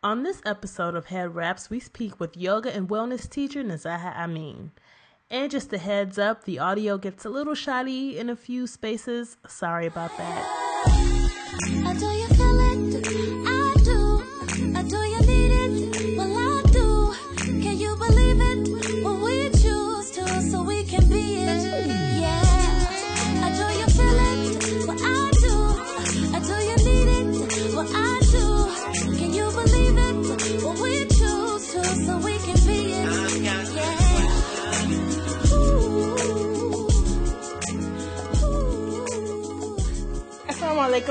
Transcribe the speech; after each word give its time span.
On 0.00 0.22
this 0.22 0.40
episode 0.46 0.94
of 0.94 1.06
Head 1.06 1.34
Wraps, 1.34 1.70
we 1.70 1.80
speak 1.80 2.20
with 2.20 2.36
yoga 2.36 2.72
and 2.72 2.88
wellness 2.88 3.28
teacher 3.28 3.64
Nazaha 3.64 4.16
Amin. 4.16 4.70
And 5.28 5.50
just 5.50 5.72
a 5.72 5.78
heads 5.78 6.20
up, 6.20 6.44
the 6.44 6.60
audio 6.60 6.98
gets 6.98 7.24
a 7.24 7.28
little 7.28 7.56
shoddy 7.56 8.16
in 8.16 8.30
a 8.30 8.36
few 8.36 8.68
spaces. 8.68 9.38
Sorry 9.48 9.86
about 9.86 10.16
that. 10.16 10.68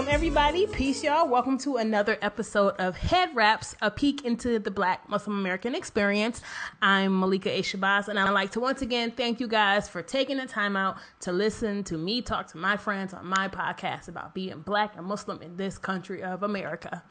Everybody. 0.10 0.66
Peace, 0.68 1.04
y'all. 1.04 1.28
Welcome 1.28 1.58
to 1.60 1.76
another 1.76 2.18
episode 2.22 2.76
of 2.80 2.96
Head 2.96 3.36
Wraps, 3.36 3.76
a 3.82 3.92
peek 3.92 4.24
into 4.24 4.58
the 4.58 4.72
Black 4.72 5.10
Muslim 5.10 5.38
American 5.38 5.76
experience. 5.76 6.42
I'm 6.82 7.20
Malika 7.20 7.50
A. 7.52 7.62
Shabazz, 7.62 8.08
and 8.08 8.18
I'd 8.18 8.30
like 8.30 8.52
to 8.52 8.62
once 8.62 8.82
again 8.82 9.12
thank 9.12 9.42
you 9.42 9.50
guys 9.50 9.90
for 9.90 10.02
taking 10.02 10.38
the 10.38 10.46
time 10.46 10.78
out 10.78 10.96
to 11.20 11.34
listen 11.34 11.84
to 11.84 11.98
me 11.98 12.22
talk 12.22 12.48
to 12.52 12.58
my 12.58 12.78
friends 12.78 13.14
on 13.14 13.26
my 13.26 13.50
podcast 13.50 14.08
about 14.08 14.34
being 14.34 14.62
Black 14.62 14.96
and 14.96 15.06
Muslim 15.06 15.42
in 15.42 15.58
this 15.58 15.78
country 15.78 16.24
of 16.24 16.42
America. 16.42 17.04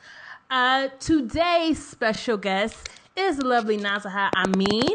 Uh, 0.51 0.89
today's 0.99 1.87
special 1.87 2.39
guest 2.39 2.89
is 3.17 3.39
the 3.39 3.47
lovely 3.47 3.79
Nazaha 3.79 4.31
Amin. 4.37 4.95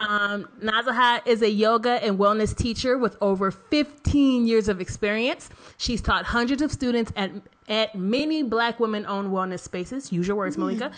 Um, 0.00 0.48
Nazaha 0.62 1.26
is 1.26 1.42
a 1.42 1.50
yoga 1.50 2.02
and 2.04 2.18
wellness 2.18 2.56
teacher 2.56 2.98
with 2.98 3.16
over 3.20 3.50
15 3.50 4.46
years 4.46 4.68
of 4.68 4.80
experience. 4.80 5.48
She's 5.78 6.00
taught 6.00 6.24
hundreds 6.24 6.62
of 6.62 6.72
students 6.72 7.12
at, 7.16 7.30
at 7.68 7.94
many 7.94 8.42
black 8.42 8.80
women 8.80 9.06
owned 9.06 9.30
wellness 9.30 9.60
spaces, 9.60 10.12
use 10.12 10.26
your 10.26 10.36
words, 10.36 10.58
Malika, 10.58 10.92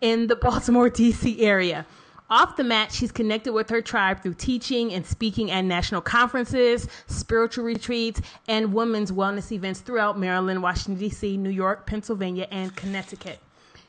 in 0.00 0.26
the 0.26 0.36
Baltimore, 0.36 0.90
D.C. 0.90 1.40
area. 1.40 1.86
Off 2.28 2.56
the 2.56 2.64
mat, 2.64 2.90
she's 2.90 3.12
connected 3.12 3.52
with 3.52 3.70
her 3.70 3.80
tribe 3.80 4.20
through 4.20 4.34
teaching 4.34 4.92
and 4.92 5.06
speaking 5.06 5.52
at 5.52 5.60
national 5.64 6.00
conferences, 6.00 6.88
spiritual 7.06 7.64
retreats, 7.64 8.20
and 8.48 8.74
women's 8.74 9.12
wellness 9.12 9.52
events 9.52 9.78
throughout 9.78 10.18
Maryland, 10.18 10.60
Washington, 10.60 10.96
D.C., 10.98 11.36
New 11.36 11.50
York, 11.50 11.86
Pennsylvania, 11.86 12.48
and 12.50 12.74
Connecticut. 12.74 13.38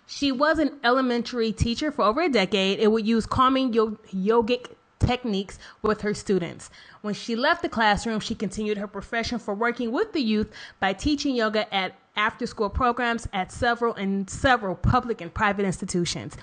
She 0.08 0.32
was 0.32 0.58
an 0.58 0.80
elementary 0.84 1.52
teacher 1.52 1.92
for 1.92 2.04
over 2.04 2.22
a 2.22 2.30
decade 2.30 2.80
and 2.80 2.92
would 2.94 3.06
use 3.06 3.26
calming 3.26 3.74
yogic 3.74 4.68
techniques 5.00 5.60
with 5.82 6.02
her 6.02 6.14
students. 6.14 6.70
When 7.02 7.14
she 7.14 7.36
left 7.36 7.62
the 7.62 7.70
classroom, 7.70 8.22
she 8.22 8.34
continued 8.34 8.78
her 8.78 8.88
profession 8.88 9.38
for 9.38 9.54
working 9.54 9.92
with 9.92 10.14
the 10.14 10.22
youth 10.22 10.52
by 10.80 10.94
teaching 10.94 11.36
yoga 11.36 11.72
at 11.74 11.96
after 12.16 12.48
school 12.48 12.70
programs 12.70 13.28
at 13.34 13.52
several 13.52 13.94
and 13.94 14.30
several 14.30 14.76
public 14.76 15.22
and 15.22 15.32
private 15.32 15.66
institutions. 15.66 16.36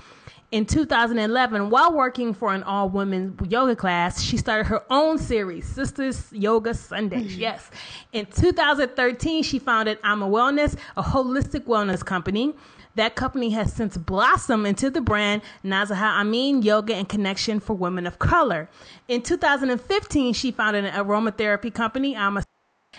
In 0.53 0.67
2011, 0.67 1.69
while 1.69 1.93
working 1.93 2.33
for 2.33 2.55
an 2.55 2.63
all 2.63 2.89
women 2.89 3.37
yoga 3.49 3.75
class, 3.75 4.23
she 4.23 4.37
started 4.37 4.67
her 4.67 4.85
own 4.89 5.19
series, 5.19 5.67
Sisters 5.67 6.29
Yoga 6.33 6.75
Sundays. 6.75 7.33
Mm-hmm. 7.33 7.41
Yes. 7.41 7.71
In 8.13 8.27
2013, 8.27 9.43
she 9.43 9.59
founded 9.59 9.99
I'm 10.05 10.23
a 10.23 10.29
Wellness, 10.29 10.77
a 10.97 11.03
holistic 11.03 11.65
wellness 11.65 12.05
company. 12.05 12.55
That 12.97 13.17
company 13.17 13.51
has 13.51 13.73
since 13.73 13.97
blossomed 13.97 14.67
into 14.67 14.89
the 14.89 15.01
brand 15.01 15.43
Nazaha 15.65 16.21
Amin 16.21 16.63
Yoga 16.63 16.95
and 16.95 17.09
Connection 17.09 17.59
for 17.59 17.75
Women 17.75 18.07
of 18.07 18.19
Color. 18.19 18.69
In 19.09 19.23
2015, 19.23 20.33
she 20.35 20.53
founded 20.53 20.85
an 20.85 20.93
aromatherapy 20.95 21.75
company, 21.75 22.15
Ama, 22.15 22.45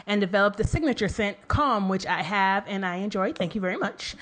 and 0.06 0.20
developed 0.20 0.58
the 0.58 0.66
signature 0.66 1.08
scent 1.08 1.48
Calm, 1.48 1.88
which 1.88 2.06
I 2.06 2.22
have 2.22 2.66
and 2.68 2.86
I 2.86 2.98
enjoy. 2.98 3.32
Thank 3.32 3.56
you 3.56 3.62
very 3.62 3.78
much. 3.78 4.16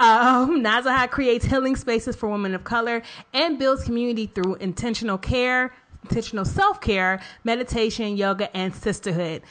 Um, 0.00 0.60
Nazaha 0.64 1.08
creates 1.08 1.44
healing 1.44 1.76
spaces 1.76 2.16
for 2.16 2.28
women 2.28 2.54
of 2.54 2.64
color 2.64 3.02
and 3.32 3.58
builds 3.58 3.84
community 3.84 4.26
through 4.26 4.56
intentional 4.56 5.18
care, 5.18 5.72
intentional 6.02 6.44
self 6.44 6.80
care, 6.80 7.20
meditation, 7.44 8.16
yoga, 8.16 8.54
and 8.56 8.74
sisterhood. 8.74 9.42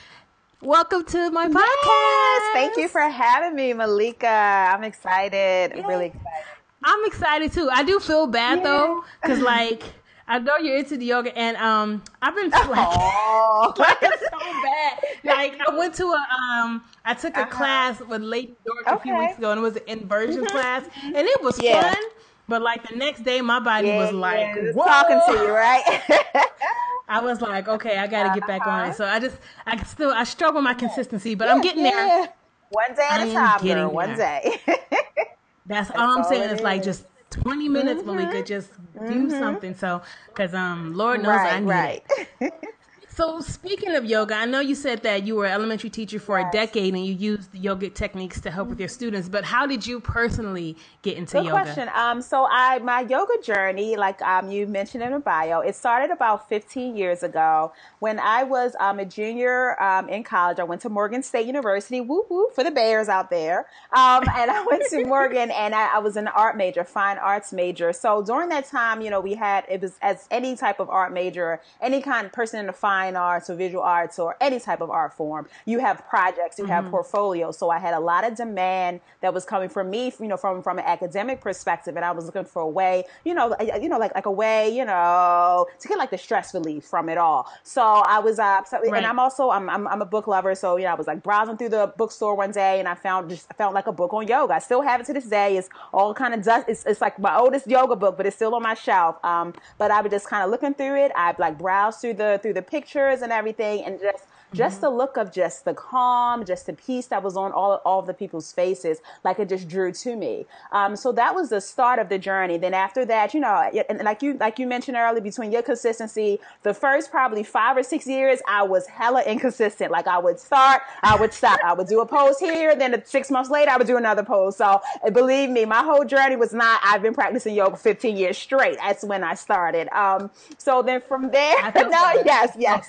Welcome 0.62 1.06
to 1.06 1.31
my 1.31 1.47
podcast. 1.47 1.53
Yes, 1.56 2.53
thank 2.53 2.75
you 2.75 2.90
for 2.90 3.00
having 3.00 3.56
me, 3.56 3.72
Malika. 3.72 4.28
I'm 4.28 4.84
excited. 4.84 5.72
I'm 5.72 5.86
really 5.86 6.08
excited. 6.08 6.46
I'm 6.84 7.06
excited 7.06 7.53
too. 7.53 7.70
I 7.72 7.84
do 7.84 7.97
feel 8.02 8.28
bad 8.28 8.58
yeah. 8.58 8.64
though, 8.66 9.03
because 9.22 9.40
like 9.40 9.84
I 10.28 10.40
know 10.40 10.58
you're 10.58 10.78
into 10.78 10.97
the 10.97 11.06
yoga, 11.06 11.36
and 11.38 11.56
um, 11.56 12.03
I've 12.22 12.36
been 12.36 12.50
like, 12.52 12.68
like 13.78 14.02
so 14.02 14.40
bad. 14.40 15.00
Like 15.24 15.62
I 15.66 15.78
went 15.78 15.96
to 15.96 16.03
a 16.03 16.18
um, 16.18 16.84
I 17.06 17.14
took 17.14 17.38
a 17.38 17.44
uh-huh. 17.44 17.52
class 17.52 18.02
with 18.02 18.22
Lady 18.22 18.53
Dork 18.66 18.86
okay. 18.86 18.96
a 18.96 19.00
few 19.00 19.18
weeks 19.18 19.38
ago, 19.38 19.52
and 19.52 19.59
it 19.59 19.64
was 19.64 19.78
an 19.78 19.84
inversion 19.88 20.41
mm-hmm. 20.44 20.58
class, 20.58 20.84
and 21.03 21.26
it 21.26 21.41
was 21.41 21.58
yeah. 21.64 21.94
fun. 21.94 22.03
But 22.49 22.63
like 22.63 22.89
the 22.89 22.95
next 22.95 23.23
day, 23.23 23.41
my 23.41 23.59
body 23.59 23.89
yeah, 23.89 24.03
was 24.03 24.11
like, 24.11 24.55
yeah, 24.55 24.71
talking 24.73 25.21
to 25.27 25.43
you, 25.43 25.53
right? 25.53 26.01
I 27.07 27.21
was 27.21 27.41
like, 27.41 27.67
okay, 27.67 27.97
I 27.97 28.07
got 28.07 28.33
to 28.33 28.39
get 28.39 28.47
back 28.47 28.65
on 28.65 28.89
it. 28.89 28.95
So 28.95 29.05
I 29.05 29.19
just, 29.19 29.37
I 29.65 29.81
still, 29.83 30.11
I 30.11 30.23
struggle 30.23 30.55
with 30.55 30.63
my 30.63 30.73
consistency, 30.73 31.35
but 31.35 31.45
yeah, 31.45 31.53
I'm 31.53 31.61
getting 31.61 31.83
there. 31.83 32.29
One 32.69 32.95
day 32.95 33.07
at 33.09 33.27
a 33.27 33.33
time, 33.33 33.61
girl. 33.61 33.91
One 33.91 34.15
day. 34.17 34.59
That's, 34.65 35.89
That's 35.89 35.91
all 35.91 36.17
I'm 36.17 36.23
saying. 36.23 36.49
It's 36.49 36.61
like 36.61 36.83
just 36.83 37.05
20 37.29 37.69
minutes, 37.69 38.01
mm-hmm. 38.01 38.15
Malika. 38.15 38.43
Just 38.43 38.71
mm-hmm. 38.95 39.07
do 39.07 39.29
something. 39.29 39.75
So, 39.75 40.01
because 40.27 40.55
um, 40.55 40.95
Lord 40.95 41.21
knows 41.21 41.29
right, 41.29 41.53
I 41.53 41.59
need 41.59 41.67
right. 41.67 42.03
it. 42.41 42.53
So 43.19 43.41
speaking 43.41 43.96
of 43.96 44.06
yoga, 44.06 44.34
I 44.34 44.46
know 44.46 44.62
you 44.62 44.75
said 44.75 45.03
that 45.03 45.28
you 45.28 45.35
were 45.35 45.46
an 45.46 45.52
elementary 45.52 45.90
teacher 45.90 46.22
for 46.22 46.40
yes. 46.40 46.47
a 46.47 46.52
decade 46.53 46.94
and 46.94 47.06
you 47.06 47.13
used 47.13 47.53
yoga 47.53 47.90
techniques 47.90 48.40
to 48.40 48.50
help 48.50 48.69
with 48.69 48.80
your 48.80 48.88
students. 48.88 49.28
But 49.28 49.44
how 49.44 49.68
did 49.68 49.85
you 49.85 50.00
personally 50.00 50.78
get 51.02 51.18
into 51.18 51.35
yoga? 51.35 51.50
Good 51.50 51.53
yoga? 51.53 51.63
question. 51.66 51.90
Um, 51.94 52.22
so 52.22 52.47
I 52.50 52.79
my 52.79 53.02
yoga 53.02 53.34
journey, 53.44 53.97
like 53.97 54.22
um, 54.22 54.50
you 54.50 54.68
mentioned 54.68 55.03
in 55.03 55.12
the 55.12 55.19
bio, 55.19 55.59
it 55.59 55.75
started 55.75 56.12
about 56.12 56.47
15 56.47 56.96
years 56.96 57.22
ago 57.22 57.74
when 58.00 58.22
I 58.22 58.44
was 58.44 58.74
um, 58.79 59.00
a 59.00 59.06
junior 59.06 59.81
um, 59.84 60.08
in 60.08 60.24
college. 60.24 60.59
I 60.59 60.63
went 60.63 60.81
to 60.84 60.90
Morgan 60.90 61.22
State 61.22 61.46
University. 61.46 62.00
Woo 62.00 62.25
woo 62.29 62.47
for 62.56 62.63
the 62.63 62.72
Bears 62.72 63.09
out 63.09 63.29
there. 63.29 63.66
Um, 63.91 64.24
and 64.34 64.50
I 64.50 64.63
went 64.66 64.84
to 64.91 65.03
Morgan 65.03 65.52
and 65.52 65.75
I, 65.75 65.96
I 65.96 66.00
was 66.00 66.16
an 66.16 66.29
art 66.29 66.56
major, 66.56 66.85
fine 66.85 67.18
arts 67.18 67.52
major. 67.52 67.91
So 67.91 68.24
during 68.24 68.47
that 68.47 68.66
time, 68.66 69.02
you 69.02 69.09
know, 69.09 69.19
we 69.19 69.34
had 69.34 69.66
it 69.68 69.81
was 69.81 69.97
as 70.02 70.25
any 70.31 70.56
type 70.56 70.79
of 70.79 70.90
art 70.90 71.12
major, 71.12 71.59
any 71.81 72.02
kind 72.02 72.25
of 72.25 72.31
person 72.31 72.62
in 72.62 72.68
the 72.68 72.72
fine 72.72 73.09
fine 73.09 73.22
arts 73.22 73.50
or 73.50 73.56
visual 73.56 73.84
arts 73.84 74.20
or 74.20 74.36
any 74.42 74.59
type 74.59 74.81
of 74.81 74.90
art 74.90 75.14
form, 75.14 75.47
you 75.66 75.80
have 75.80 76.08
projects, 76.08 76.58
you 76.58 76.66
mm-hmm. 76.66 76.74
have 76.74 76.90
portfolios. 76.90 77.58
So 77.58 77.70
I 77.70 77.80
had 77.80 77.94
a 77.94 78.00
lot 78.00 78.25
of 78.25 78.36
demand 78.36 79.02
that 79.22 79.34
was 79.34 79.46
coming 79.46 79.70
from 79.70 79.90
me, 79.90 80.14
you 80.20 80.28
know, 80.28 80.38
from 80.38 80.62
from 80.62 80.80
an 80.80 80.86
academic 80.86 81.42
perspective, 81.42 81.96
and 81.96 82.06
I 82.06 82.12
was 82.12 82.25
looking 82.25 82.46
for 82.46 82.62
a 82.62 82.68
way, 82.68 83.03
you 83.25 83.34
know, 83.34 83.56
you 83.81 83.90
know, 83.90 83.97
like 83.97 84.14
like 84.16 84.25
a 84.25 84.31
way, 84.31 84.70
you 84.75 84.86
know, 84.86 85.66
to 85.80 85.88
get 85.88 85.97
like 85.97 86.12
the 86.12 86.18
stress 86.18 86.53
relief 86.53 86.86
from 86.86 87.09
it 87.09 87.18
all. 87.18 87.47
So 87.64 87.81
I 87.81 88.20
was, 88.20 88.40
uh, 88.40 88.64
so, 88.64 88.80
right. 88.80 88.94
and 88.97 89.06
I'm 89.06 89.20
also 89.20 89.50
I'm, 89.50 89.70
I'm, 89.70 89.88
I'm 89.88 90.02
a 90.02 90.06
book 90.06 90.28
lover, 90.28 90.56
so 90.56 90.78
you 90.78 90.86
know, 90.86 90.91
I 90.91 90.96
was 90.96 91.08
like 91.08 91.24
browsing 91.24 91.58
through 91.58 91.70
the 91.70 91.94
bookstore 91.97 92.36
one 92.36 92.52
day, 92.52 92.80
and 92.80 92.88
I 92.88 92.96
found 92.96 93.30
just 93.30 93.47
I 93.52 93.53
found 93.56 93.74
like 93.74 93.88
a 93.88 93.91
book 93.91 94.14
on 94.14 94.28
yoga. 94.28 94.53
I 94.53 94.59
still 94.59 94.81
have 94.81 95.00
it 95.02 95.06
to 95.08 95.14
this 95.14 95.26
day. 95.26 95.58
It's 95.58 95.70
all 95.94 96.14
kind 96.14 96.34
of 96.34 96.44
dust. 96.44 96.66
It's, 96.68 96.86
it's 96.86 97.02
like 97.02 97.20
my 97.20 97.38
oldest 97.38 97.68
yoga 97.68 97.96
book, 97.96 98.18
but 98.18 98.26
it's 98.26 98.36
still 98.36 98.56
on 98.56 98.64
my 98.64 98.74
shelf. 98.74 99.24
Um, 99.24 99.53
but 99.78 99.91
I 99.91 100.02
was 100.02 100.12
just 100.12 100.28
kind 100.28 100.44
of 100.44 100.50
looking 100.50 100.74
through 100.74 100.97
it. 101.06 101.12
I 101.16 101.34
like 101.38 101.58
browse 101.58 101.97
through 101.97 102.16
the 102.16 102.40
through 102.41 102.53
the 102.53 102.62
pictures 102.62 102.88
pictures 102.89 103.22
and 103.22 103.31
everything 103.31 103.83
and 103.85 104.00
just 104.00 104.23
just 104.53 104.77
mm-hmm. 104.77 104.85
the 104.85 104.89
look 104.89 105.17
of 105.17 105.31
just 105.31 105.65
the 105.65 105.73
calm, 105.73 106.45
just 106.45 106.65
the 106.65 106.73
peace 106.73 107.07
that 107.07 107.21
was 107.21 107.37
on 107.37 107.51
all, 107.51 107.75
all 107.85 107.99
of 107.99 108.07
the 108.07 108.13
people's 108.13 108.51
faces, 108.51 108.99
like 109.23 109.39
it 109.39 109.49
just 109.49 109.67
drew 109.67 109.91
to 109.91 110.15
me. 110.15 110.45
Um, 110.71 110.95
so 110.95 111.11
that 111.13 111.35
was 111.35 111.49
the 111.49 111.61
start 111.61 111.99
of 111.99 112.09
the 112.09 112.17
journey. 112.17 112.57
Then 112.57 112.73
after 112.73 113.05
that, 113.05 113.34
you 113.34 113.40
know, 113.40 113.69
and 113.90 113.99
like 114.03 114.22
you, 114.22 114.34
like 114.40 114.59
you 114.59 114.67
mentioned 114.67 114.97
earlier, 114.97 115.22
between 115.22 115.51
your 115.51 115.61
consistency, 115.61 116.40
the 116.63 116.73
first 116.73 117.11
probably 117.11 117.43
five 117.43 117.78
or 117.78 117.84
six 117.84 118.07
years, 118.07 118.40
I 118.47 118.63
was 118.63 118.87
hella 118.87 119.22
inconsistent. 119.23 119.91
Like 119.91 120.07
I 120.07 120.17
would 120.17 120.40
start, 120.40 120.81
I 121.03 121.16
would 121.16 121.34
stop, 121.34 121.59
I 121.63 121.73
would 121.73 121.87
do 121.87 122.02
a 122.02 122.05
pose 122.05 122.40
here, 122.40 122.75
then 122.75 123.02
six 123.05 123.29
months 123.29 123.49
later, 123.49 123.72
I 123.72 123.78
would 123.78 123.87
do 123.87 123.97
another 123.97 124.23
pose. 124.23 124.57
So 124.57 124.81
believe 125.13 125.49
me, 125.49 125.66
my 125.66 125.84
whole 125.84 126.05
journey 126.05 126.35
was 126.35 126.53
not, 126.53 126.81
I've 126.84 127.02
been 127.02 127.13
practicing 127.13 127.55
yoga 127.55 127.78
15 127.78 128.17
years 128.17 128.37
straight. 128.37 128.78
That's 128.78 129.03
when 129.03 129.23
I 129.23 129.35
started. 129.35 129.90
Um, 129.95 130.31
so 130.57 130.81
then 130.81 131.02
from 131.07 131.29
there, 131.29 131.72
no, 131.75 132.13
yes, 132.25 132.55
yes. 132.57 132.87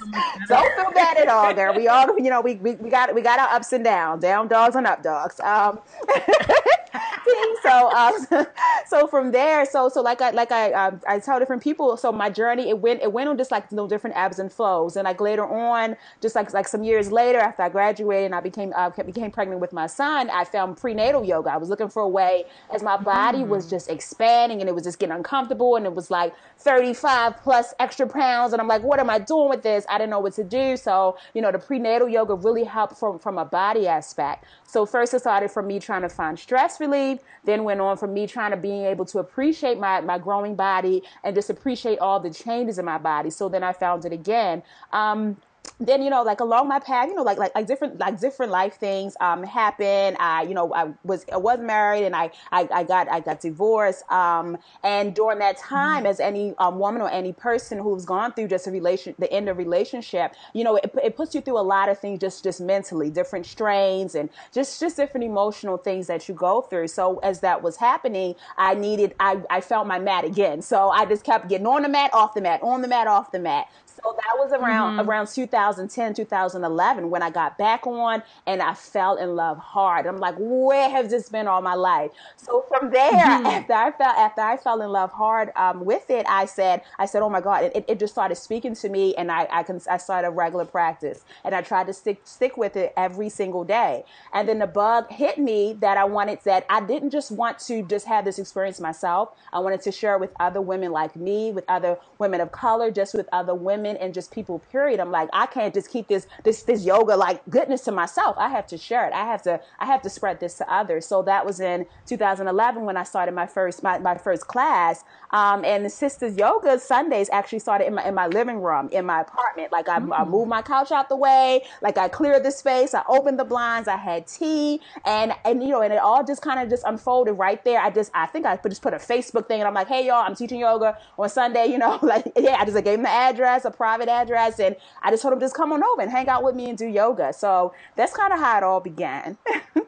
Don't 0.48 0.74
feel 0.76 0.90
bad 0.92 1.18
at 1.18 1.28
all 1.28 1.49
there. 1.54 1.72
We 1.72 1.88
all, 1.88 2.18
you 2.18 2.30
know, 2.30 2.40
we, 2.40 2.56
we, 2.56 2.74
we 2.76 2.90
got 2.90 3.14
we 3.14 3.22
got 3.22 3.38
our 3.38 3.48
ups 3.48 3.72
and 3.72 3.84
downs, 3.84 4.22
down 4.22 4.48
dogs 4.48 4.76
and 4.76 4.86
up 4.86 5.02
dogs. 5.02 5.40
Um, 5.40 5.80
thing. 6.92 7.56
So, 7.62 7.90
um, 7.92 8.14
so 8.86 9.06
from 9.06 9.32
there, 9.32 9.64
so 9.66 9.88
so 9.88 10.00
like 10.00 10.22
I 10.22 10.30
like 10.30 10.50
I 10.50 10.72
um, 10.72 11.00
I 11.06 11.18
tell 11.18 11.38
different 11.38 11.62
people. 11.62 11.96
So 11.96 12.10
my 12.10 12.30
journey 12.30 12.70
it 12.70 12.78
went 12.78 13.02
it 13.02 13.12
went 13.12 13.28
on 13.28 13.36
just 13.36 13.50
like 13.50 13.66
you 13.70 13.76
know, 13.76 13.86
different 13.86 14.16
ebbs 14.16 14.38
and 14.38 14.50
flows. 14.50 14.96
And 14.96 15.04
like 15.04 15.20
later 15.20 15.46
on, 15.46 15.96
just 16.20 16.34
like 16.34 16.52
like 16.54 16.66
some 16.66 16.82
years 16.82 17.12
later, 17.12 17.38
after 17.38 17.62
I 17.62 17.68
graduated 17.68 18.26
and 18.26 18.34
I 18.34 18.40
became 18.40 18.72
uh, 18.74 18.90
became 18.90 19.30
pregnant 19.30 19.60
with 19.60 19.72
my 19.72 19.86
son, 19.86 20.30
I 20.30 20.44
found 20.44 20.78
prenatal 20.78 21.24
yoga. 21.24 21.52
I 21.52 21.58
was 21.58 21.68
looking 21.68 21.88
for 21.88 22.02
a 22.02 22.08
way 22.08 22.44
as 22.74 22.82
my 22.82 22.96
body 22.96 23.40
mm. 23.40 23.48
was 23.48 23.68
just 23.68 23.90
expanding 23.90 24.60
and 24.60 24.68
it 24.68 24.74
was 24.74 24.84
just 24.84 24.98
getting 24.98 25.14
uncomfortable 25.14 25.76
and 25.76 25.86
it 25.86 25.94
was 25.94 26.10
like 26.10 26.34
35 26.58 27.36
plus 27.42 27.74
extra 27.78 28.08
pounds 28.08 28.52
and 28.52 28.60
I'm 28.60 28.68
like, 28.68 28.82
what 28.82 28.98
am 29.00 29.10
I 29.10 29.18
doing 29.18 29.50
with 29.50 29.62
this? 29.62 29.84
I 29.88 29.98
didn't 29.98 30.10
know 30.10 30.20
what 30.20 30.32
to 30.34 30.44
do. 30.44 30.76
So 30.76 31.18
you 31.34 31.42
know, 31.42 31.52
the 31.52 31.58
prenatal 31.58 32.08
yoga 32.08 32.34
really 32.34 32.64
helped 32.64 32.96
from 32.98 33.18
from 33.18 33.38
a 33.38 33.44
body 33.44 33.86
aspect. 33.86 34.44
So 34.66 34.86
first 34.86 35.14
it 35.14 35.20
started 35.20 35.50
from 35.50 35.66
me 35.66 35.78
trying 35.78 36.02
to 36.02 36.08
find 36.08 36.38
stress 36.38 36.79
relief, 36.80 37.20
then 37.44 37.64
went 37.64 37.80
on 37.80 37.96
from 37.96 38.12
me 38.14 38.26
trying 38.26 38.50
to 38.50 38.56
being 38.56 38.84
able 38.84 39.04
to 39.06 39.18
appreciate 39.18 39.78
my, 39.78 40.00
my 40.00 40.18
growing 40.18 40.54
body 40.56 41.02
and 41.22 41.34
just 41.34 41.50
appreciate 41.50 41.98
all 41.98 42.18
the 42.18 42.30
changes 42.30 42.78
in 42.78 42.84
my 42.84 42.98
body. 42.98 43.30
So 43.30 43.48
then 43.48 43.62
I 43.62 43.72
found 43.72 44.04
it 44.04 44.12
again. 44.12 44.62
Um, 44.92 45.36
then 45.80 46.02
you 46.02 46.10
know 46.10 46.22
like 46.22 46.40
along 46.40 46.68
my 46.68 46.78
path 46.78 47.08
you 47.08 47.14
know 47.14 47.22
like 47.22 47.38
like 47.38 47.54
like 47.54 47.66
different 47.66 47.98
like 47.98 48.20
different 48.20 48.52
life 48.52 48.74
things 48.74 49.16
um 49.20 49.42
happen 49.42 50.14
i 50.20 50.42
you 50.42 50.54
know 50.54 50.72
i 50.74 50.92
was 51.04 51.24
i 51.32 51.36
was 51.36 51.58
married 51.60 52.04
and 52.04 52.14
i 52.14 52.30
i, 52.52 52.68
I 52.72 52.84
got 52.84 53.10
i 53.10 53.20
got 53.20 53.40
divorced. 53.40 54.10
Um 54.10 54.58
and 54.84 55.14
during 55.14 55.38
that 55.38 55.56
time 55.58 55.98
mm-hmm. 55.98 56.06
as 56.06 56.20
any 56.20 56.54
um, 56.58 56.78
woman 56.78 57.00
or 57.00 57.10
any 57.10 57.32
person 57.32 57.78
who's 57.78 58.04
gone 58.04 58.32
through 58.32 58.48
just 58.48 58.66
a 58.66 58.70
relation 58.70 59.14
the 59.18 59.32
end 59.32 59.48
of 59.48 59.56
relationship 59.56 60.34
you 60.52 60.64
know 60.64 60.76
it, 60.76 60.94
it 61.02 61.16
puts 61.16 61.34
you 61.34 61.40
through 61.40 61.58
a 61.58 61.60
lot 61.60 61.88
of 61.88 61.98
things 61.98 62.20
just 62.20 62.44
just 62.44 62.60
mentally 62.60 63.10
different 63.10 63.46
strains 63.46 64.14
and 64.14 64.28
just 64.52 64.80
just 64.80 64.96
different 64.96 65.24
emotional 65.24 65.78
things 65.78 66.06
that 66.06 66.28
you 66.28 66.34
go 66.34 66.60
through. 66.60 66.88
So 66.88 67.18
as 67.18 67.40
that 67.40 67.62
was 67.62 67.76
happening 67.76 68.34
i 68.58 68.74
needed 68.74 69.14
i 69.18 69.40
i 69.48 69.60
felt 69.60 69.86
my 69.86 69.98
mat 69.98 70.24
again. 70.24 70.60
So 70.62 70.90
i 70.90 71.06
just 71.06 71.24
kept 71.24 71.48
getting 71.48 71.66
on 71.66 71.82
the 71.82 71.88
mat 71.88 72.12
off 72.12 72.34
the 72.34 72.42
mat 72.42 72.60
on 72.62 72.82
the 72.82 72.88
mat 72.88 73.06
off 73.06 73.32
the 73.32 73.38
mat 73.38 73.68
so 74.02 74.16
that 74.16 74.38
was 74.38 74.52
around 74.52 74.98
mm-hmm. 74.98 75.08
around 75.08 75.28
2010, 75.28 76.14
2011 76.14 77.10
when 77.10 77.22
I 77.22 77.30
got 77.30 77.58
back 77.58 77.86
on 77.86 78.22
and 78.46 78.62
I 78.62 78.74
fell 78.74 79.16
in 79.16 79.36
love 79.36 79.58
hard. 79.58 80.06
I'm 80.06 80.18
like, 80.18 80.34
where 80.38 80.88
has 80.88 81.10
this 81.10 81.28
been 81.28 81.46
all 81.46 81.62
my 81.62 81.74
life? 81.74 82.10
So 82.36 82.64
from 82.68 82.90
there, 82.90 83.10
mm-hmm. 83.10 83.46
after 83.46 83.72
I 83.72 83.90
fell 83.90 84.14
after 84.16 84.40
I 84.40 84.56
fell 84.56 84.82
in 84.82 84.90
love 84.90 85.12
hard 85.12 85.50
um, 85.56 85.84
with 85.84 86.08
it, 86.10 86.26
I 86.28 86.46
said, 86.46 86.82
I 86.98 87.06
said, 87.06 87.22
oh 87.22 87.28
my 87.28 87.40
God, 87.40 87.70
it, 87.74 87.84
it 87.88 87.98
just 87.98 88.12
started 88.12 88.36
speaking 88.36 88.74
to 88.76 88.88
me, 88.88 89.14
and 89.16 89.30
I 89.30 89.46
I, 89.50 89.62
can, 89.62 89.80
I 89.90 89.96
started 89.96 90.28
a 90.28 90.30
regular 90.30 90.64
practice, 90.64 91.24
and 91.44 91.54
I 91.54 91.62
tried 91.62 91.86
to 91.88 91.92
stick 91.92 92.20
stick 92.24 92.56
with 92.56 92.76
it 92.76 92.92
every 92.96 93.28
single 93.28 93.64
day. 93.64 94.04
And 94.32 94.48
then 94.48 94.58
the 94.58 94.66
bug 94.66 95.10
hit 95.10 95.38
me 95.38 95.76
that 95.80 95.96
I 95.96 96.04
wanted 96.04 96.40
that 96.44 96.66
I 96.70 96.80
didn't 96.80 97.10
just 97.10 97.30
want 97.30 97.58
to 97.60 97.82
just 97.82 98.06
have 98.06 98.24
this 98.24 98.38
experience 98.38 98.80
myself. 98.80 99.30
I 99.52 99.58
wanted 99.58 99.82
to 99.82 99.92
share 99.92 100.14
it 100.14 100.20
with 100.20 100.32
other 100.40 100.60
women 100.60 100.92
like 100.92 101.16
me, 101.16 101.52
with 101.52 101.64
other 101.68 101.98
women 102.18 102.40
of 102.40 102.52
color, 102.52 102.90
just 102.90 103.14
with 103.14 103.28
other 103.32 103.54
women 103.54 103.89
women 103.90 104.02
and 104.02 104.14
just 104.14 104.30
people 104.30 104.60
period. 104.70 105.00
I'm 105.00 105.10
like 105.10 105.28
i 105.32 105.46
can't 105.46 105.74
just 105.74 105.90
keep 105.90 106.08
this 106.08 106.26
this 106.44 106.62
this 106.62 106.84
yoga 106.84 107.16
like 107.16 107.42
goodness 107.48 107.82
to 107.82 107.92
myself. 107.92 108.36
I 108.38 108.48
have 108.48 108.66
to 108.68 108.78
share 108.78 109.06
it. 109.06 109.12
I 109.12 109.24
have 109.24 109.42
to 109.42 109.60
i 109.78 109.86
have 109.86 110.02
to 110.02 110.10
spread 110.10 110.40
this 110.40 110.54
to 110.54 110.72
others. 110.72 111.06
So 111.06 111.22
that 111.22 111.44
was 111.44 111.60
in 111.60 111.86
2011 112.06 112.84
when 112.84 112.96
i 112.96 113.02
started 113.02 113.34
my 113.34 113.46
first 113.46 113.82
my, 113.82 113.98
my 113.98 114.16
first 114.16 114.46
class. 114.46 115.04
Um, 115.30 115.64
and 115.64 115.84
the 115.84 115.90
sisters 115.90 116.36
yoga 116.36 116.78
sundays 116.78 117.28
actually 117.30 117.60
started 117.60 117.86
in 117.86 117.94
my 117.94 118.04
in 118.06 118.14
my 118.14 118.26
living 118.26 118.60
room 118.60 118.88
in 118.92 119.06
my 119.06 119.20
apartment. 119.20 119.72
Like 119.72 119.88
I, 119.88 119.98
mm-hmm. 119.98 120.12
I 120.12 120.20
mm. 120.20 120.30
moved 120.30 120.48
my 120.48 120.62
couch 120.62 120.92
out 120.92 121.08
the 121.08 121.16
way. 121.16 121.62
Like 121.82 121.98
i 121.98 122.08
cleared 122.08 122.44
the 122.44 122.50
space. 122.50 122.94
I 122.94 123.02
opened 123.08 123.38
the 123.38 123.44
blinds. 123.44 123.88
I 123.88 123.96
had 123.96 124.26
tea. 124.26 124.80
And 125.04 125.32
and 125.44 125.62
you 125.62 125.70
know 125.70 125.82
and 125.82 125.92
it 125.92 126.00
all 126.00 126.24
just 126.24 126.42
kind 126.42 126.60
of 126.60 126.68
just 126.68 126.84
unfolded 126.84 127.34
right 127.34 127.62
there. 127.64 127.80
I 127.80 127.90
just 127.90 128.10
i 128.14 128.26
think 128.26 128.46
i 128.46 128.56
just 128.68 128.82
put 128.82 128.94
a 128.94 128.98
facebook 128.98 129.46
thing 129.46 129.60
and 129.60 129.68
i'm 129.68 129.74
like 129.74 129.88
hey 129.88 130.06
y'all 130.06 130.24
i'm 130.26 130.34
teaching 130.34 130.60
yoga 130.60 130.96
on 131.18 131.28
sunday 131.28 131.66
you 131.72 131.78
know 131.78 131.98
like 132.02 132.24
yeah 132.36 132.56
i 132.58 132.64
just 132.64 132.76
I 132.80 132.82
gave 132.82 132.96
them 132.96 133.02
the 133.02 133.10
address 133.10 133.66
a 133.66 133.70
private 133.80 134.10
address, 134.10 134.60
and 134.60 134.76
I 135.02 135.10
just 135.10 135.22
told 135.22 135.32
him 135.32 135.40
just 135.40 135.54
come 135.54 135.72
on 135.72 135.82
over 135.82 136.02
and 136.02 136.10
hang 136.10 136.28
out 136.28 136.42
with 136.42 136.54
me 136.54 136.68
and 136.68 136.76
do 136.76 136.86
yoga. 136.86 137.32
So 137.32 137.72
that's 137.96 138.14
kind 138.14 138.30
of 138.30 138.38
how 138.38 138.58
it 138.58 138.62
all 138.62 138.80
began. 138.80 139.38
Oh, 139.48 139.60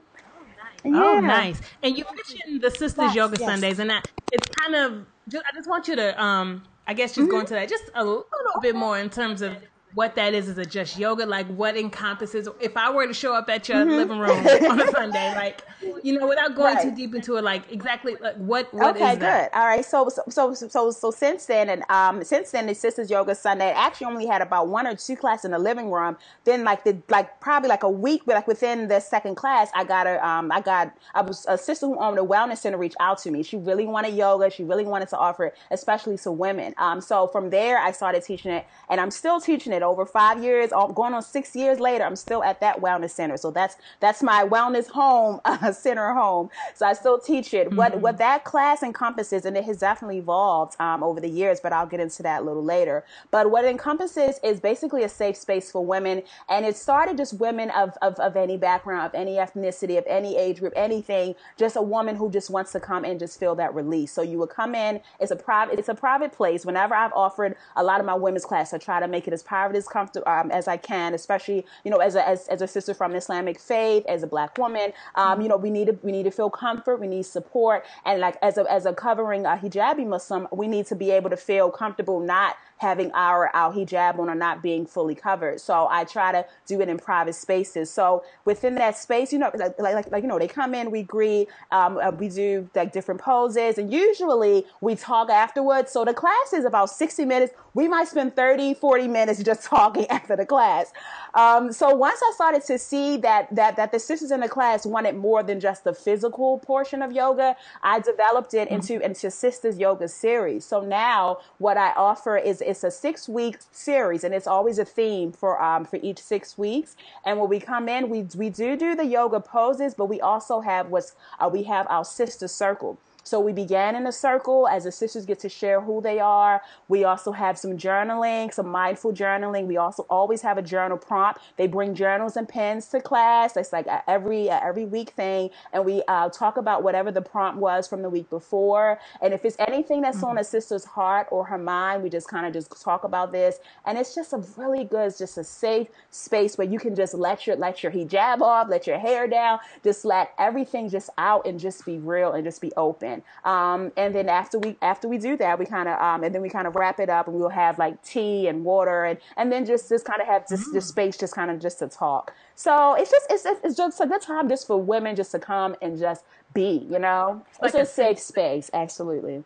yeah. 0.84 0.92
Oh, 0.94 1.20
nice. 1.20 1.60
And 1.82 1.98
you 1.98 2.04
mentioned 2.04 2.62
the 2.62 2.70
Sisters 2.70 3.14
Yoga 3.14 3.36
yes. 3.38 3.46
Sundays, 3.46 3.78
and 3.78 3.90
that 3.90 4.10
it's 4.32 4.48
kind 4.48 4.74
of. 4.74 5.04
Just, 5.28 5.44
I 5.46 5.54
just 5.54 5.68
want 5.68 5.86
you 5.88 5.94
to, 5.96 6.20
um, 6.20 6.64
I 6.86 6.94
guess, 6.94 7.10
just 7.10 7.26
mm-hmm. 7.26 7.30
go 7.32 7.40
into 7.40 7.54
that 7.54 7.68
just 7.68 7.84
a 7.94 8.02
little 8.02 8.26
bit 8.62 8.74
more 8.74 8.98
in 8.98 9.10
terms 9.10 9.42
of 9.42 9.56
what 9.94 10.14
that 10.16 10.34
is. 10.34 10.48
Is 10.48 10.58
it 10.58 10.70
just 10.70 10.98
yoga? 10.98 11.26
Like 11.26 11.46
what 11.48 11.76
encompasses? 11.76 12.48
If 12.60 12.76
I 12.76 12.90
were 12.90 13.06
to 13.06 13.14
show 13.14 13.34
up 13.34 13.48
at 13.48 13.68
your 13.68 13.78
mm-hmm. 13.78 13.90
living 13.90 14.18
room 14.18 14.46
on 14.70 14.80
a 14.80 14.86
Sunday, 14.90 15.34
like 15.34 15.62
you 16.02 16.18
know, 16.18 16.26
without 16.26 16.54
going 16.54 16.76
right. 16.76 16.82
too 16.82 16.94
deep 16.94 17.14
into 17.14 17.36
it, 17.36 17.44
like 17.44 17.70
exactly 17.70 18.16
like 18.20 18.36
what 18.36 18.72
what 18.72 18.96
okay, 18.96 19.12
is 19.12 19.18
that? 19.18 19.50
good. 19.50 19.58
All 19.58 19.66
right. 19.66 19.84
So 19.84 20.08
so 20.08 20.22
so 20.28 20.54
so 20.54 20.90
so 20.90 21.10
since 21.10 21.46
then, 21.46 21.68
and 21.68 21.82
um, 21.90 22.24
since 22.24 22.50
then, 22.50 22.66
the 22.66 22.74
Sisters 22.74 23.10
Yoga 23.10 23.34
Sunday 23.34 23.72
actually 23.72 24.06
only 24.06 24.26
had 24.26 24.42
about 24.42 24.68
one 24.68 24.86
or 24.86 24.94
two 24.94 25.16
classes 25.16 25.44
in 25.44 25.50
the 25.50 25.58
living 25.58 25.90
room. 25.90 26.16
Then 26.44 26.64
like 26.64 26.84
the 26.84 26.96
like 27.08 27.40
probably 27.40 27.68
like 27.68 27.82
a 27.82 27.90
week, 27.90 28.22
but 28.26 28.34
like 28.34 28.46
within 28.46 28.88
the 28.88 29.00
second 29.00 29.34
class, 29.34 29.70
I 29.74 29.84
got 29.84 30.06
a 30.06 30.24
um 30.26 30.50
I 30.50 30.60
got 30.60 30.94
a, 31.14 31.34
a 31.48 31.58
sister 31.58 31.86
who 31.86 31.98
owned 31.98 32.18
a 32.18 32.22
wellness 32.22 32.58
center 32.58 32.78
reached 32.78 32.96
out 33.00 33.18
to 33.18 33.30
me. 33.30 33.42
She 33.42 33.56
really 33.56 33.86
wanted 33.86 34.14
yoga. 34.14 34.50
She 34.50 34.64
really 34.64 34.84
wanted 34.84 35.08
to 35.08 35.18
offer 35.18 35.46
it, 35.46 35.56
especially 35.70 36.16
to 36.18 36.32
women. 36.32 36.74
Um, 36.78 37.00
so 37.00 37.26
from 37.26 37.50
there, 37.50 37.78
I 37.78 37.92
started 37.92 38.24
teaching 38.24 38.52
it, 38.52 38.66
and 38.88 39.00
I'm 39.00 39.10
still 39.10 39.40
teaching 39.40 39.72
it 39.72 39.81
over 39.82 40.06
five 40.06 40.42
years, 40.42 40.70
going 40.70 41.14
on 41.14 41.22
six 41.22 41.54
years 41.54 41.80
later, 41.80 42.04
I'm 42.04 42.16
still 42.16 42.42
at 42.42 42.60
that 42.60 42.80
wellness 42.80 43.10
center. 43.10 43.36
So 43.36 43.50
that's 43.50 43.76
that's 44.00 44.22
my 44.22 44.44
wellness 44.44 44.88
home 44.88 45.40
uh, 45.44 45.72
center 45.72 46.12
home. 46.12 46.50
So 46.74 46.86
I 46.86 46.92
still 46.92 47.18
teach 47.18 47.54
it. 47.54 47.68
Mm-hmm. 47.68 47.76
What 47.76 48.00
what 48.00 48.18
that 48.18 48.44
class 48.44 48.82
encompasses, 48.82 49.44
and 49.44 49.56
it 49.56 49.64
has 49.64 49.78
definitely 49.78 50.18
evolved 50.18 50.80
um, 50.80 51.02
over 51.02 51.20
the 51.20 51.28
years, 51.28 51.60
but 51.60 51.72
I'll 51.72 51.86
get 51.86 52.00
into 52.00 52.22
that 52.22 52.42
a 52.42 52.44
little 52.44 52.64
later. 52.64 53.04
But 53.30 53.50
what 53.50 53.64
it 53.64 53.68
encompasses 53.68 54.38
is 54.42 54.60
basically 54.60 55.02
a 55.02 55.08
safe 55.08 55.36
space 55.36 55.70
for 55.70 55.84
women, 55.84 56.22
and 56.48 56.64
it 56.64 56.76
started 56.76 57.16
just 57.16 57.34
women 57.34 57.70
of 57.70 57.96
of, 58.02 58.14
of 58.16 58.36
any 58.36 58.56
background, 58.56 59.06
of 59.06 59.14
any 59.14 59.36
ethnicity, 59.36 59.98
of 59.98 60.04
any 60.06 60.36
age 60.36 60.60
group, 60.60 60.72
anything. 60.76 61.34
Just 61.56 61.76
a 61.76 61.82
woman 61.82 62.16
who 62.16 62.30
just 62.30 62.50
wants 62.50 62.72
to 62.72 62.80
come 62.80 63.04
and 63.04 63.18
just 63.18 63.38
feel 63.38 63.54
that 63.56 63.74
release. 63.74 64.12
So 64.12 64.22
you 64.22 64.38
would 64.38 64.50
come 64.50 64.74
in. 64.74 65.00
It's 65.20 65.30
a 65.30 65.36
private. 65.36 65.78
It's 65.78 65.88
a 65.88 65.94
private 65.94 66.32
place. 66.32 66.64
Whenever 66.64 66.94
I've 66.94 67.12
offered 67.12 67.56
a 67.76 67.82
lot 67.82 68.00
of 68.00 68.06
my 68.06 68.14
women's 68.14 68.44
class, 68.44 68.72
I 68.72 68.78
try 68.78 69.00
to 69.00 69.08
make 69.08 69.26
it 69.26 69.32
as 69.32 69.42
private 69.42 69.71
as 69.76 69.88
comfortable 69.88 70.28
um, 70.28 70.50
as 70.50 70.68
I 70.68 70.76
can, 70.76 71.14
especially 71.14 71.64
you 71.84 71.90
know 71.90 71.98
as 71.98 72.14
a 72.14 72.26
as, 72.26 72.48
as 72.48 72.62
a 72.62 72.66
sister 72.66 72.94
from 72.94 73.14
Islamic 73.14 73.58
faith, 73.58 74.04
as 74.06 74.22
a 74.22 74.26
black 74.26 74.58
woman. 74.58 74.92
Um, 75.14 75.40
you 75.40 75.48
know 75.48 75.56
we 75.56 75.70
need 75.70 75.86
to 75.86 75.98
we 76.02 76.12
need 76.12 76.24
to 76.24 76.30
feel 76.30 76.50
comfort, 76.50 76.96
we 77.00 77.06
need 77.06 77.24
support, 77.24 77.84
and 78.04 78.20
like 78.20 78.36
as 78.42 78.58
a 78.58 78.70
as 78.70 78.86
a 78.86 78.92
covering 78.92 79.46
a 79.46 79.56
hijabi 79.56 80.06
Muslim, 80.06 80.48
we 80.52 80.68
need 80.68 80.86
to 80.86 80.96
be 80.96 81.10
able 81.10 81.30
to 81.30 81.36
feel 81.36 81.70
comfortable 81.70 82.20
not 82.20 82.56
having 82.82 83.10
our 83.12 83.48
our 83.54 83.72
hijab 83.72 84.18
on 84.18 84.28
or 84.28 84.34
not 84.34 84.62
being 84.62 84.84
fully 84.84 85.14
covered. 85.14 85.60
So 85.60 85.86
I 85.90 86.04
try 86.04 86.32
to 86.32 86.44
do 86.66 86.80
it 86.80 86.88
in 86.88 86.98
private 86.98 87.34
spaces. 87.34 87.90
So 87.90 88.24
within 88.44 88.74
that 88.74 88.98
space, 88.98 89.32
you 89.32 89.38
know, 89.38 89.50
like 89.54 89.78
like, 89.78 90.10
like 90.10 90.22
you 90.22 90.28
know, 90.28 90.38
they 90.38 90.48
come 90.48 90.74
in, 90.74 90.90
we 90.90 91.02
greet, 91.02 91.48
um, 91.70 91.96
uh, 91.96 92.10
we 92.10 92.28
do 92.28 92.68
like 92.74 92.92
different 92.92 93.20
poses, 93.20 93.78
and 93.78 93.92
usually 93.92 94.66
we 94.80 94.96
talk 94.96 95.30
afterwards. 95.30 95.90
So 95.92 96.04
the 96.04 96.12
class 96.12 96.52
is 96.52 96.64
about 96.64 96.90
60 96.90 97.24
minutes. 97.24 97.54
We 97.74 97.88
might 97.88 98.08
spend 98.08 98.36
30, 98.36 98.74
40 98.74 99.08
minutes 99.08 99.42
just 99.50 99.64
talking 99.64 100.06
after 100.08 100.36
the 100.36 100.44
class. 100.44 100.92
Um, 101.34 101.72
so 101.72 101.94
once 101.94 102.20
I 102.22 102.32
started 102.34 102.62
to 102.64 102.78
see 102.78 103.16
that 103.18 103.54
that 103.54 103.76
that 103.76 103.92
the 103.92 104.00
sisters 104.00 104.30
in 104.30 104.40
the 104.40 104.48
class 104.48 104.84
wanted 104.84 105.16
more 105.16 105.42
than 105.42 105.60
just 105.60 105.84
the 105.84 105.94
physical 105.94 106.58
portion 106.58 107.00
of 107.00 107.12
yoga, 107.12 107.56
I 107.82 108.00
developed 108.00 108.54
it 108.54 108.68
into 108.68 108.94
mm-hmm. 108.94 109.04
into 109.04 109.30
sisters 109.30 109.78
yoga 109.78 110.08
series. 110.08 110.64
So 110.64 110.80
now 110.80 111.38
what 111.58 111.76
I 111.76 111.92
offer 111.92 112.36
is 112.36 112.60
it's 112.72 112.84
a 112.84 112.90
six 112.90 113.28
week 113.28 113.58
series, 113.70 114.24
and 114.24 114.34
it's 114.34 114.48
always 114.48 114.78
a 114.78 114.84
theme 114.84 115.32
for 115.32 115.62
um 115.62 115.84
for 115.84 115.98
each 116.02 116.18
six 116.18 116.58
weeks. 116.58 116.96
And 117.24 117.38
when 117.38 117.48
we 117.48 117.60
come 117.60 117.88
in, 117.88 118.08
we 118.08 118.22
we 118.36 118.50
do 118.50 118.76
do 118.76 118.96
the 118.96 119.06
yoga 119.06 119.40
poses, 119.40 119.94
but 119.94 120.06
we 120.06 120.20
also 120.20 120.60
have 120.60 120.88
what's 120.88 121.14
uh, 121.38 121.48
we 121.52 121.62
have 121.64 121.86
our 121.90 122.04
sister 122.04 122.48
circle. 122.48 122.98
So 123.24 123.40
we 123.40 123.52
began 123.52 123.94
in 123.96 124.06
a 124.06 124.12
circle 124.12 124.66
as 124.68 124.84
the 124.84 124.92
sisters 124.92 125.26
get 125.26 125.38
to 125.40 125.48
share 125.48 125.80
who 125.80 126.00
they 126.00 126.18
are. 126.18 126.62
We 126.88 127.04
also 127.04 127.32
have 127.32 127.58
some 127.58 127.76
journaling, 127.76 128.52
some 128.52 128.68
mindful 128.68 129.12
journaling. 129.12 129.66
We 129.66 129.76
also 129.76 130.06
always 130.10 130.42
have 130.42 130.58
a 130.58 130.62
journal 130.62 130.98
prompt. 130.98 131.40
They 131.56 131.66
bring 131.66 131.94
journals 131.94 132.36
and 132.36 132.48
pens 132.48 132.86
to 132.88 133.00
class. 133.00 133.52
That's 133.52 133.72
like 133.72 133.86
every 134.08 134.50
every 134.50 134.84
week 134.84 135.10
thing, 135.10 135.50
and 135.72 135.84
we 135.84 136.02
uh, 136.08 136.28
talk 136.30 136.56
about 136.56 136.82
whatever 136.82 137.10
the 137.10 137.22
prompt 137.22 137.58
was 137.58 137.86
from 137.86 138.02
the 138.02 138.10
week 138.10 138.28
before. 138.30 138.98
And 139.20 139.34
if 139.34 139.44
it's 139.44 139.56
anything 139.58 140.00
that's 140.00 140.18
mm-hmm. 140.18 140.26
on 140.26 140.38
a 140.38 140.44
sister's 140.44 140.84
heart 140.84 141.28
or 141.30 141.44
her 141.44 141.58
mind, 141.58 142.02
we 142.02 142.10
just 142.10 142.28
kind 142.28 142.46
of 142.46 142.52
just 142.52 142.82
talk 142.82 143.04
about 143.04 143.32
this. 143.32 143.58
And 143.86 143.98
it's 143.98 144.14
just 144.14 144.32
a 144.32 144.38
really 144.56 144.84
good, 144.84 145.16
just 145.16 145.38
a 145.38 145.44
safe 145.44 145.88
space 146.10 146.56
where 146.56 146.66
you 146.66 146.78
can 146.78 146.94
just 146.94 147.14
let 147.14 147.46
your 147.46 147.56
let 147.56 147.82
your 147.82 147.92
hijab 147.92 148.40
off, 148.40 148.68
let 148.68 148.86
your 148.86 148.98
hair 148.98 149.28
down, 149.28 149.58
just 149.84 150.04
let 150.04 150.32
everything 150.38 150.88
just 150.88 151.10
out 151.18 151.46
and 151.46 151.60
just 151.60 151.84
be 151.84 151.98
real 151.98 152.32
and 152.32 152.44
just 152.44 152.60
be 152.60 152.72
open. 152.76 153.11
Um, 153.44 153.92
and 153.96 154.14
then 154.14 154.28
after 154.28 154.58
we 154.58 154.76
after 154.80 155.08
we 155.08 155.18
do 155.18 155.36
that, 155.36 155.58
we 155.58 155.66
kind 155.66 155.88
of 155.88 156.00
um, 156.00 156.24
and 156.24 156.34
then 156.34 156.40
we 156.40 156.48
kind 156.48 156.66
of 156.66 156.76
wrap 156.76 157.00
it 157.00 157.10
up, 157.10 157.26
and 157.26 157.36
we'll 157.36 157.48
have 157.48 157.78
like 157.78 158.02
tea 158.02 158.46
and 158.46 158.64
water, 158.64 159.04
and 159.04 159.18
and 159.36 159.50
then 159.50 159.66
just 159.66 159.88
just 159.88 160.04
kind 160.04 160.20
of 160.20 160.26
have 160.26 160.48
just 160.48 160.70
mm. 160.70 160.72
this 160.72 160.86
space, 160.86 161.16
just 161.16 161.34
kind 161.34 161.50
of 161.50 161.58
just 161.58 161.78
to 161.80 161.88
talk. 161.88 162.32
So 162.54 162.94
it's 162.94 163.10
just 163.10 163.26
it's 163.30 163.46
it's 163.64 163.76
just 163.76 164.00
a 164.00 164.06
good 164.06 164.22
time 164.22 164.48
just 164.48 164.66
for 164.66 164.80
women 164.80 165.16
just 165.16 165.32
to 165.32 165.38
come 165.38 165.76
and 165.82 165.98
just 165.98 166.24
be, 166.54 166.86
you 166.90 166.98
know, 166.98 167.42
it's, 167.50 167.60
like 167.60 167.68
it's 167.74 167.76
a, 167.76 167.82
a 167.82 167.86
safe 167.86 168.18
space, 168.18 168.70
absolutely. 168.72 169.44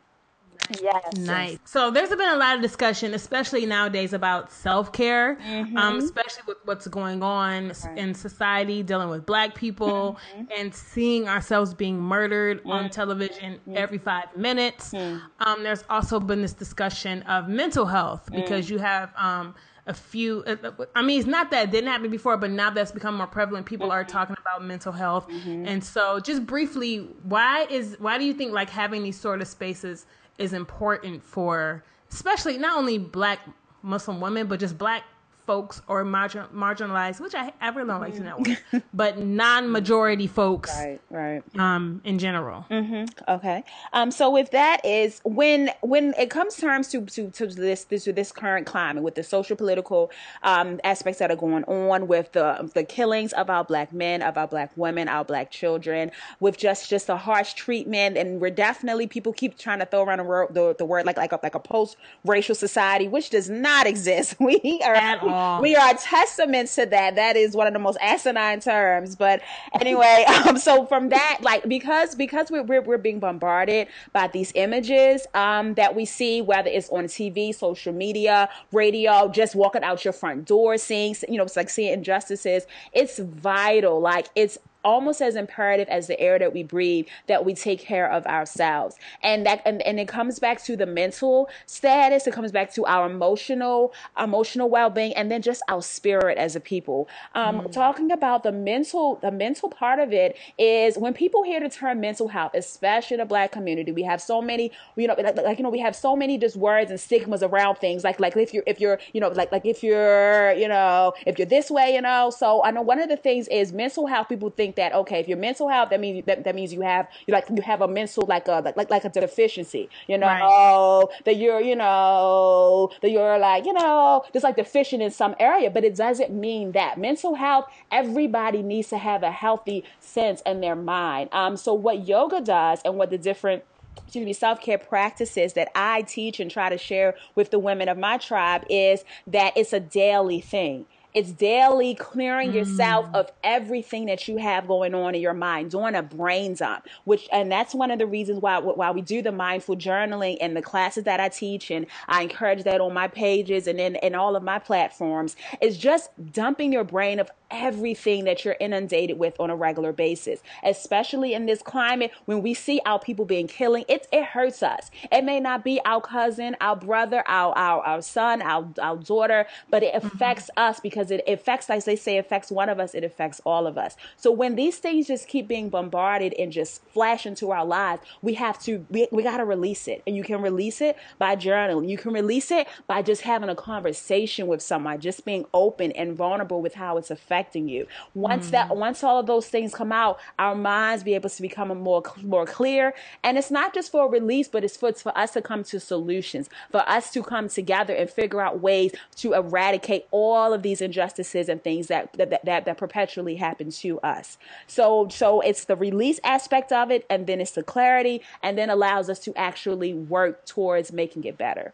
Yes. 0.83 1.17
Nice. 1.17 1.59
So 1.65 1.91
there's 1.91 2.11
been 2.11 2.29
a 2.29 2.37
lot 2.37 2.57
of 2.57 2.63
discussion, 2.63 3.15
especially 3.15 3.67
nowadays, 3.67 4.13
about 4.13 4.53
self 4.53 4.93
care, 4.93 5.37
mm-hmm. 5.37 5.77
um, 5.77 5.99
especially 5.99 6.43
with 6.47 6.59
what's 6.65 6.87
going 6.87 7.23
on 7.23 7.69
right. 7.69 7.99
in 7.99 8.15
society, 8.15 8.83
dealing 8.83 9.09
with 9.09 9.27
Black 9.27 9.55
people, 9.55 10.19
mm-hmm. 10.35 10.45
and 10.57 10.75
seeing 10.75 11.29
ourselves 11.29 11.75
being 11.75 12.01
murdered 12.01 12.61
mm-hmm. 12.61 12.71
on 12.71 12.91
television 12.91 13.55
mm-hmm. 13.55 13.77
every 13.77 13.99
five 13.99 14.35
minutes. 14.37 14.93
Mm. 14.93 15.21
Um, 15.41 15.63
there's 15.63 15.85
also 15.89 16.21
been 16.21 16.43
this 16.43 16.53
discussion 16.53 17.23
of 17.23 17.49
mental 17.49 17.87
health 17.87 18.29
because 18.33 18.67
mm. 18.67 18.71
you 18.71 18.79
have. 18.79 19.13
Um, 19.17 19.55
a 19.89 19.95
few 19.95 20.43
uh, 20.47 20.57
uh, 20.65 20.85
i 20.95 21.03
mean 21.03 21.19
it's 21.19 21.29
not 21.29 21.51
that 21.51 21.69
it 21.69 21.71
didn't 21.71 21.89
happen 21.89 22.11
before 22.11 22.37
but 22.37 22.51
now 22.51 22.71
that's 22.71 22.91
become 22.91 23.17
more 23.17 23.27
prevalent 23.27 23.67
people 23.67 23.93
are 23.93 24.05
talking 24.05 24.35
about 24.41 24.65
mental 24.65 24.93
health 24.93 25.29
mm-hmm. 25.29 25.65
and 25.65 25.85
so 25.85 26.19
just 26.19 26.45
briefly 26.45 27.09
why 27.23 27.67
is 27.71 27.97
why 28.01 28.19
do 28.19 28.25
you 28.25 28.35
think 28.35 28.53
like 28.53 28.69
having 28.69 29.03
these 29.03 29.19
sort 29.19 29.41
of 29.41 29.47
spaces 29.47 30.07
is 30.39 30.53
important 30.53 31.23
for 31.25 31.85
especially 32.11 32.59
not 32.59 32.79
only 32.79 32.99
black 32.99 33.41
Muslim 33.83 34.21
women, 34.21 34.47
but 34.47 34.61
just 34.61 34.79
black 34.79 35.05
folks 35.47 35.81
or 35.87 36.05
margin, 36.05 36.45
marginalized, 36.53 37.21
which 37.21 37.35
I, 37.35 37.53
I 37.61 37.69
really 37.69 37.89
don't 37.89 38.01
like 38.01 38.15
to 38.17 38.23
know, 38.23 38.83
but 38.95 39.19
non-majority 39.19 40.27
folks, 40.27 40.71
right, 40.77 41.01
right, 41.11 41.43
um, 41.59 42.01
in 42.05 42.19
general. 42.19 42.67
Mm-hmm. 42.71 43.05
Okay. 43.29 43.65
Um, 43.93 44.11
so 44.11 44.31
with 44.31 44.51
that 44.51 44.85
is 44.85 45.21
when 45.25 45.71
when 45.81 46.15
it 46.19 46.31
comes 46.31 46.57
terms 46.57 46.89
to 46.89 47.01
to, 47.07 47.31
to 47.31 47.47
this 47.47 47.85
this 47.85 48.05
to 48.05 48.13
this 48.13 48.33
current 48.33 48.67
climate 48.67 49.05
with 49.05 49.15
the 49.15 49.23
social 49.23 49.57
political 49.57 50.11
um, 50.43 50.81
aspects 50.85 51.21
that 51.21 51.31
are 51.31 51.37
going 51.37 51.65
on 51.65 52.09
with 52.09 52.33
the 52.33 52.71
the 52.75 52.83
killings 52.85 53.33
of 53.35 53.49
our 53.49 53.65
black 53.65 53.93
men, 53.93 54.23
of 54.23 54.37
our 54.37 54.49
black 54.49 54.73
women, 54.77 55.09
our 55.09 55.25
black 55.25 55.51
children, 55.51 56.11
with 56.41 56.59
just 56.59 56.91
just 56.91 57.09
a 57.09 57.17
harsh 57.17 57.55
treatment, 57.55 58.17
and 58.17 58.41
we're 58.41 58.51
definitely 58.51 59.07
people 59.07 59.33
keep 59.33 59.57
trying 59.57 59.79
to 59.79 59.87
throw 59.87 60.03
around 60.03 60.19
the 60.19 60.25
word 60.25 60.49
the, 60.53 60.75
the 60.77 60.85
word 60.85 61.07
like 61.07 61.17
like 61.17 61.33
a, 61.33 61.39
like 61.43 61.55
a 61.55 61.61
post 61.61 61.97
racial 62.25 62.55
society, 62.55 63.07
which 63.07 63.31
does 63.31 63.49
not 63.49 63.87
exist. 63.93 64.35
We 64.41 64.81
are 64.85 64.95
at 64.95 65.23
all 65.23 65.36
we 65.61 65.77
are 65.77 65.95
testaments 65.95 66.75
to 66.77 66.87
that. 66.87 67.17
That 67.17 67.37
is 67.37 67.55
one 67.55 67.67
of 67.67 67.73
the 67.73 67.79
most 67.79 67.99
asinine 68.01 68.61
terms. 68.61 69.17
But 69.17 69.43
anyway, 69.81 70.25
um, 70.47 70.59
so 70.59 70.87
from 70.87 71.11
that, 71.11 71.39
like 71.43 71.69
because 71.69 72.15
because 72.15 72.51
we're 72.51 72.63
we're, 72.63 72.83
we're 72.83 72.99
being 72.99 73.21
bombarded 73.21 73.89
by 74.13 74.29
these 74.29 74.53
images 74.55 75.27
um, 75.35 75.75
that 75.75 75.95
we 75.95 76.05
see, 76.05 76.43
whether 76.43 76.69
it's 76.69 76.89
on 76.91 77.05
TV, 77.05 77.55
social 77.55 77.93
media, 77.93 78.49
radio, 78.73 79.29
just 79.29 79.55
walking 79.55 79.83
out 79.83 80.05
your 80.05 80.13
front 80.13 80.47
door, 80.47 80.79
seeing 80.79 81.15
you 81.29 81.39
know, 81.39 81.45
it's 81.45 81.57
like 81.57 81.71
seeing 81.71 81.93
injustices. 81.93 82.67
It's 82.93 83.19
vital. 83.19 84.01
Like 84.01 84.29
it's 84.35 84.59
almost 84.87 85.21
as 85.21 85.35
imperative 85.35 85.89
as 85.89 86.07
the 86.07 86.19
air 86.21 86.39
that 86.39 86.55
we 86.55 86.63
breathe 86.63 87.07
that 87.27 87.45
we 87.45 87.55
take 87.55 87.81
care 87.81 88.09
of 88.11 88.25
ourselves. 88.27 88.95
And 89.21 89.45
that 89.45 89.61
and, 89.67 89.83
and 89.83 89.99
it 89.99 90.07
comes 90.07 90.39
back 90.39 90.63
to 90.65 90.77
the 90.77 90.87
mental 90.87 91.51
status, 91.67 92.27
it 92.27 92.33
comes 92.33 92.53
back 92.53 92.73
to 92.75 92.87
our 92.87 93.11
emotional 93.11 93.93
emotional 94.19 94.71
well-being 94.71 95.13
and 95.15 95.31
then 95.31 95.43
just 95.43 95.61
our 95.69 95.83
spirit 95.83 96.39
as 96.39 96.55
a 96.55 96.61
people. 96.61 97.09
Um, 97.35 97.63
mm. 97.63 97.73
talking 97.73 98.13
about 98.13 98.45
the 98.45 98.53
mental 98.53 99.17
the 99.17 99.33
mental 99.33 99.69
part 99.69 99.99
of 99.99 100.13
it 100.13 100.37
is 100.57 100.97
when 100.97 101.13
people 101.13 101.43
hear 101.43 101.59
the 101.59 101.69
term 101.69 102.01
mental 102.01 102.29
health, 102.29 102.53
especially 102.55 103.17
in 103.17 103.19
the 103.19 103.27
black 103.27 103.51
community, 103.51 103.91
we 103.91 104.05
have 104.05 104.23
so 104.23 104.41
many, 104.41 104.71
you 104.95 105.09
know, 105.09 105.17
like, 105.19 105.37
like 105.37 105.59
you 105.59 105.65
know, 105.65 105.71
we 105.71 105.81
have 105.81 105.97
so 105.97 106.15
many 106.15 106.39
just 106.39 106.55
words 106.55 106.93
and 106.93 107.01
stigmas 107.01 107.43
around 107.43 107.77
things 107.77 108.05
like 108.05 108.21
like 108.21 108.37
if 108.37 108.55
you're 108.55 108.63
if 108.69 108.81
you're, 108.81 109.01
you 109.13 109.21
know, 109.21 109.31
like 109.31 109.51
like 109.51 109.67
if 109.67 109.83
you're, 109.83 110.53
you 110.53 110.69
know, 110.69 111.13
if 111.27 111.39
you're 111.39 111.47
this 111.47 111.73
way, 111.73 111.93
you 111.93 112.01
know. 112.01 112.31
So 112.31 112.63
I 112.63 112.71
know 112.71 112.83
one 112.83 113.01
of 113.01 113.09
the 113.09 113.17
things 113.17 113.49
is 113.49 113.73
mental 113.73 114.07
health 114.07 114.29
people 114.29 114.51
think 114.51 114.76
that 114.77 114.95
okay, 114.95 115.21
if 115.21 115.29
you're 115.29 115.37
mental 115.37 115.69
health, 115.69 115.91
that 115.91 116.01
means 116.01 116.25
that, 116.27 116.45
that 116.45 116.55
means 116.55 116.73
you 116.73 116.81
have 116.83 117.09
you 117.27 117.33
like 117.33 117.49
you 117.51 117.63
have 117.63 117.83
a 117.83 117.89
mental 117.89 118.27
like 118.27 118.49
a 118.49 118.73
like 118.77 118.91
like 118.91 119.05
a 119.05 119.09
deficiency, 119.09 119.89
you 120.07 120.19
know, 120.19 120.27
right. 120.27 121.25
that 121.25 121.37
you're 121.37 121.61
you 121.61 121.77
know 121.77 122.91
that 123.03 123.11
you're 123.11 123.39
like 123.39 123.65
you 123.65 123.73
know 123.73 124.25
just 124.33 124.45
like 124.45 124.57
deficient 124.57 125.03
in 125.03 125.11
some 125.11 125.35
area, 125.39 125.71
but 125.71 125.85
it 125.85 125.97
doesn't 125.97 126.33
mean 126.33 126.73
that 126.73 126.99
mental 126.99 127.35
health. 127.35 127.67
Everybody 127.91 128.63
needs 128.63 128.89
to 128.89 128.99
have 128.99 129.23
a 129.23 129.31
healthy 129.31 129.85
sense 130.01 130.43
in 130.47 130.61
their 130.61 130.77
mind. 130.77 131.31
Um, 131.33 131.57
so 131.57 131.75
what 131.75 132.07
yoga 132.07 132.41
does 132.41 132.81
and 132.85 132.97
what 132.97 133.11
the 133.11 133.19
different 133.19 133.65
excuse 134.05 134.25
me, 134.25 134.33
self 134.33 134.61
care 134.61 134.79
practices 134.79 135.55
that 135.55 135.69
I 135.75 136.03
teach 136.03 136.41
and 136.41 136.51
try 136.51 136.69
to 136.69 136.79
share 136.79 137.15
with 137.35 137.51
the 137.51 137.59
women 137.59 137.89
of 137.89 137.99
my 137.99 138.19
tribe 138.19 138.65
is 138.71 139.05
that 139.27 139.57
it's 139.57 139.73
a 139.73 139.81
daily 139.81 140.41
thing. 140.41 140.87
It's 141.17 141.33
daily 141.33 141.95
clearing 141.95 142.51
mm. 142.51 142.57
yourself 142.57 143.07
of 143.15 143.33
everything 143.43 144.05
that 144.05 144.29
you 144.29 144.37
have 144.37 144.69
going 144.69 144.95
on 144.95 145.15
in 145.15 145.23
your 145.23 145.33
mind, 145.33 145.71
doing 145.71 145.95
a 145.95 146.03
brain 146.03 146.55
dump, 146.55 146.87
which, 147.05 147.27
and 147.33 147.51
that's 147.51 147.75
one 147.75 147.91
of 147.91 147.99
the 147.99 148.07
reasons 148.07 148.43
why, 148.43 148.59
why 148.59 148.91
we 148.91 149.01
do 149.01 149.23
the 149.23 149.33
mindful 149.33 149.77
journaling 149.77 150.37
and 150.43 150.55
the 150.55 150.61
classes 150.61 151.05
that 151.05 151.19
I 151.19 151.31
teach. 151.31 151.71
And 151.71 151.87
I 152.07 152.21
encourage 152.21 152.65
that 152.65 152.83
on 152.83 152.93
my 152.93 153.09
pages 153.09 153.67
and 153.67 153.81
in, 153.81 153.97
in 153.97 154.15
all 154.15 154.37
of 154.37 154.43
my 154.43 154.59
platforms 154.59 155.37
is 155.63 155.79
just 155.79 156.11
dumping 156.33 156.71
your 156.71 156.85
brain 156.85 157.19
of 157.19 157.31
everything 157.51 158.25
that 158.25 158.45
you're 158.45 158.57
inundated 158.61 159.19
with 159.19 159.39
on 159.39 159.51
a 159.51 159.57
regular 159.57 159.93
basis, 159.93 160.41
especially 160.63 161.35
in 161.35 161.47
this 161.47 161.63
climate 161.63 162.11
when 162.25 162.43
we 162.43 162.55
see 162.55 162.81
our 162.85 162.99
people 162.99 163.25
being 163.25 163.47
killing. 163.47 163.85
It, 163.89 164.07
it 164.13 164.25
hurts 164.25 164.63
us. 164.63 164.91
It 165.13 165.25
may 165.25 165.41
not 165.41 165.65
be 165.65 165.81
our 165.85 166.01
cousin, 166.01 166.57
our 166.61 166.77
brother, 166.77 167.23
our, 167.27 167.57
our, 167.57 167.83
our 167.83 168.03
son, 168.03 168.43
our, 168.43 168.69
our 168.81 168.97
daughter, 168.97 169.47
but 169.71 169.83
it 169.83 169.95
mm-hmm. 169.95 170.07
affects 170.07 170.51
mm-hmm. 170.57 170.71
us 170.71 170.81
because 170.81 171.11
it 171.11 171.23
affects, 171.27 171.71
as 171.71 171.85
they 171.85 171.97
say, 171.97 172.19
affects 172.19 172.51
one 172.51 172.69
of 172.69 172.81
us, 172.81 172.95
it 172.95 173.05
affects 173.05 173.41
all 173.45 173.67
of 173.67 173.79
us. 173.79 173.97
So 174.17 174.31
when 174.33 174.57
these 174.57 174.79
things 174.79 175.07
just 175.07 175.29
keep 175.29 175.47
being 175.49 175.69
bombarded 175.69 176.35
and 176.39 176.51
just 176.51 176.85
flash 176.87 177.27
into 177.27 177.53
our 177.53 177.65
lives, 177.65 178.03
we 178.23 178.35
have 178.35 178.59
to, 178.63 178.85
we, 178.91 179.09
we 179.13 179.23
got 179.23 179.37
to 179.39 179.45
release 179.45 179.89
it. 179.89 180.03
And 180.07 180.17
you 180.17 180.25
can 180.25 180.43
release 180.43 180.81
it 180.81 180.97
by 181.19 181.37
journaling. 181.37 181.89
You 181.89 181.99
can 181.99 182.13
release 182.13 182.51
it 182.51 182.67
by 182.87 183.03
just 183.03 183.23
having 183.23 183.49
a 183.49 183.55
conversation 183.55 184.47
with 184.47 184.63
someone, 184.63 185.01
just 185.01 185.25
being 185.25 185.47
open 185.55 185.93
and 185.93 186.17
vulnerable 186.17 186.61
with 186.61 186.75
how 186.75 186.99
it's 186.99 187.11
affecting 187.11 187.36
affecting 187.37 187.69
you. 187.69 187.87
Once 188.15 188.49
mm. 188.49 188.51
that, 188.53 188.77
once 188.77 189.05
all 189.05 189.19
of 189.19 189.27
those 189.27 189.47
things 189.49 189.75
come 189.75 189.93
out, 189.93 190.19
our 190.39 190.55
minds 190.55 191.05
be 191.05 191.15
able 191.15 191.29
to 191.29 191.43
become 191.43 191.69
more 191.79 192.03
more 192.23 192.47
clear. 192.47 192.95
And 193.23 193.37
it's 193.37 193.51
not 193.51 193.75
just 193.75 193.93
for 193.93 194.11
release, 194.11 194.49
but 194.49 194.65
it's 194.65 194.77
for, 194.77 194.89
it's 194.89 195.03
for 195.03 195.17
us 195.17 195.33
to 195.33 195.43
come 195.43 195.63
to 195.65 195.81
solutions, 195.81 196.49
for 196.71 196.89
us 196.89 197.13
to 197.13 197.23
come 197.23 197.49
together 197.49 197.95
and 197.95 198.09
figure 198.09 198.41
out 198.41 198.61
ways 198.61 198.93
to 199.17 199.35
eradicate 199.35 200.07
all 200.11 200.53
of 200.53 200.63
these 200.63 200.81
injustices 200.81 201.49
and 201.49 201.63
things 201.63 201.89
that 201.89 202.13
that 202.15 202.45
that, 202.45 202.65
that 202.65 202.79
perpetually 202.79 203.37
happen 203.37 203.71
to 203.71 204.01
us. 204.01 204.39
So 204.67 205.09
so 205.11 205.41
it's 205.41 205.65
the 205.65 205.77
release 205.77 206.21
aspect 206.25 206.73
of 206.73 206.91
it, 206.91 207.05
and 207.11 207.27
then 207.27 207.41
it's 207.41 207.53
the 207.53 207.63
clarity, 207.63 208.23
and 208.43 208.57
then 208.57 208.71
allows 208.71 209.11
us 209.11 209.19
to 209.21 209.35
actually 209.37 209.93
work 209.93 210.45
towards 210.47 210.93
making 210.93 211.25
it 211.25 211.37
better. 211.37 211.73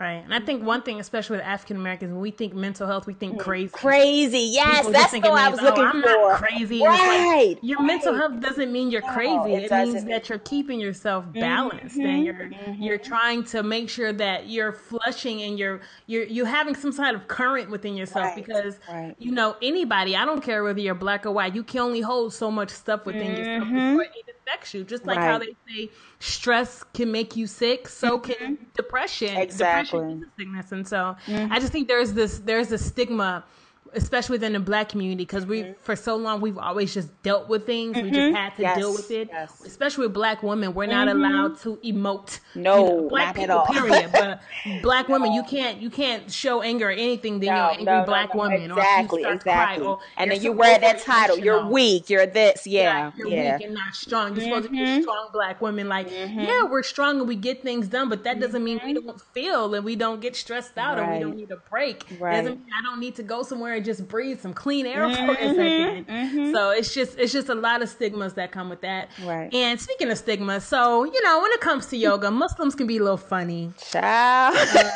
Right. 0.00 0.24
And 0.24 0.32
I 0.32 0.40
think 0.40 0.64
one 0.64 0.80
thing, 0.80 1.00
especially 1.00 1.36
with 1.36 1.44
African 1.44 1.76
Americans, 1.76 2.12
when 2.12 2.22
we 2.22 2.30
think 2.30 2.54
mental 2.54 2.86
health, 2.86 3.06
we 3.06 3.12
think 3.12 3.38
crazy. 3.38 3.68
Crazy. 3.72 4.38
Yes, 4.38 4.78
People 4.78 4.92
that's 4.92 5.12
what 5.12 5.24
I 5.26 5.50
was 5.50 5.60
oh, 5.60 5.64
looking 5.64 5.84
I'm 5.84 6.02
for. 6.02 6.08
Not 6.08 6.38
crazy. 6.38 6.82
Right. 6.82 7.48
Like, 7.50 7.58
your 7.60 7.78
right. 7.78 7.86
mental 7.86 8.14
health 8.14 8.40
doesn't 8.40 8.72
mean 8.72 8.90
you're 8.90 9.02
crazy. 9.02 9.36
No, 9.36 9.44
it, 9.44 9.70
it 9.70 9.70
means 9.70 10.04
that 10.06 10.30
you're 10.30 10.38
keeping 10.38 10.80
yourself 10.80 11.26
mm-hmm. 11.26 11.40
balanced 11.40 11.98
mm-hmm. 11.98 12.06
and 12.06 12.24
you're 12.24 12.34
mm-hmm. 12.34 12.82
you're 12.82 12.96
trying 12.96 13.44
to 13.44 13.62
make 13.62 13.90
sure 13.90 14.14
that 14.14 14.48
you're 14.48 14.72
flushing 14.72 15.42
and 15.42 15.58
you're 15.58 15.82
you're 16.06 16.24
you're 16.24 16.46
having 16.46 16.74
some 16.74 16.94
kind 16.94 17.14
of 17.14 17.28
current 17.28 17.68
within 17.70 17.94
yourself 17.94 18.24
right. 18.24 18.36
because 18.36 18.78
right. 18.90 19.14
you 19.18 19.30
know 19.30 19.56
anybody, 19.60 20.16
I 20.16 20.24
don't 20.24 20.42
care 20.42 20.64
whether 20.64 20.80
you're 20.80 20.94
black 20.94 21.26
or 21.26 21.32
white, 21.32 21.54
you 21.54 21.62
can 21.62 21.80
only 21.80 22.00
hold 22.00 22.32
so 22.32 22.50
much 22.50 22.70
stuff 22.70 23.04
within 23.04 23.36
yourself 23.36 23.68
mm-hmm. 23.68 23.98
before 23.98 24.02
it 24.04 24.31
affects 24.46 24.74
you. 24.74 24.84
Just 24.84 25.06
like 25.06 25.18
how 25.18 25.38
they 25.38 25.54
say 25.68 25.90
stress 26.18 26.82
can 26.94 27.10
make 27.10 27.36
you 27.36 27.46
sick, 27.46 27.88
so 27.88 28.18
can 28.18 28.56
mm-hmm. 28.56 28.64
depression. 28.74 29.36
Exactly. 29.36 30.00
Depression 30.00 30.22
is 30.22 30.28
a 30.28 30.30
sickness, 30.38 30.72
and 30.72 30.88
so 30.88 31.16
mm-hmm. 31.26 31.52
I 31.52 31.58
just 31.58 31.72
think 31.72 31.88
there's 31.88 32.12
this 32.12 32.38
there's 32.38 32.72
a 32.72 32.78
stigma 32.78 33.44
especially 33.94 34.34
within 34.34 34.52
the 34.52 34.60
black 34.60 34.88
community 34.88 35.24
because 35.24 35.46
we 35.46 35.62
mm-hmm. 35.62 35.72
for 35.80 35.94
so 35.94 36.16
long 36.16 36.40
we've 36.40 36.58
always 36.58 36.94
just 36.94 37.10
dealt 37.22 37.48
with 37.48 37.66
things 37.66 37.96
mm-hmm. 37.96 38.06
we 38.06 38.10
just 38.10 38.20
mm-hmm. 38.20 38.34
had 38.34 38.54
to 38.56 38.62
yes. 38.62 38.76
deal 38.76 38.92
with 38.92 39.10
it 39.10 39.28
yes. 39.30 39.62
especially 39.64 40.06
with 40.06 40.14
black 40.14 40.42
women 40.42 40.74
we're 40.74 40.86
not 40.86 41.08
mm-hmm. 41.08 41.24
allowed 41.24 41.58
to 41.58 41.76
emote 41.84 42.40
no 42.54 42.76
you 42.76 43.02
know, 43.02 43.08
black 43.08 43.34
people 43.34 43.62
period 43.70 44.10
but 44.12 44.40
black 44.82 45.08
women 45.08 45.32
you 45.32 45.42
can't 45.42 45.80
you 45.80 45.90
can't 45.90 46.30
show 46.30 46.62
anger 46.62 46.88
or 46.88 46.92
anything 46.92 47.40
then 47.40 47.50
no, 47.50 47.56
you're 47.56 47.64
an 47.64 47.78
angry 47.78 47.84
no, 47.84 48.04
black 48.04 48.34
no, 48.34 48.40
woman 48.40 48.62
exactly 48.62 49.24
exactly 49.24 49.84
cry, 49.84 49.96
and 50.16 50.30
then 50.30 50.42
you 50.42 50.52
wear 50.52 50.78
that 50.78 51.00
title 51.00 51.38
you're 51.38 51.66
weak 51.66 52.08
you're 52.08 52.26
this 52.26 52.66
yeah 52.66 53.12
you're 53.16 53.28
yeah. 53.28 53.56
weak 53.56 53.66
and 53.66 53.74
not 53.74 53.94
strong 53.94 54.34
you're 54.34 54.44
supposed 54.44 54.64
to 54.64 54.70
be 54.70 54.78
mm-hmm. 54.78 55.02
strong 55.02 55.28
black 55.32 55.60
women 55.60 55.88
like 55.88 56.08
mm-hmm. 56.08 56.40
yeah 56.40 56.64
we're 56.64 56.82
strong 56.82 57.18
and 57.18 57.28
we 57.28 57.36
get 57.36 57.62
things 57.62 57.88
done 57.88 58.08
but 58.08 58.24
that 58.24 58.40
doesn't 58.40 58.64
mean 58.64 58.80
we 58.84 58.94
don't 58.94 59.20
feel 59.20 59.74
and 59.74 59.84
we 59.84 59.96
don't 59.96 60.20
get 60.20 60.34
stressed 60.34 60.78
out 60.78 60.98
right. 60.98 61.08
or 61.08 61.14
we 61.14 61.20
don't 61.20 61.36
need 61.36 61.50
a 61.50 61.56
break 61.70 62.06
right. 62.18 62.42
doesn't 62.42 62.58
mean 62.58 62.68
I 62.78 62.82
don't 62.82 63.00
need 63.00 63.14
to 63.16 63.22
go 63.22 63.42
somewhere 63.42 63.74
and 63.74 63.81
just 63.84 64.08
breathe 64.08 64.40
some 64.40 64.54
clean 64.54 64.86
air 64.86 65.02
mm-hmm, 65.02 65.26
for 65.26 65.32
a 65.32 65.36
2nd 65.36 66.06
mm-hmm. 66.06 66.52
So 66.52 66.70
it's 66.70 66.94
just 66.94 67.18
it's 67.18 67.32
just 67.32 67.48
a 67.48 67.54
lot 67.54 67.82
of 67.82 67.88
stigmas 67.88 68.34
that 68.34 68.52
come 68.52 68.68
with 68.68 68.80
that. 68.82 69.08
Right. 69.24 69.52
And 69.52 69.80
speaking 69.80 70.10
of 70.10 70.18
stigmas, 70.18 70.64
so 70.64 71.04
you 71.04 71.22
know, 71.22 71.40
when 71.40 71.50
it 71.52 71.60
comes 71.60 71.86
to 71.86 71.96
yoga, 71.96 72.30
Muslims 72.30 72.74
can 72.74 72.86
be 72.86 72.98
a 72.98 73.02
little 73.02 73.16
funny. 73.16 73.72
Child. 73.90 74.56
Uh, 74.56 74.90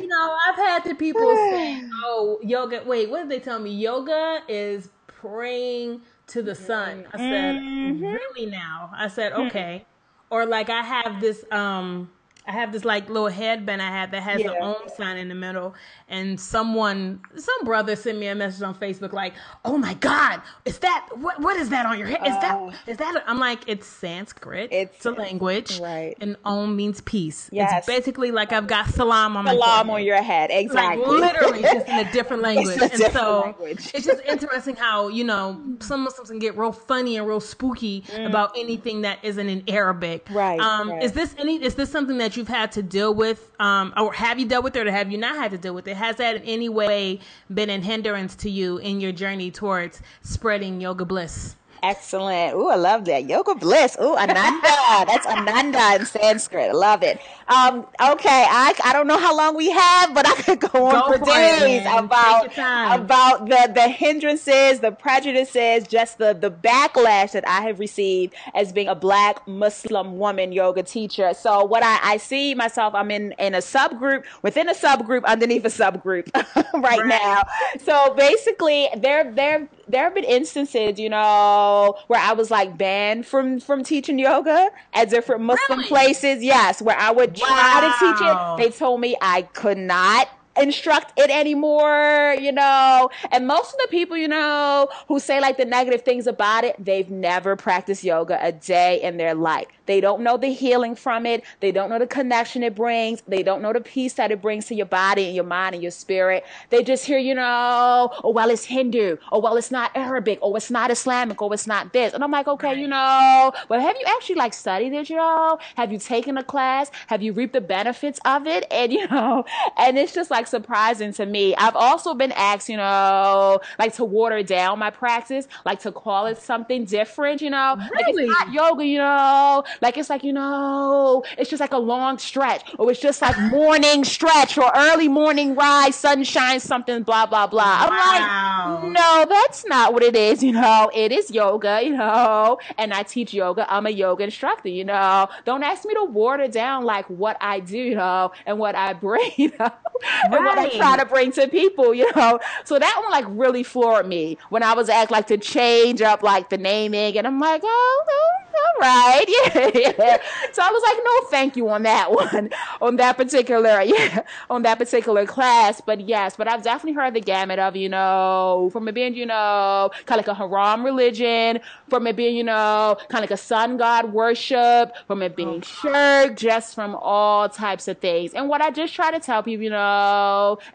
you 0.00 0.06
know, 0.06 0.36
I've 0.48 0.56
had 0.56 0.84
the 0.84 0.94
people 0.94 1.22
say, 1.50 1.82
"Oh, 2.04 2.38
yoga." 2.42 2.82
Wait, 2.86 3.10
what 3.10 3.22
did 3.22 3.30
they 3.30 3.40
tell 3.40 3.58
me? 3.58 3.70
Yoga 3.70 4.42
is 4.48 4.88
praying 5.06 6.02
to 6.28 6.42
the 6.42 6.54
sun. 6.54 7.06
I 7.12 7.18
said, 7.18 7.54
mm-hmm. 7.56 8.04
"Really 8.04 8.46
now?" 8.46 8.90
I 8.96 9.08
said, 9.08 9.32
hmm. 9.32 9.42
"Okay." 9.42 9.84
Or 10.30 10.46
like 10.46 10.70
I 10.70 10.82
have 10.82 11.20
this 11.20 11.44
um 11.52 12.10
I 12.46 12.52
have 12.52 12.72
this 12.72 12.84
like 12.84 13.08
little 13.08 13.28
headband 13.28 13.80
I 13.80 13.88
have 13.88 14.10
that 14.10 14.22
has 14.22 14.40
yeah. 14.40 14.48
the 14.48 14.60
Om 14.60 14.88
sign 14.96 15.16
in 15.16 15.28
the 15.28 15.34
middle, 15.34 15.74
and 16.08 16.40
someone, 16.40 17.20
some 17.36 17.64
brother 17.64 17.94
sent 17.94 18.18
me 18.18 18.26
a 18.26 18.34
message 18.34 18.62
on 18.62 18.74
Facebook 18.74 19.12
like, 19.12 19.34
"Oh 19.64 19.78
my 19.78 19.94
God, 19.94 20.42
is 20.64 20.78
that 20.80 21.08
what? 21.14 21.40
What 21.40 21.56
is 21.56 21.68
that 21.68 21.86
on 21.86 21.98
your 21.98 22.08
head? 22.08 22.20
Is 22.26 22.34
uh, 22.34 22.40
that 22.40 22.74
is 22.88 22.96
that?" 22.96 23.14
A, 23.14 23.30
I'm 23.30 23.38
like, 23.38 23.60
it's 23.68 23.86
Sanskrit. 23.86 24.72
It's, 24.72 24.96
it's 24.96 25.06
a 25.06 25.12
language, 25.12 25.78
right? 25.78 26.16
And 26.20 26.36
Om 26.44 26.74
means 26.74 27.00
peace. 27.02 27.48
Yes. 27.52 27.72
It's 27.76 27.86
basically 27.86 28.32
like 28.32 28.52
I've 28.52 28.66
got 28.66 28.88
salam 28.88 29.36
on 29.36 29.44
my 29.44 29.52
salam 29.52 29.90
on 29.90 30.02
your 30.02 30.20
head, 30.20 30.50
exactly. 30.52 31.04
Like 31.04 31.34
literally, 31.34 31.62
just 31.62 31.86
in 31.86 32.06
a 32.06 32.12
different 32.12 32.42
language. 32.42 32.76
A 32.76 32.82
and 32.82 32.90
different 32.90 33.12
so 33.12 33.40
language. 33.40 33.90
it's 33.94 34.06
just 34.06 34.22
interesting 34.24 34.74
how 34.74 35.08
you 35.08 35.22
know 35.22 35.62
some 35.78 36.02
Muslims 36.02 36.30
can 36.30 36.40
get 36.40 36.56
real 36.56 36.72
funny 36.72 37.16
and 37.16 37.26
real 37.26 37.40
spooky 37.40 38.02
mm. 38.08 38.26
about 38.26 38.52
anything 38.58 39.02
that 39.02 39.20
isn't 39.22 39.48
in 39.48 39.62
Arabic. 39.68 40.26
Right, 40.30 40.58
um, 40.58 40.90
right. 40.90 41.04
Is 41.04 41.12
this 41.12 41.36
any? 41.38 41.62
Is 41.62 41.76
this 41.76 41.90
something 41.90 42.18
that 42.18 42.31
you've 42.36 42.48
had 42.48 42.72
to 42.72 42.82
deal 42.82 43.14
with, 43.14 43.50
um, 43.60 43.92
or 43.96 44.12
have 44.12 44.38
you 44.38 44.46
dealt 44.46 44.64
with 44.64 44.76
it, 44.76 44.86
or 44.86 44.90
have 44.90 45.10
you 45.10 45.18
not 45.18 45.36
had 45.36 45.50
to 45.52 45.58
deal 45.58 45.74
with 45.74 45.86
it? 45.88 45.96
Has 45.96 46.16
that 46.16 46.36
in 46.36 46.42
any 46.42 46.68
way 46.68 47.20
been 47.52 47.70
a 47.70 47.78
hindrance 47.78 48.34
to 48.36 48.50
you 48.50 48.78
in 48.78 49.00
your 49.00 49.12
journey 49.12 49.50
towards 49.50 50.00
spreading 50.22 50.80
yoga 50.80 51.04
bliss? 51.04 51.56
Excellent. 51.82 52.54
Ooh, 52.54 52.68
I 52.68 52.76
love 52.76 53.04
that. 53.06 53.24
Yoga 53.24 53.56
bliss. 53.56 53.96
Ooh, 54.00 54.14
Ananda. 54.16 54.60
That's 54.62 55.26
Ananda 55.26 55.96
in 55.96 56.06
Sanskrit. 56.06 56.70
I 56.70 56.72
love 56.72 57.02
it. 57.02 57.20
Um, 57.48 57.86
okay, 58.00 58.46
I, 58.48 58.72
I 58.84 58.92
don't 58.92 59.08
know 59.08 59.18
how 59.18 59.36
long 59.36 59.56
we 59.56 59.70
have, 59.70 60.14
but 60.14 60.26
I 60.26 60.34
could 60.42 60.60
go 60.60 60.86
on 60.86 60.94
go 60.94 61.12
for, 61.12 61.18
for 61.18 61.24
days 61.24 61.82
it, 61.84 61.98
about 61.98 62.46
about 62.56 63.48
the, 63.48 63.72
the 63.74 63.88
hindrances, 63.88 64.78
the 64.78 64.92
prejudices, 64.92 65.88
just 65.88 66.18
the, 66.18 66.34
the 66.34 66.50
backlash 66.50 67.32
that 67.32 67.46
I 67.48 67.62
have 67.62 67.80
received 67.80 68.34
as 68.54 68.72
being 68.72 68.88
a 68.88 68.94
black 68.94 69.46
Muslim 69.48 70.18
woman 70.18 70.52
yoga 70.52 70.84
teacher. 70.84 71.34
So 71.34 71.64
what 71.64 71.82
I, 71.82 71.98
I 72.02 72.16
see 72.18 72.54
myself, 72.54 72.94
I'm 72.94 73.10
in, 73.10 73.32
in 73.38 73.54
a 73.54 73.58
subgroup 73.58 74.24
within 74.42 74.68
a 74.68 74.74
subgroup 74.74 75.24
underneath 75.24 75.64
a 75.64 75.68
subgroup 75.68 76.30
right, 76.74 77.00
right, 77.00 77.06
now. 77.06 77.42
So 77.84 78.14
basically 78.14 78.88
there 78.96 79.32
there 79.32 79.68
there 79.92 80.04
have 80.04 80.14
been 80.14 80.24
instances, 80.24 80.98
you 80.98 81.08
know, 81.08 81.96
where 82.08 82.20
I 82.20 82.32
was 82.32 82.50
like 82.50 82.76
banned 82.76 83.26
from 83.26 83.60
from 83.60 83.84
teaching 83.84 84.18
yoga 84.18 84.70
at 84.94 85.10
different 85.10 85.42
Muslim 85.42 85.78
really? 85.78 85.88
places. 85.88 86.42
Yes, 86.42 86.82
where 86.82 86.98
I 86.98 87.10
would 87.12 87.38
wow. 87.38 87.46
try 87.46 87.80
to 87.80 88.04
teach 88.04 88.26
it. 88.28 88.56
They 88.72 88.76
told 88.76 89.00
me 89.00 89.16
I 89.20 89.42
could 89.42 89.78
not 89.78 90.28
instruct 90.56 91.18
it 91.18 91.30
anymore, 91.30 92.36
you 92.40 92.52
know. 92.52 93.10
And 93.30 93.46
most 93.46 93.74
of 93.74 93.80
the 93.80 93.88
people, 93.90 94.16
you 94.16 94.28
know, 94.28 94.88
who 95.08 95.18
say 95.18 95.40
like 95.40 95.56
the 95.56 95.64
negative 95.64 96.02
things 96.02 96.26
about 96.26 96.64
it, 96.64 96.76
they've 96.78 97.10
never 97.10 97.56
practiced 97.56 98.04
yoga 98.04 98.38
a 98.42 98.52
day 98.52 99.00
in 99.02 99.16
their 99.16 99.34
life. 99.34 99.66
They 99.92 100.00
don't 100.00 100.22
know 100.22 100.38
the 100.38 100.48
healing 100.48 100.94
from 100.94 101.26
it. 101.26 101.44
They 101.60 101.70
don't 101.70 101.90
know 101.90 101.98
the 101.98 102.06
connection 102.06 102.62
it 102.62 102.74
brings. 102.74 103.20
They 103.28 103.42
don't 103.42 103.60
know 103.60 103.74
the 103.74 103.82
peace 103.82 104.14
that 104.14 104.30
it 104.30 104.40
brings 104.40 104.64
to 104.68 104.74
your 104.74 104.86
body 104.86 105.26
and 105.26 105.34
your 105.34 105.44
mind 105.44 105.74
and 105.74 105.82
your 105.82 105.90
spirit. 105.90 106.46
They 106.70 106.82
just 106.82 107.04
hear, 107.04 107.18
you 107.18 107.34
know, 107.34 108.10
oh, 108.24 108.30
well, 108.30 108.48
it's 108.48 108.64
Hindu. 108.64 109.18
Oh, 109.30 109.38
well, 109.38 109.54
it's 109.58 109.70
not 109.70 109.94
Arabic. 109.94 110.38
Oh, 110.40 110.56
it's 110.56 110.70
not 110.70 110.90
Islamic. 110.90 111.42
Oh, 111.42 111.50
it's 111.52 111.66
not 111.66 111.92
this. 111.92 112.14
And 112.14 112.24
I'm 112.24 112.30
like, 112.30 112.48
okay, 112.48 112.74
you 112.80 112.88
know, 112.88 113.52
but 113.68 113.82
have 113.82 113.94
you 114.00 114.06
actually 114.16 114.36
like 114.36 114.54
studied 114.54 114.94
it, 114.94 115.10
you 115.10 115.16
know? 115.16 115.58
Have 115.76 115.92
you 115.92 115.98
taken 115.98 116.38
a 116.38 116.42
class? 116.42 116.90
Have 117.08 117.20
you 117.20 117.34
reaped 117.34 117.52
the 117.52 117.60
benefits 117.60 118.18
of 118.24 118.46
it? 118.46 118.64
And, 118.70 118.94
you 118.94 119.06
know, 119.08 119.44
and 119.76 119.98
it's 119.98 120.14
just 120.14 120.30
like 120.30 120.46
surprising 120.46 121.12
to 121.12 121.26
me. 121.26 121.54
I've 121.56 121.76
also 121.76 122.14
been 122.14 122.32
asked, 122.32 122.70
you 122.70 122.78
know, 122.78 123.60
like 123.78 123.94
to 123.96 124.06
water 124.06 124.42
down 124.42 124.78
my 124.78 124.88
practice, 124.88 125.48
like 125.66 125.80
to 125.80 125.92
call 125.92 126.24
it 126.24 126.38
something 126.38 126.86
different, 126.86 127.42
you 127.42 127.50
know? 127.50 127.76
Really? 127.76 128.26
Like 128.26 128.30
it's 128.30 128.40
not 128.40 128.54
yoga, 128.54 128.86
you 128.86 128.96
know? 128.96 129.64
Like 129.82 129.98
it's 129.98 130.08
like, 130.08 130.22
you 130.22 130.32
know, 130.32 131.24
it's 131.36 131.50
just 131.50 131.60
like 131.60 131.72
a 131.72 131.78
long 131.78 132.16
stretch, 132.16 132.62
or 132.78 132.92
it's 132.92 133.00
just 133.00 133.20
like 133.20 133.36
morning 133.50 134.04
stretch 134.04 134.56
or 134.56 134.70
early 134.74 135.08
morning 135.08 135.56
rise, 135.56 135.96
sunshine, 135.96 136.60
something, 136.60 137.02
blah, 137.02 137.26
blah, 137.26 137.48
blah. 137.48 137.62
I'm 137.80 137.90
wow. 137.90 138.80
like, 138.80 138.92
no, 138.92 139.26
that's 139.28 139.66
not 139.66 139.92
what 139.92 140.04
it 140.04 140.14
is, 140.14 140.40
you 140.46 140.52
know. 140.52 140.88
It 140.94 141.10
is 141.10 141.32
yoga, 141.32 141.80
you 141.82 141.96
know, 141.96 142.58
and 142.78 142.94
I 142.94 143.02
teach 143.02 143.34
yoga. 143.34 143.66
I'm 143.68 143.86
a 143.86 143.90
yoga 143.90 144.22
instructor, 144.22 144.68
you 144.68 144.84
know. 144.84 145.28
Don't 145.44 145.64
ask 145.64 145.84
me 145.84 145.94
to 145.94 146.04
water 146.04 146.46
down 146.46 146.84
like 146.84 147.10
what 147.10 147.36
I 147.40 147.58
do, 147.58 147.78
you 147.78 147.96
know, 147.96 148.30
and 148.46 148.58
what 148.58 148.76
I 148.76 148.92
bring, 149.02 149.32
you 149.36 149.52
know, 149.58 149.72
right. 150.02 150.34
and 150.34 150.44
what 150.44 150.58
I 150.58 150.68
try 150.70 150.96
to 150.96 151.04
bring 151.04 151.32
to 151.32 151.48
people, 151.48 151.94
you 151.94 152.10
know. 152.14 152.38
So 152.64 152.78
that 152.78 152.98
one 153.02 153.10
like 153.10 153.26
really 153.28 153.62
floored 153.62 154.06
me 154.06 154.38
when 154.50 154.62
I 154.62 154.74
was 154.74 154.88
asked 154.88 155.10
like 155.10 155.26
to 155.28 155.38
change 155.38 156.02
up 156.02 156.22
like 156.22 156.50
the 156.50 156.58
naming, 156.58 157.16
and 157.18 157.26
I'm 157.26 157.38
like, 157.38 157.62
oh, 157.64 158.04
oh 158.08 158.42
all 158.62 158.80
right, 158.80 159.24
yeah, 159.28 159.70
yeah. 159.74 160.18
So 160.52 160.62
I 160.62 160.70
was 160.70 160.82
like, 160.82 160.98
no, 161.04 161.28
thank 161.30 161.56
you 161.56 161.68
on 161.68 161.82
that 161.84 162.12
one, 162.32 162.50
on 162.80 162.96
that 162.96 163.16
particular, 163.16 163.82
yeah, 163.82 164.22
on 164.50 164.62
that 164.62 164.78
particular 164.78 165.26
class. 165.26 165.80
But 165.80 166.00
yes, 166.00 166.36
but 166.36 166.48
I've 166.48 166.62
definitely 166.62 166.94
heard 166.94 167.14
the 167.14 167.20
gamut 167.20 167.58
of, 167.58 167.76
you 167.76 167.88
know, 167.88 168.70
from 168.72 168.88
it 168.88 168.94
being, 168.94 169.14
you 169.14 169.26
know, 169.26 169.90
kind 170.06 170.20
of 170.20 170.26
like 170.26 170.28
a 170.28 170.34
haram 170.34 170.84
religion, 170.84 171.60
from 171.88 172.06
it 172.06 172.16
being, 172.16 172.36
you 172.36 172.44
know, 172.44 172.96
kind 173.08 173.24
of 173.24 173.30
like 173.30 173.38
a 173.38 173.42
sun 173.42 173.76
god 173.76 174.12
worship, 174.12 174.94
from 175.06 175.22
it 175.22 175.36
being 175.36 175.60
shirk, 175.62 176.36
just 176.36 176.74
from 176.74 176.94
all 176.96 177.48
types 177.48 177.88
of 177.88 177.98
things. 177.98 178.34
And 178.34 178.48
what 178.48 178.60
I 178.60 178.70
just 178.70 178.94
try 178.94 179.10
to 179.10 179.20
tell 179.20 179.42
people, 179.42 179.64
you 179.64 179.70
know, 179.70 179.76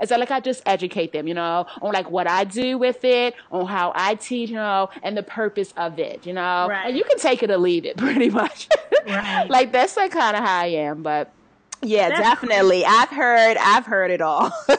is 0.02 0.10
that 0.10 0.20
like 0.20 0.32
I 0.32 0.40
just 0.40 0.62
educate 0.66 1.14
them, 1.14 1.28
you 1.28 1.34
know, 1.34 1.66
on 1.82 1.94
like 1.94 2.10
what 2.10 2.28
I 2.28 2.44
do 2.44 2.78
with 2.78 3.04
it, 3.04 3.36
on 3.52 3.66
how 3.66 3.92
I 3.96 4.16
teach, 4.16 4.50
you 4.50 4.56
know, 4.56 4.90
and 5.04 5.18
the 5.18 5.24
purpose 5.24 5.74
of 5.78 6.00
it, 6.00 6.26
you 6.26 6.34
know. 6.34 6.68
Right. 6.70 6.88
And 6.88 6.98
you 6.98 7.04
can 7.04 7.18
take 7.18 7.44
it 7.44 7.52
or 7.52 7.58
leave 7.58 7.86
it 7.86 7.98
pretty 8.06 8.30
much. 8.30 8.68
Right. 9.08 9.50
like 9.50 9.72
that's 9.72 9.98
like 9.98 10.12
kind 10.12 10.36
of 10.36 10.44
how 10.44 10.60
I 10.62 10.68
am, 10.68 11.04
but 11.04 11.32
yeah, 11.82 12.10
that's 12.10 12.22
definitely. 12.22 12.86
I've 12.86 13.10
heard, 13.10 13.58
I've 13.58 13.86
heard 13.86 14.12
it 14.12 14.22
all. 14.22 14.52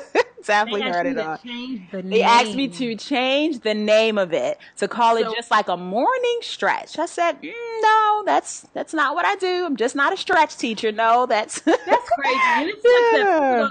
definitely 0.48 0.83
heard 0.83 1.07
it 1.07 1.18
all. 1.18 1.38
The 1.44 2.03
they 2.03 2.22
asked 2.22 2.55
me 2.55 2.68
to 2.68 2.96
change 2.96 3.61
the 3.61 3.74
name 3.74 4.18
of 4.18 4.33
it 4.33 4.59
to 4.79 4.88
call 4.88 5.16
it 5.16 5.24
so, 5.24 5.35
just 5.35 5.51
like 5.51 5.68
a 5.68 5.77
morning 5.77 6.38
stretch. 6.40 6.98
I 6.98 7.07
said, 7.07 7.40
mm, 7.40 7.53
no, 7.83 8.22
that's 8.27 8.62
that's 8.72 8.92
not 8.92 9.14
what 9.14 9.24
I 9.24 9.37
do. 9.37 9.66
I'm 9.66 9.77
just 9.77 9.94
not 9.94 10.12
a 10.12 10.16
stretch 10.16 10.57
teacher. 10.57 10.90
No, 10.90 11.27
that's 11.27 11.61
that's 11.61 12.11
crazy. 12.11 12.72
yeah 12.85 13.68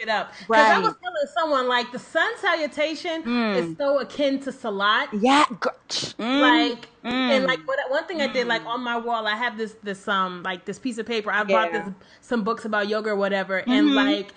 it 0.00 0.08
up. 0.08 0.32
Because 0.32 0.48
right. 0.48 0.74
I 0.74 0.78
was 0.78 0.94
telling 1.02 1.26
someone 1.34 1.68
like 1.68 1.92
the 1.92 1.98
sun 1.98 2.30
salutation 2.38 3.22
mm. 3.22 3.56
is 3.56 3.76
so 3.76 4.00
akin 4.00 4.40
to 4.40 4.52
salat. 4.52 5.08
Yeah, 5.12 5.44
mm. 5.44 6.40
like 6.40 6.88
mm. 7.04 7.10
and 7.12 7.44
like 7.44 7.60
what, 7.66 7.78
one 7.88 8.06
thing 8.06 8.20
I 8.20 8.26
did 8.26 8.46
like 8.46 8.64
on 8.64 8.82
my 8.82 8.96
wall, 8.96 9.26
I 9.26 9.36
have 9.36 9.56
this 9.56 9.76
this 9.82 10.06
um 10.08 10.42
like 10.42 10.64
this 10.64 10.78
piece 10.78 10.98
of 10.98 11.06
paper. 11.06 11.30
I 11.30 11.38
yeah. 11.38 11.44
bought 11.44 11.72
this 11.72 11.94
some 12.20 12.44
books 12.44 12.64
about 12.64 12.88
yoga 12.88 13.10
or 13.10 13.16
whatever, 13.16 13.60
mm-hmm. 13.60 13.70
and 13.70 13.94
like 13.94 14.32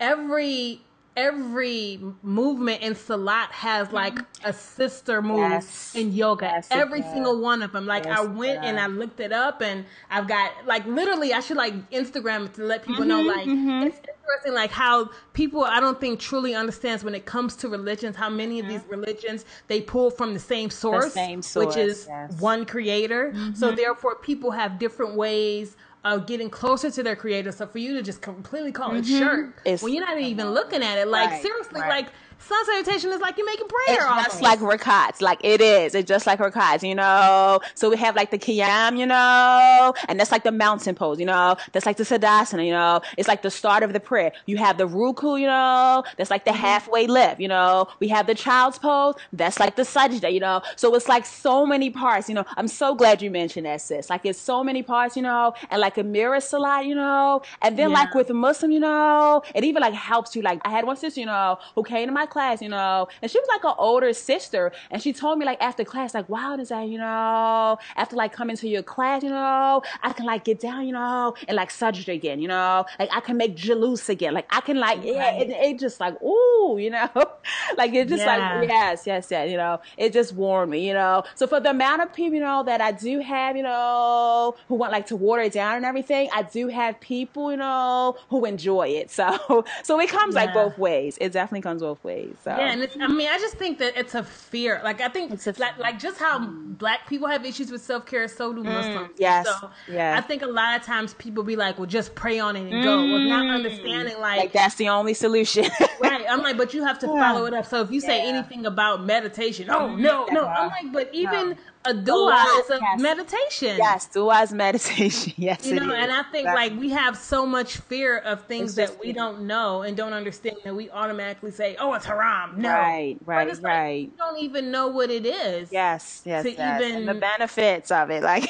every 0.00 0.80
every 1.16 2.00
movement 2.22 2.80
in 2.82 2.94
Salat 2.94 3.50
has 3.52 3.92
like 3.92 4.18
a 4.44 4.52
sister 4.52 5.20
move 5.20 5.38
yes. 5.38 5.94
in 5.94 6.12
yoga. 6.12 6.46
Yes, 6.46 6.68
every 6.70 7.02
single 7.02 7.40
one 7.40 7.62
of 7.62 7.72
them. 7.72 7.86
Like 7.86 8.04
yes, 8.04 8.18
I 8.18 8.24
went 8.24 8.64
and 8.64 8.80
I 8.80 8.86
looked 8.86 9.20
it 9.20 9.32
up 9.32 9.60
and 9.60 9.84
I've 10.10 10.26
got 10.26 10.52
like 10.66 10.86
literally 10.86 11.32
I 11.32 11.40
should 11.40 11.56
like 11.56 11.90
Instagram 11.90 12.52
to 12.54 12.64
let 12.64 12.84
people 12.84 13.04
mm-hmm, 13.04 13.08
know 13.08 13.20
like 13.20 13.46
mm-hmm. 13.46 13.86
it's 13.88 14.00
interesting 14.22 14.54
like 14.54 14.70
how 14.70 15.10
people 15.32 15.64
I 15.64 15.80
don't 15.80 16.00
think 16.00 16.20
truly 16.20 16.54
understands 16.54 17.04
when 17.04 17.14
it 17.14 17.26
comes 17.26 17.56
to 17.56 17.68
religions 17.68 18.16
how 18.16 18.30
many 18.30 18.60
of 18.60 18.68
these 18.68 18.80
mm-hmm. 18.80 18.90
religions 18.90 19.44
they 19.68 19.80
pull 19.80 20.10
from 20.10 20.34
the 20.34 20.40
same 20.40 20.70
source, 20.70 21.06
the 21.06 21.10
same 21.10 21.42
source 21.42 21.66
which 21.66 21.76
is 21.76 22.08
one 22.38 22.64
creator. 22.64 23.32
So 23.54 23.68
mm-hmm. 23.68 23.76
therefore 23.76 24.16
people 24.16 24.50
have 24.50 24.78
different 24.78 25.14
ways 25.14 25.76
of 26.04 26.26
getting 26.26 26.50
closer 26.50 26.90
to 26.90 27.02
their 27.02 27.16
creator. 27.16 27.52
So 27.52 27.66
for 27.66 27.78
you 27.78 27.94
to 27.94 28.02
just 28.02 28.20
completely 28.20 28.72
call 28.72 28.94
it 28.94 29.04
mm-hmm. 29.04 29.18
shirk 29.18 29.62
it's, 29.64 29.82
when 29.82 29.94
you're 29.94 30.04
not 30.04 30.18
even 30.20 30.50
looking 30.50 30.82
at 30.82 30.98
it, 30.98 31.08
like 31.08 31.30
right, 31.30 31.42
seriously, 31.42 31.80
right. 31.80 31.88
like 31.88 32.08
sun 32.42 32.64
salutation 32.66 33.10
is 33.12 33.20
like 33.20 33.36
you 33.38 33.46
making 33.46 33.68
prayer. 33.68 33.96
It's 33.96 34.04
almost. 34.04 34.26
just 34.26 34.42
like 34.42 34.58
rakats, 34.60 35.20
like 35.20 35.40
it 35.44 35.60
is. 35.60 35.94
It's 35.94 36.08
just 36.08 36.26
like 36.26 36.38
rakats, 36.38 36.86
you 36.86 36.94
know. 36.94 37.60
So 37.74 37.90
we 37.90 37.96
have 37.96 38.16
like 38.16 38.30
the 38.30 38.38
kiyam, 38.38 38.98
you 38.98 39.06
know, 39.06 39.94
and 40.08 40.18
that's 40.18 40.32
like 40.32 40.44
the 40.44 40.52
mountain 40.52 40.94
pose, 40.94 41.18
you 41.20 41.26
know. 41.26 41.56
That's 41.72 41.86
like 41.86 41.96
the 41.96 42.04
tadasana, 42.04 42.64
you 42.64 42.72
know. 42.72 43.00
It's 43.16 43.28
like 43.28 43.42
the 43.42 43.50
start 43.50 43.82
of 43.82 43.92
the 43.92 44.00
prayer. 44.00 44.32
You 44.46 44.56
have 44.58 44.78
the 44.78 44.88
ruku, 44.88 45.40
you 45.40 45.46
know. 45.46 46.04
That's 46.16 46.30
like 46.30 46.44
the 46.44 46.50
mm-hmm. 46.50 46.60
halfway 46.60 47.06
lift, 47.06 47.40
you 47.40 47.48
know. 47.48 47.88
We 48.00 48.08
have 48.08 48.26
the 48.26 48.34
child's 48.34 48.78
pose. 48.78 49.14
That's 49.32 49.60
like 49.60 49.76
the 49.76 49.82
sajda, 49.82 50.32
you 50.32 50.40
know. 50.40 50.62
So 50.76 50.94
it's 50.94 51.08
like 51.08 51.26
so 51.26 51.64
many 51.66 51.90
parts, 51.90 52.28
you 52.28 52.34
know. 52.34 52.44
I'm 52.56 52.68
so 52.68 52.94
glad 52.94 53.22
you 53.22 53.30
mentioned 53.30 53.66
that, 53.66 53.80
sis. 53.80 54.10
Like 54.10 54.26
it's 54.26 54.38
so 54.38 54.64
many 54.64 54.82
parts, 54.82 55.16
you 55.16 55.22
know, 55.22 55.54
and 55.70 55.80
like 55.80 55.98
a 55.98 56.02
mirror 56.02 56.40
salat, 56.40 56.86
you 56.86 56.94
know. 56.94 57.42
And 57.62 57.78
then 57.78 57.90
yeah. 57.90 57.98
like 57.98 58.14
with 58.14 58.30
Muslim, 58.30 58.70
you 58.70 58.80
know, 58.80 59.42
it 59.54 59.64
even 59.64 59.80
like 59.82 59.94
helps 59.94 60.34
you. 60.34 60.42
Like 60.42 60.60
I 60.64 60.70
had 60.70 60.84
one 60.84 60.96
sister, 60.96 61.20
you 61.20 61.26
know, 61.26 61.58
who 61.74 61.82
came 61.82 62.08
to 62.08 62.12
my 62.12 62.26
class, 62.32 62.62
you 62.62 62.68
know, 62.68 63.08
and 63.20 63.30
she 63.30 63.38
was 63.38 63.48
like 63.48 63.64
an 63.64 63.74
older 63.78 64.12
sister, 64.12 64.72
and 64.90 65.02
she 65.02 65.12
told 65.12 65.38
me 65.38 65.44
like 65.44 65.62
after 65.62 65.84
class, 65.84 66.14
like, 66.14 66.28
wow, 66.28 66.56
does 66.56 66.70
that, 66.70 66.88
you 66.88 66.98
know, 66.98 67.78
after 67.96 68.16
like 68.16 68.32
coming 68.32 68.56
to 68.56 68.68
your 68.68 68.82
class, 68.82 69.22
you 69.22 69.30
know, 69.30 69.82
I 70.02 70.12
can 70.12 70.26
like 70.26 70.44
get 70.44 70.58
down, 70.60 70.86
you 70.86 70.92
know, 70.92 71.34
and 71.46 71.56
like 71.56 71.70
surgery 71.70 72.14
again, 72.14 72.40
you 72.40 72.48
know, 72.48 72.86
like 72.98 73.10
I 73.12 73.20
can 73.20 73.36
make 73.36 73.56
jalouse 73.56 74.08
again, 74.08 74.32
like 74.34 74.46
I 74.50 74.60
can 74.60 74.78
like 74.78 75.04
yeah, 75.04 75.32
it, 75.32 75.50
it 75.50 75.78
just 75.78 76.00
like 76.00 76.20
ooh, 76.22 76.78
you 76.78 76.90
know, 76.90 77.10
like 77.76 77.92
it 77.94 78.08
just 78.08 78.24
yeah. 78.24 78.58
like 78.58 78.68
yes, 78.68 79.06
yes, 79.06 79.28
yes, 79.30 79.50
you 79.50 79.56
know, 79.56 79.80
it 79.96 80.12
just 80.12 80.34
warmed 80.34 80.72
me, 80.72 80.86
you 80.86 80.94
know. 80.94 81.24
So 81.34 81.46
for 81.46 81.60
the 81.60 81.70
amount 81.70 82.02
of 82.02 82.12
people, 82.12 82.34
you 82.34 82.40
know, 82.40 82.62
that 82.64 82.80
I 82.80 82.92
do 82.92 83.20
have, 83.20 83.56
you 83.56 83.62
know, 83.62 84.54
who 84.68 84.76
want 84.76 84.92
like 84.92 85.06
to 85.06 85.16
water 85.16 85.42
it 85.42 85.52
down 85.52 85.76
and 85.76 85.84
everything, 85.84 86.28
I 86.34 86.42
do 86.42 86.68
have 86.68 86.98
people, 87.00 87.50
you 87.50 87.58
know, 87.58 88.16
who 88.30 88.44
enjoy 88.44 88.88
it. 88.88 89.10
So 89.22 89.64
so 89.82 90.00
it 90.00 90.08
comes 90.08 90.34
yeah. 90.34 90.44
like 90.44 90.54
both 90.54 90.78
ways. 90.78 91.18
It 91.20 91.32
definitely 91.32 91.60
comes 91.60 91.82
both 91.82 92.02
ways. 92.02 92.21
So 92.42 92.50
yeah, 92.50 92.72
and 92.72 92.82
it's, 92.82 92.96
I 93.00 93.06
mean, 93.08 93.28
I 93.28 93.38
just 93.38 93.56
think 93.56 93.78
that 93.78 93.96
it's 93.96 94.14
a 94.14 94.22
fear. 94.22 94.80
Like 94.84 95.00
I 95.00 95.08
think 95.08 95.32
it's 95.32 95.46
a, 95.46 95.54
like, 95.58 95.78
like 95.78 95.98
just 95.98 96.18
how 96.18 96.38
black 96.38 97.08
people 97.08 97.28
have 97.28 97.44
issues 97.44 97.70
with 97.70 97.82
self 97.82 98.06
care, 98.06 98.28
so 98.28 98.52
do 98.52 98.62
mm, 98.62 98.64
Muslims. 98.64 99.08
Mm, 99.08 99.18
yes, 99.18 99.46
so 99.46 99.70
yes. 99.88 100.18
I 100.18 100.26
think 100.26 100.42
a 100.42 100.46
lot 100.46 100.78
of 100.78 100.84
times 100.84 101.14
people 101.14 101.42
be 101.42 101.56
like, 101.56 101.78
"Well, 101.78 101.86
just 101.86 102.14
pray 102.14 102.38
on 102.38 102.56
it 102.56 102.60
and 102.60 102.72
mm, 102.72 102.84
go," 102.84 103.12
with 103.12 103.28
not 103.28 103.46
understanding 103.54 104.18
like, 104.20 104.40
like 104.40 104.52
that's 104.52 104.76
the 104.76 104.88
only 104.88 105.14
solution. 105.14 105.64
right. 106.00 106.24
I'm 106.28 106.42
like, 106.42 106.56
but 106.56 106.74
you 106.74 106.84
have 106.84 106.98
to 107.00 107.06
follow 107.06 107.46
it 107.46 107.54
up. 107.54 107.66
So 107.66 107.80
if 107.82 107.90
you 107.90 108.00
say 108.00 108.22
yeah. 108.22 108.34
anything 108.34 108.66
about 108.66 109.04
meditation, 109.04 109.70
oh 109.70 109.94
no, 109.94 110.26
no, 110.30 110.46
I'm 110.46 110.68
like, 110.68 110.92
but 110.92 111.14
even. 111.14 111.50
No 111.50 111.56
a 111.84 111.94
dua 111.94 112.60
is 112.60 112.70
a 112.70 112.78
yes. 112.80 113.00
meditation. 113.00 113.76
Yes, 113.76 114.06
dua 114.06 114.42
is 114.42 114.52
meditation. 114.52 115.32
Yes, 115.42 115.66
you 115.66 115.74
know, 115.74 115.92
and 115.92 116.12
I 116.12 116.22
think 116.24 116.46
exactly. 116.46 116.70
like 116.70 116.80
we 116.80 116.90
have 116.90 117.16
so 117.16 117.44
much 117.44 117.78
fear 117.78 118.18
of 118.18 118.46
things 118.46 118.74
that 118.76 118.98
we 119.00 119.12
don't 119.12 119.42
know 119.46 119.82
and 119.82 119.96
don't 119.96 120.12
understand 120.12 120.56
that 120.64 120.74
we 120.74 120.90
automatically 120.90 121.50
say, 121.50 121.76
"Oh, 121.78 121.92
it's 122.02 122.06
haram." 122.06 122.60
No, 122.60 122.68
right, 122.68 123.16
right, 123.24 123.48
like, 123.48 123.62
right. 123.62 124.00
you 124.02 124.12
don't 124.18 124.38
even 124.38 124.70
know 124.70 124.88
what 124.88 125.10
it 125.10 125.24
is. 125.24 125.70
Yes, 125.72 126.22
yes, 126.24 126.44
yes. 126.44 126.80
Even... 126.80 126.96
And 126.96 127.08
the 127.08 127.14
benefits 127.14 127.90
of 127.90 128.10
it, 128.10 128.22
like 128.22 128.48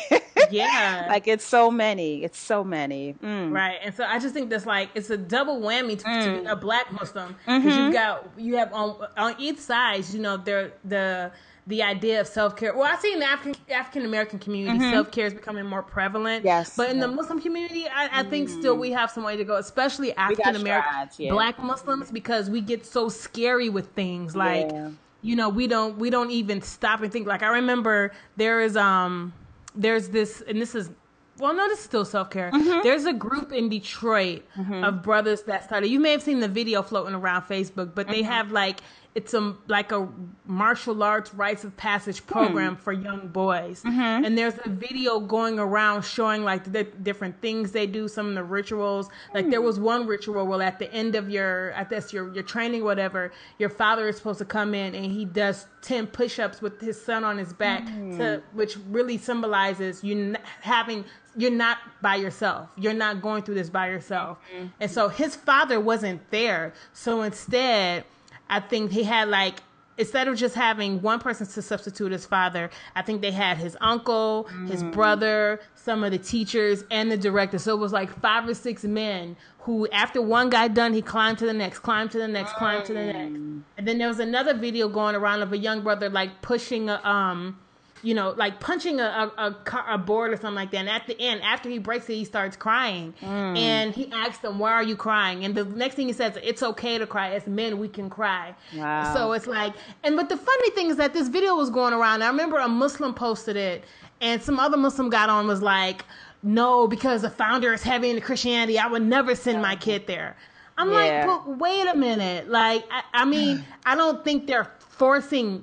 yeah, 0.51 1.07
like 1.09 1.29
it's 1.29 1.45
so 1.45 1.71
many. 1.71 2.25
It's 2.25 2.39
so 2.39 2.65
many. 2.65 3.15
Mm. 3.23 3.53
Right, 3.53 3.79
and 3.83 3.95
so 3.95 4.05
I 4.05 4.19
just 4.19 4.35
think 4.35 4.51
that's 4.51 4.67
like 4.67 4.91
it's 4.95 5.11
a 5.11 5.17
double 5.17 5.61
whammy 5.61 5.99
to, 5.99 6.05
mm. 6.05 6.25
to 6.25 6.41
be 6.41 6.47
mm. 6.47 6.51
a 6.51 6.57
black 6.57 6.93
Muslim 6.93 7.37
because 7.47 7.63
mm-hmm. 7.65 7.87
you 7.87 7.93
got 7.93 8.29
you 8.37 8.57
have 8.57 8.73
on 8.73 9.07
on 9.17 9.35
each 9.39 9.59
side, 9.59 10.09
you 10.09 10.21
know, 10.21 10.37
they're 10.37 10.73
the 10.85 11.33
the 11.67 11.83
idea 11.83 12.21
of 12.21 12.27
self 12.27 12.57
care. 12.57 12.75
Well, 12.75 12.91
I 12.91 12.97
see 12.97 13.13
in 13.13 13.21
the 13.21 13.27
African 13.27 13.61
African 13.71 14.05
American 14.05 14.39
community, 14.39 14.79
mm-hmm. 14.79 14.93
self 14.93 15.11
care 15.11 15.27
is 15.27 15.35
becoming 15.35 15.67
more 15.67 15.83
prevalent. 15.83 16.45
Yes, 16.45 16.77
but 16.77 16.91
in 16.91 16.99
the 16.99 17.09
Muslim 17.09 17.41
community, 17.41 17.87
I, 17.89 18.21
I 18.21 18.23
think 18.25 18.49
mm. 18.49 18.59
still 18.59 18.77
we 18.77 18.91
have 18.91 19.11
some 19.11 19.23
way 19.23 19.37
to 19.37 19.45
go, 19.45 19.57
especially 19.57 20.15
African 20.17 20.57
American 20.57 21.09
yeah. 21.19 21.33
Black 21.33 21.63
Muslims, 21.63 22.11
because 22.11 22.51
we 22.51 22.61
get 22.61 22.85
so 22.85 23.09
scary 23.09 23.69
with 23.69 23.89
things 23.91 24.35
like. 24.37 24.71
Yeah. 24.71 24.91
You 25.25 25.37
know, 25.37 25.49
we 25.49 25.69
don't 25.69 25.99
we 25.99 26.11
don't 26.11 26.33
even 26.33 26.61
stop 26.63 27.01
and 27.01 27.13
think. 27.13 27.29
Like 27.29 27.45
I 27.45 27.51
remember 27.51 28.11
there 28.37 28.61
is 28.61 28.77
um 28.77 29.33
there's 29.73 30.09
this 30.09 30.43
and 30.49 30.61
this 30.61 30.75
is 30.75 30.91
well, 31.39 31.55
no, 31.55 31.67
this 31.69 31.79
is 31.79 31.85
still 31.85 32.05
self 32.05 32.31
care. 32.31 32.51
Mm-hmm. 32.51 32.83
There's 32.83 33.05
a 33.05 33.13
group 33.13 33.53
in 33.53 33.69
Detroit 33.69 34.43
mm-hmm. 34.57 34.85
of 34.85 35.03
brothers 35.03 35.43
that 35.45 35.65
started. 35.65 35.89
You 35.89 35.99
may 35.99 36.13
have 36.13 36.23
seen 36.23 36.41
the 36.41 36.49
video 36.49 36.83
floating 36.83 37.15
around 37.15 37.43
Facebook, 37.43 37.95
but 37.95 38.07
they 38.07 38.23
mm-hmm. 38.23 38.31
have 38.31 38.53
like 38.53 38.81
it's 39.15 39.35
a 39.35 39.55
like 39.69 39.93
a 39.93 40.09
martial 40.47 41.03
arts 41.03 41.35
rites 41.35 41.65
of 41.65 41.77
passage 41.77 42.21
hmm. 42.21 42.33
program 42.33 42.75
hmm. 42.75 42.81
for 42.81 42.93
young 42.93 43.29
boys 43.29 43.83
mm-hmm. 43.83 44.25
and 44.25 44.37
there's 44.37 44.55
a 44.65 44.69
video 44.69 45.21
going 45.21 45.59
around 45.59 46.03
showing 46.03 46.45
like 46.45 46.73
the 46.73 46.85
different 46.85 47.39
things 47.41 47.73
they 47.73 47.87
do 47.87 48.09
some 48.09 48.29
of 48.29 48.35
the 48.35 48.43
rituals 48.43 49.09
like 49.35 49.49
there 49.51 49.61
hmm. 49.61 49.67
was 49.67 49.79
one 49.79 50.07
ritual 50.07 50.47
where 50.47 50.63
at 50.63 50.79
the 50.79 50.93
end 50.93 51.15
of 51.15 51.29
your 51.29 51.71
at 51.73 51.91
this 51.91 52.13
your 52.13 52.33
your 52.35 52.43
training 52.43 52.85
whatever 52.85 53.33
your 53.59 53.69
father 53.69 54.09
is 54.09 54.17
supposed 54.17 54.39
to 54.39 54.45
come 54.45 54.75
in 54.75 54.95
and 54.95 55.07
he 55.07 55.25
does 55.25 55.67
10 55.83 56.07
push-ups 56.07 56.63
with 56.63 56.81
his 56.81 57.03
son 57.03 57.25
on 57.25 57.37
his 57.37 57.53
back 57.53 57.85
mm. 57.85 58.17
to 58.17 58.43
which 58.53 58.77
really 58.89 59.19
symbolizes 59.19 60.03
you 60.03 60.35
having 60.61 61.05
you're 61.37 61.51
not 61.51 61.79
by 62.01 62.17
yourself. 62.17 62.69
You're 62.77 62.93
not 62.93 63.23
going 63.23 63.43
through 63.43 63.55
this 63.55 63.71
by 63.71 63.89
yourself. 63.89 64.39
Mm-hmm. 64.55 64.67
And 64.81 64.91
so 64.91 65.09
his 65.09 65.35
father 65.35 65.81
wasn't 65.81 66.31
there. 66.31 66.75
So 66.93 67.23
instead, 67.23 68.05
I 68.49 68.61
think 68.61 68.91
he 68.91 69.03
had 69.03 69.29
like 69.29 69.61
instead 69.99 70.27
of 70.27 70.37
just 70.37 70.55
having 70.55 71.01
one 71.03 71.19
person 71.19 71.47
to 71.47 71.63
substitute 71.63 72.13
his 72.13 72.25
father, 72.25 72.71
I 72.97 73.03
think 73.03 73.21
they 73.21 73.31
had 73.31 73.59
his 73.59 73.77
uncle, 73.81 74.49
mm. 74.51 74.69
his 74.69 74.83
brother, 74.83 75.61
some 75.75 76.03
of 76.03 76.13
the 76.13 76.19
teachers, 76.19 76.85
and 76.91 77.11
the 77.11 77.17
director. 77.17 77.59
So 77.59 77.75
it 77.75 77.79
was 77.79 77.93
like 77.93 78.11
five 78.21 78.49
or 78.49 78.55
six 78.55 78.85
men 78.85 79.37
who, 79.61 79.87
after 79.89 80.21
one 80.21 80.51
guy 80.51 80.69
done, 80.69 80.93
he 80.93 81.03
climbed 81.03 81.39
to 81.39 81.47
the 81.47 81.53
next, 81.53 81.81
climbed 81.81 82.11
to 82.13 82.19
the 82.19 82.29
next, 82.29 82.55
climbed 82.55 82.85
to 82.87 82.95
the 82.95 83.05
next. 83.05 83.37
And 83.77 83.89
then 83.89 83.99
there 83.99 84.09
was 84.09 84.19
another 84.19 84.55
video 84.55 84.89
going 84.89 85.15
around 85.15 85.43
of 85.43 85.53
a 85.53 85.59
young 85.59 85.83
brother 85.83 86.09
like 86.09 86.43
pushing 86.43 86.89
a 86.89 87.01
um 87.05 87.59
you 88.03 88.15
know, 88.15 88.31
like 88.37 88.59
punching 88.61 89.01
a, 89.01 89.33
a, 89.37 89.47
a, 89.47 89.55
car, 89.55 89.85
a, 89.89 89.97
board 89.97 90.33
or 90.33 90.37
something 90.37 90.57
like 90.57 90.73
that. 90.73 90.79
And 90.79 90.89
at 90.89 91.07
the 91.07 91.19
end, 91.21 91.41
after 91.43 91.69
he 91.69 91.79
breaks 91.79 92.09
it, 92.11 92.15
he 92.15 92.25
starts 92.25 92.57
crying. 92.57 93.15
Mm. 93.21 93.57
And 93.57 93.95
he 93.95 94.11
asks 94.13 94.39
them, 94.39 94.59
Why 94.59 94.73
are 94.73 94.83
you 94.83 94.97
crying? 94.97 95.45
And 95.45 95.55
the 95.55 95.65
next 95.65 95.95
thing 95.95 96.09
he 96.09 96.13
says, 96.13 96.37
It's 96.43 96.63
okay 96.63 96.99
to 96.99 97.07
cry. 97.07 97.31
As 97.31 97.47
men, 97.47 97.79
we 97.79 97.89
can 97.89 98.11
cry. 98.11 98.55
Wow. 98.77 99.15
So 99.15 99.33
it's 99.33 99.47
like, 99.47 99.75
and 100.03 100.17
but 100.17 100.29
the 100.29 100.37
funny 100.37 100.71
thing 100.71 100.91
is 100.91 100.97
that 100.97 101.13
this 101.13 101.29
video 101.29 101.55
was 101.55 101.71
going 101.71 101.95
around. 101.95 102.23
I 102.23 102.29
remember 102.29 102.59
a 102.59 102.69
Muslim 102.69 103.15
posted 103.15 103.57
it, 103.57 103.85
and 104.21 104.43
some 104.43 104.59
other 104.59 104.77
Muslim 104.77 105.09
got 105.09 105.31
on 105.31 105.47
was 105.47 105.63
like, 105.63 106.05
No, 106.43 106.89
because 106.89 107.23
the 107.23 107.31
founder 107.31 107.73
is 107.73 107.83
heavy 107.83 108.11
into 108.11 108.23
Christianity, 108.23 108.79
I 108.79 108.89
would 108.89 109.03
never 109.03 109.35
send 109.37 109.63
my 109.63 109.77
kid 109.77 110.07
there. 110.07 110.37
I'm 110.77 110.91
yeah. 110.91 110.97
like, 110.97 111.27
but 111.27 111.59
wait 111.59 111.87
a 111.87 111.95
minute. 111.95 112.49
Like, 112.49 112.85
I, 112.91 113.03
I 113.13 113.25
mean, 113.25 113.65
I 113.87 113.95
don't 113.95 114.25
think 114.25 114.49
they're 114.49 114.71
forcing 114.79 115.63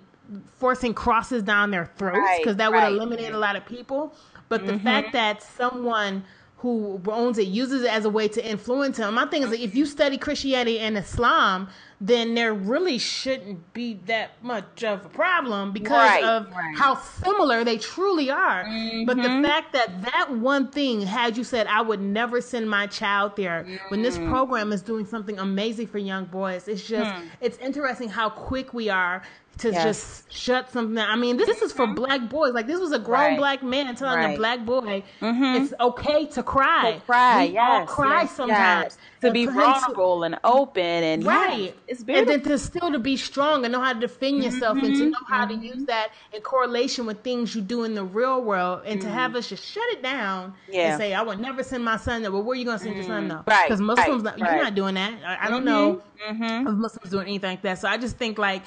forcing 0.58 0.94
crosses 0.94 1.44
down 1.44 1.72
their 1.72 1.86
throats 1.98 2.18
because 2.38 2.54
right, 2.54 2.58
that 2.58 2.72
would 2.72 2.78
right. 2.78 2.92
eliminate 2.92 3.34
a 3.34 3.38
lot 3.38 3.56
of 3.56 3.66
people. 3.66 4.16
But 4.48 4.66
the 4.66 4.74
mm-hmm. 4.74 4.84
fact 4.84 5.14
that 5.14 5.44
someone 5.44 6.24
who 6.58 7.02
owns 7.08 7.38
it 7.38 7.48
uses 7.48 7.84
it 7.84 7.92
as 7.92 8.06
a 8.06 8.10
way 8.10 8.28
to 8.28 8.46
influence 8.46 8.98
him, 8.98 9.14
my 9.14 9.26
thing 9.28 9.44
is 9.44 9.50
that 9.52 9.62
if 9.62 9.76
you 9.76 9.86
study 9.86 10.18
Christianity 10.18 10.80
and 10.80 10.98
Islam, 10.98 11.70
then 12.02 12.34
there 12.34 12.54
really 12.54 12.98
shouldn't 12.98 13.74
be 13.74 13.96
that 14.06 14.32
much 14.42 14.84
of 14.86 15.06
a 15.06 15.10
problem 15.10 15.74
because 15.74 15.92
right, 15.92 16.24
of 16.24 16.48
how 16.76 16.96
similar 16.96 17.66
they 17.66 17.78
truly 17.78 18.30
are. 18.30 18.64
Mm-hmm. 18.64 19.06
But 19.06 19.18
the 19.18 19.24
mm-hmm. 19.24 19.44
fact 19.44 19.74
that 19.74 20.02
that 20.04 20.32
one 20.32 20.70
thing 20.70 21.02
had 21.02 21.36
you 21.36 21.44
said, 21.44 21.68
I 21.68 21.82
would 21.82 22.00
never 22.00 22.40
send 22.40 22.70
my 22.70 22.88
child 22.88 23.36
there 23.36 23.66
mm. 23.68 23.80
when 23.90 24.02
this 24.02 24.18
mm. 24.18 24.30
program 24.30 24.72
is 24.72 24.82
doing 24.82 25.06
something 25.06 25.40
amazing 25.40 25.88
for 25.88 25.98
young 25.98 26.26
boys, 26.26 26.70
it's 26.70 26.88
just, 26.88 27.12
mm. 27.12 27.28
it's 27.42 27.58
interesting 27.58 28.08
how 28.08 28.30
quick 28.30 28.74
we 28.74 28.88
are 28.88 29.22
to 29.60 29.72
yes. 29.72 29.84
just 29.84 30.32
shut 30.32 30.72
something 30.72 30.96
down. 30.96 31.10
I 31.10 31.16
mean, 31.16 31.38
this, 31.38 31.48
this 31.48 31.62
is 31.62 31.74
for 31.74 31.86
black 31.86 32.30
boys. 32.30 32.54
Like 32.54 32.66
this 32.66 32.80
was 32.80 32.92
a 32.92 33.00
grown 33.00 33.32
right. 33.32 33.38
black 33.38 33.64
man 33.64 33.94
telling 33.96 34.18
right. 34.18 34.34
a 34.34 34.38
black 34.38 34.66
boy 34.66 35.04
mm-hmm. 35.22 35.62
it's 35.64 35.74
okay 35.80 36.26
to 36.28 36.44
cry. 36.44 36.94
To 36.94 37.00
cry, 37.02 37.48
we 37.48 37.54
yes, 37.54 37.70
all 37.70 37.86
cry 37.86 38.22
yes, 38.22 38.36
sometimes. 38.36 38.84
Yes. 38.86 38.98
To 39.22 39.32
be 39.32 39.46
vulnerable 39.46 40.20
to, 40.20 40.24
and 40.24 40.40
open 40.46 40.82
and 40.82 41.26
right. 41.26 41.76
It's 41.90 42.04
beautiful. 42.04 42.34
And 42.34 42.44
then 42.44 42.52
to 42.52 42.58
still 42.60 42.92
to 42.92 43.00
be 43.00 43.18
strong 43.18 43.66
and 43.66 43.72
know 43.72 43.82
how 43.82 43.94
to 43.94 44.00
defend 44.00 44.44
yourself 44.44 44.78
mm-hmm. 44.78 44.86
and 44.86 44.96
to 44.96 45.02
mm-hmm. 45.02 45.10
know 45.10 45.18
how 45.28 45.46
mm-hmm. 45.46 45.60
to 45.60 45.68
use 45.68 45.86
that 45.86 46.12
in 46.32 46.42
correlation 46.42 47.08
with 47.08 47.22
things 47.24 47.56
you 47.56 47.62
do 47.62 47.84
in 47.84 47.96
the 47.96 48.04
real 48.04 48.44
world 48.44 48.84
and 48.86 49.02
to 49.02 49.10
have 49.10 49.32
mm-hmm. 49.32 49.40
us 49.40 49.50
just 49.50 49.66
shut 49.66 49.84
it 49.90 50.04
down 50.04 50.54
yeah. 50.72 50.92
and 50.92 51.00
say, 51.00 51.16
I 51.16 51.24
would 51.24 51.40
never 51.40 51.64
send 51.64 51.84
my 51.84 51.98
son 51.98 52.22
there. 52.22 52.32
Well, 52.32 52.44
where 52.44 52.54
are 52.54 52.56
you 52.56 52.66
going 52.66 52.78
to 52.78 52.84
send 52.84 52.96
your 52.96 53.06
son 53.06 53.28
though? 53.28 53.44
Right. 53.48 53.68
Because 53.68 53.82
Muslims, 53.82 54.24
right. 54.24 54.38
you're 54.38 54.64
not 54.64 54.76
doing 54.76 54.94
that. 54.96 55.14
I, 55.26 55.48
I 55.48 55.50
don't 55.50 55.66
know 55.66 56.04
if 56.20 56.38
Muslims 56.38 57.10
doing 57.10 57.28
anything 57.28 57.50
like 57.50 57.64
that. 57.64 57.80
So 57.80 57.88
I 57.88 57.98
just 57.98 58.18
think 58.18 58.38
like 58.38 58.62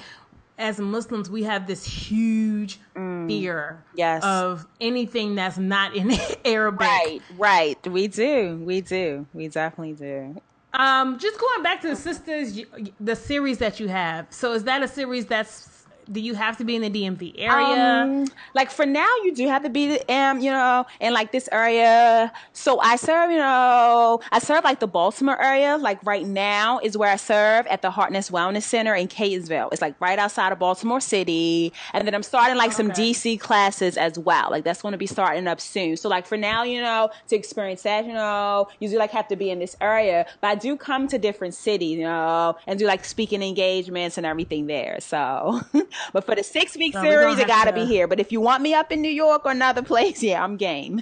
as 0.57 0.79
Muslims, 0.79 1.29
we 1.29 1.43
have 1.43 1.65
this 1.65 1.85
huge 1.85 2.79
mm, 2.95 3.27
fear 3.27 3.83
yes. 3.95 4.23
of 4.23 4.67
anything 4.81 5.35
that's 5.35 5.57
not 5.57 5.95
in 5.95 6.11
Arabic. 6.45 6.81
Right, 6.81 7.19
right. 7.37 7.87
We 7.87 8.07
do. 8.07 8.61
We 8.63 8.81
do. 8.81 9.25
We 9.33 9.47
definitely 9.47 9.93
do. 9.93 10.41
Um, 10.73 11.19
just 11.19 11.39
going 11.39 11.61
back 11.61 11.81
to 11.81 11.89
the 11.89 11.95
sisters, 11.95 12.59
the 12.99 13.15
series 13.15 13.59
that 13.59 13.79
you 13.79 13.87
have. 13.87 14.27
So 14.31 14.53
is 14.53 14.63
that 14.63 14.81
a 14.81 14.87
series 14.87 15.27
that's 15.27 15.72
do 16.11 16.19
you 16.19 16.33
have 16.33 16.57
to 16.57 16.63
be 16.63 16.75
in 16.75 16.81
the 16.81 16.89
DMV 16.89 17.35
area? 17.37 18.03
Um, 18.03 18.25
like 18.53 18.71
for 18.71 18.85
now, 18.85 19.09
you 19.23 19.33
do 19.33 19.47
have 19.47 19.63
to 19.63 19.69
be, 19.69 19.99
um, 20.09 20.39
you 20.39 20.51
know, 20.51 20.85
in 20.99 21.13
like 21.13 21.31
this 21.31 21.47
area. 21.51 22.31
So 22.53 22.79
I 22.79 22.95
serve, 22.95 23.31
you 23.31 23.37
know, 23.37 24.19
I 24.31 24.39
serve 24.39 24.63
like 24.63 24.79
the 24.79 24.87
Baltimore 24.87 25.41
area. 25.41 25.77
Like 25.77 26.03
right 26.05 26.25
now 26.25 26.79
is 26.79 26.97
where 26.97 27.09
I 27.09 27.15
serve 27.15 27.65
at 27.67 27.81
the 27.81 27.91
Hartness 27.91 28.29
Wellness 28.29 28.63
Center 28.63 28.95
in 28.95 29.07
Catonsville. 29.07 29.69
It's 29.71 29.81
like 29.81 29.99
right 29.99 30.19
outside 30.19 30.51
of 30.51 30.59
Baltimore 30.59 31.01
City. 31.01 31.73
And 31.93 32.07
then 32.07 32.13
I'm 32.15 32.23
starting 32.23 32.57
like 32.57 32.71
some 32.71 32.91
DC 32.91 33.39
classes 33.39 33.97
as 33.97 34.17
well. 34.19 34.49
Like 34.51 34.63
that's 34.63 34.81
going 34.81 34.93
to 34.93 34.97
be 34.97 35.07
starting 35.07 35.47
up 35.47 35.61
soon. 35.61 35.97
So 35.97 36.09
like 36.09 36.25
for 36.25 36.37
now, 36.37 36.63
you 36.63 36.81
know, 36.81 37.09
to 37.29 37.35
experience 37.35 37.83
that, 37.83 38.05
you 38.05 38.13
know, 38.13 38.67
you 38.79 38.89
do 38.89 38.97
like 38.97 39.11
have 39.11 39.27
to 39.29 39.35
be 39.35 39.49
in 39.49 39.59
this 39.59 39.75
area. 39.81 40.25
But 40.41 40.47
I 40.47 40.55
do 40.55 40.75
come 40.75 41.07
to 41.07 41.17
different 41.17 41.53
cities, 41.53 41.97
you 41.97 42.03
know, 42.03 42.57
and 42.67 42.79
do 42.79 42.85
like 42.85 43.05
speaking 43.05 43.41
engagements 43.41 44.17
and 44.17 44.25
everything 44.25 44.67
there. 44.67 44.99
So. 44.99 45.61
But 46.11 46.25
for 46.25 46.35
the 46.35 46.43
six 46.43 46.75
week 46.77 46.93
no, 46.93 47.01
series, 47.01 47.39
it 47.39 47.47
got 47.47 47.65
to 47.65 47.73
be 47.73 47.85
here. 47.85 48.07
But 48.07 48.19
if 48.19 48.31
you 48.31 48.41
want 48.41 48.61
me 48.63 48.73
up 48.73 48.91
in 48.91 49.01
New 49.01 49.09
York 49.09 49.45
or 49.45 49.51
another 49.51 49.81
place, 49.81 50.21
yeah, 50.29 50.43
I'm 50.43 50.57
game. 50.57 51.01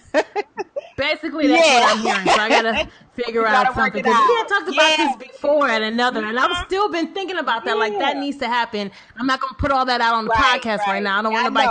Basically, 0.97 1.47
that's 1.47 1.67
Yeah. 1.67 1.80
what 1.80 1.97
I'm 1.97 2.01
hearing. 2.04 2.27
So 2.27 2.41
I 2.41 2.49
gotta 2.49 2.89
figure 3.15 3.47
out 3.47 3.65
gotta 3.65 3.80
work 3.80 3.93
something 3.93 4.04
because 4.04 4.27
we 4.27 4.36
had 4.36 4.47
talked 4.47 4.69
about 4.69 4.99
Yeah. 4.99 5.15
this 5.17 5.27
before 5.32 5.69
at 5.69 5.82
another, 5.82 6.23
and 6.25 6.38
I've 6.38 6.51
mm-hmm. 6.51 6.65
still 6.65 6.89
been 6.89 7.13
thinking 7.13 7.38
about 7.38 7.65
that. 7.65 7.77
Like 7.77 7.97
that 7.99 8.17
needs 8.17 8.38
to 8.38 8.47
happen. 8.47 8.91
I'm 9.17 9.25
not 9.25 9.39
gonna 9.39 9.56
put 9.56 9.71
all 9.71 9.86
that 9.86 10.01
out 10.01 10.13
on 10.15 10.25
the 10.25 10.32
Right, 10.32 10.62
podcast 10.62 10.80
right, 10.80 10.88
right. 10.88 11.04
now. 11.04 11.19
I 11.19 11.21
don't 11.21 11.34
want 11.34 11.54
nobody 11.54 11.67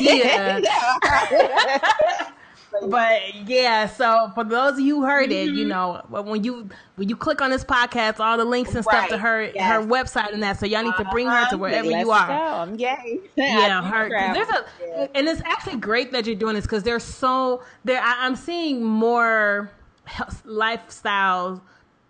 stealing 0.00 0.28
right? 0.28 0.62
my 0.62 2.20
idea. 2.20 2.34
Yeah. 2.82 2.86
But 2.88 3.48
yeah, 3.48 3.86
so 3.86 4.30
for 4.34 4.44
those 4.44 4.74
of 4.74 4.80
you 4.80 4.96
who 5.00 5.06
heard 5.06 5.30
it, 5.32 5.48
Mm-hmm. 5.48 5.56
you 5.56 5.64
know, 5.66 6.02
when 6.08 6.42
you 6.44 6.68
when 6.96 7.08
you 7.08 7.16
click 7.16 7.40
on 7.40 7.50
this 7.50 7.64
podcast, 7.64 8.20
all 8.20 8.36
the 8.36 8.44
links 8.44 8.74
and 8.74 8.84
stuff 8.84 9.08
to 9.08 9.18
her 9.18 9.50
yes. 9.54 9.72
her 9.72 9.80
website 9.80 10.32
and 10.32 10.42
that. 10.42 10.58
So 10.58 10.66
y'all 10.66 10.82
need 10.82 10.94
to 10.96 11.04
bring 11.06 11.26
her 11.26 11.32
to 11.32 11.46
Uh-huh. 11.46 11.58
wherever 11.58 11.88
Let's 11.88 12.04
you 12.04 12.10
are. 12.10 12.26
Go. 12.26 12.34
I'm 12.34 12.76
gay. 12.76 13.20
Yeah, 13.36 13.82
her. 13.88 14.08
There's 14.08 14.48
a, 14.48 15.16
and 15.16 15.28
it's 15.28 15.40
actually 15.44 15.76
great 15.76 16.12
that 16.12 16.26
you're 16.26 16.34
doing 16.36 16.54
this 16.54 16.64
because 16.64 16.82
there's 16.82 17.04
so 17.04 17.62
there. 17.84 18.00
I, 18.00 18.26
I'm 18.26 18.36
seeing 18.36 18.82
more 18.84 19.70
health, 20.04 20.42
lifestyle, 20.44 21.62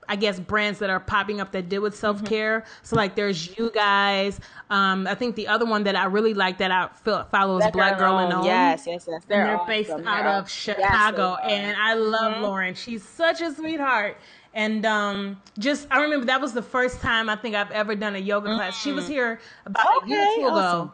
I 0.09 0.17
guess, 0.17 0.39
brands 0.41 0.79
that 0.81 0.91
are 0.91 1.01
popping 1.01 1.41
up 1.41 1.53
that 1.53 1.69
deal 1.69 1.83
with 1.83 1.97
self 1.97 2.25
care. 2.25 2.65
So 2.83 2.97
like, 2.97 3.15
there's 3.15 3.57
you 3.57 3.71
guys. 3.75 4.41
Um, 4.71 5.07
I 5.07 5.15
think 5.15 5.37
the 5.37 5.49
other 5.49 5.65
one 5.67 5.85
that 5.85 5.97
I 5.97 6.05
really 6.07 6.35
like 6.35 6.59
that 6.59 6.71
I 6.71 6.89
feel, 7.03 7.25
follow 7.31 7.59
is 7.59 7.67
Black 7.73 7.99
Girl 7.99 8.19
in 8.19 8.33
Om. 8.33 8.45
Yes, 8.45 8.87
yes, 8.87 9.07
yes. 9.09 9.23
And 9.23 9.23
they're 9.29 9.57
awesome. 9.57 9.67
based 9.67 9.97
They're 9.97 10.09
out 10.09 10.27
of. 10.27 10.51
Chicago, 10.51 11.37
Yes, 11.43 11.53
and 11.53 11.77
I 11.81 11.95
love 11.95 12.33
Mm-hmm. 12.35 12.43
Lauren. 12.43 12.75
She's 12.75 13.03
such 13.03 13.41
a 13.41 13.53
sweetheart. 13.55 14.17
And 14.55 14.87
um, 14.87 15.41
just 15.59 15.87
I 15.91 16.01
remember 16.03 16.27
that 16.27 16.41
was 16.41 16.53
the 16.53 16.63
first 16.63 17.01
time 17.01 17.29
I 17.29 17.37
think 17.37 17.55
I've 17.57 17.71
ever 17.73 17.95
done 17.97 18.15
a 18.15 18.21
yoga 18.21 18.55
class. 18.55 18.81
She 18.81 18.93
was 18.93 19.09
here 19.09 19.41
about 19.67 20.05
a 20.05 20.09
year 20.09 20.21
or 20.21 20.25
Mm-hmm. 20.27 20.41
Two 20.41 20.47
ago. 20.47 20.57
awesome. 20.59 20.93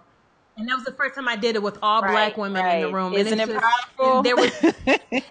And 0.56 0.68
that 0.68 0.74
was 0.74 0.84
the 0.84 0.92
first 0.92 1.14
time 1.14 1.28
I 1.28 1.36
did 1.36 1.56
it 1.56 1.62
with 1.62 1.78
all 1.82 2.02
Right, 2.02 2.10
black 2.10 2.36
women 2.36 2.64
in 2.66 2.82
the 2.82 2.92
room. 2.92 3.14
Isn't 3.14 3.38
and 3.40 3.50
it 3.50 3.54
it's 3.54 3.60
powerful? 3.96 4.16
and 4.18 4.26
There 4.26 4.36
was 4.36 4.52
it 4.62 5.02
was 5.12 5.22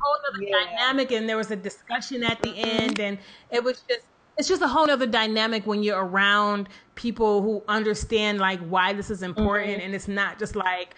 whole 0.00 0.16
other 0.32 0.42
Yeah. 0.44 0.64
dynamic, 0.64 1.12
and 1.12 1.28
there 1.28 1.36
was 1.36 1.50
a 1.50 1.56
discussion 1.56 2.22
at 2.24 2.40
the 2.42 2.48
Mm-hmm. 2.50 2.68
end, 2.82 3.00
and 3.00 3.18
it 3.50 3.62
was 3.64 3.82
just 3.88 4.06
it's 4.36 4.46
just 4.48 4.62
a 4.62 4.68
whole 4.68 4.88
other 4.88 5.06
dynamic 5.06 5.66
when 5.66 5.82
you're 5.82 6.04
around 6.04 6.68
people 6.94 7.42
who 7.42 7.64
understand 7.66 8.38
like 8.38 8.60
why 8.60 8.92
this 8.92 9.10
is 9.10 9.22
important, 9.22 9.72
Mm-hmm. 9.78 9.80
and 9.86 9.94
it's 9.94 10.08
not 10.08 10.38
just 10.38 10.56
like. 10.56 10.94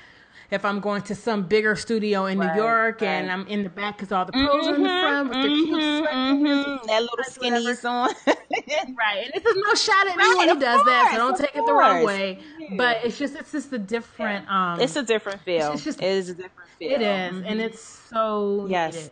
If 0.52 0.64
I'm 0.64 0.80
going 0.80 1.02
to 1.02 1.14
some 1.14 1.44
bigger 1.44 1.76
studio 1.76 2.26
in 2.26 2.40
New 2.40 2.44
Right, 2.44 2.56
York 2.56 3.02
and. 3.02 3.30
I'm 3.30 3.46
in 3.46 3.62
the 3.62 3.68
back 3.68 3.96
because 3.98 4.10
all 4.10 4.24
the 4.24 4.32
pros 4.32 4.66
are 4.66 4.74
in 4.74 4.82
the 4.82 4.88
front 4.88 5.28
with 5.28 5.42
the 5.42 5.46
cute 5.48 5.80
sweatpants, 5.80 6.42
Mhm, 6.42 6.86
That 6.88 7.02
little 7.02 7.18
skinnies 7.30 7.84
on. 7.88 8.10
Right, 8.96 9.24
and 9.24 9.42
this 9.44 9.44
is 9.56 9.62
no 9.64 9.74
shot 9.74 10.06
at 10.06 10.16
Right, 10.16 10.26
anyone 10.26 10.48
who 10.56 10.60
does 10.60 10.84
that, 10.84 11.10
so 11.12 11.18
don't 11.18 11.36
take 11.36 11.56
it 11.56 11.66
the 11.66 11.72
wrong 11.72 12.02
way. 12.04 12.38
But 12.76 12.98
it's 13.04 13.18
just 13.18 13.34
it's 13.36 13.52
just 13.52 13.72
a 13.72 13.78
different. 13.78 14.48
Um, 14.50 14.80
it's 14.80 14.96
a 14.96 15.02
different 15.02 15.40
feel. 15.42 15.72
it's 15.72 15.84
just- 15.84 16.00
it 16.00 16.06
is 16.06 16.28
a 16.30 16.34
different 16.34 16.70
feel. 16.78 16.92
it 16.92 17.02
is, 17.02 17.42
and 17.46 17.60
it's 17.60 17.80
so 17.80 18.66
Yes. 18.68 18.94
needed. 18.94 19.10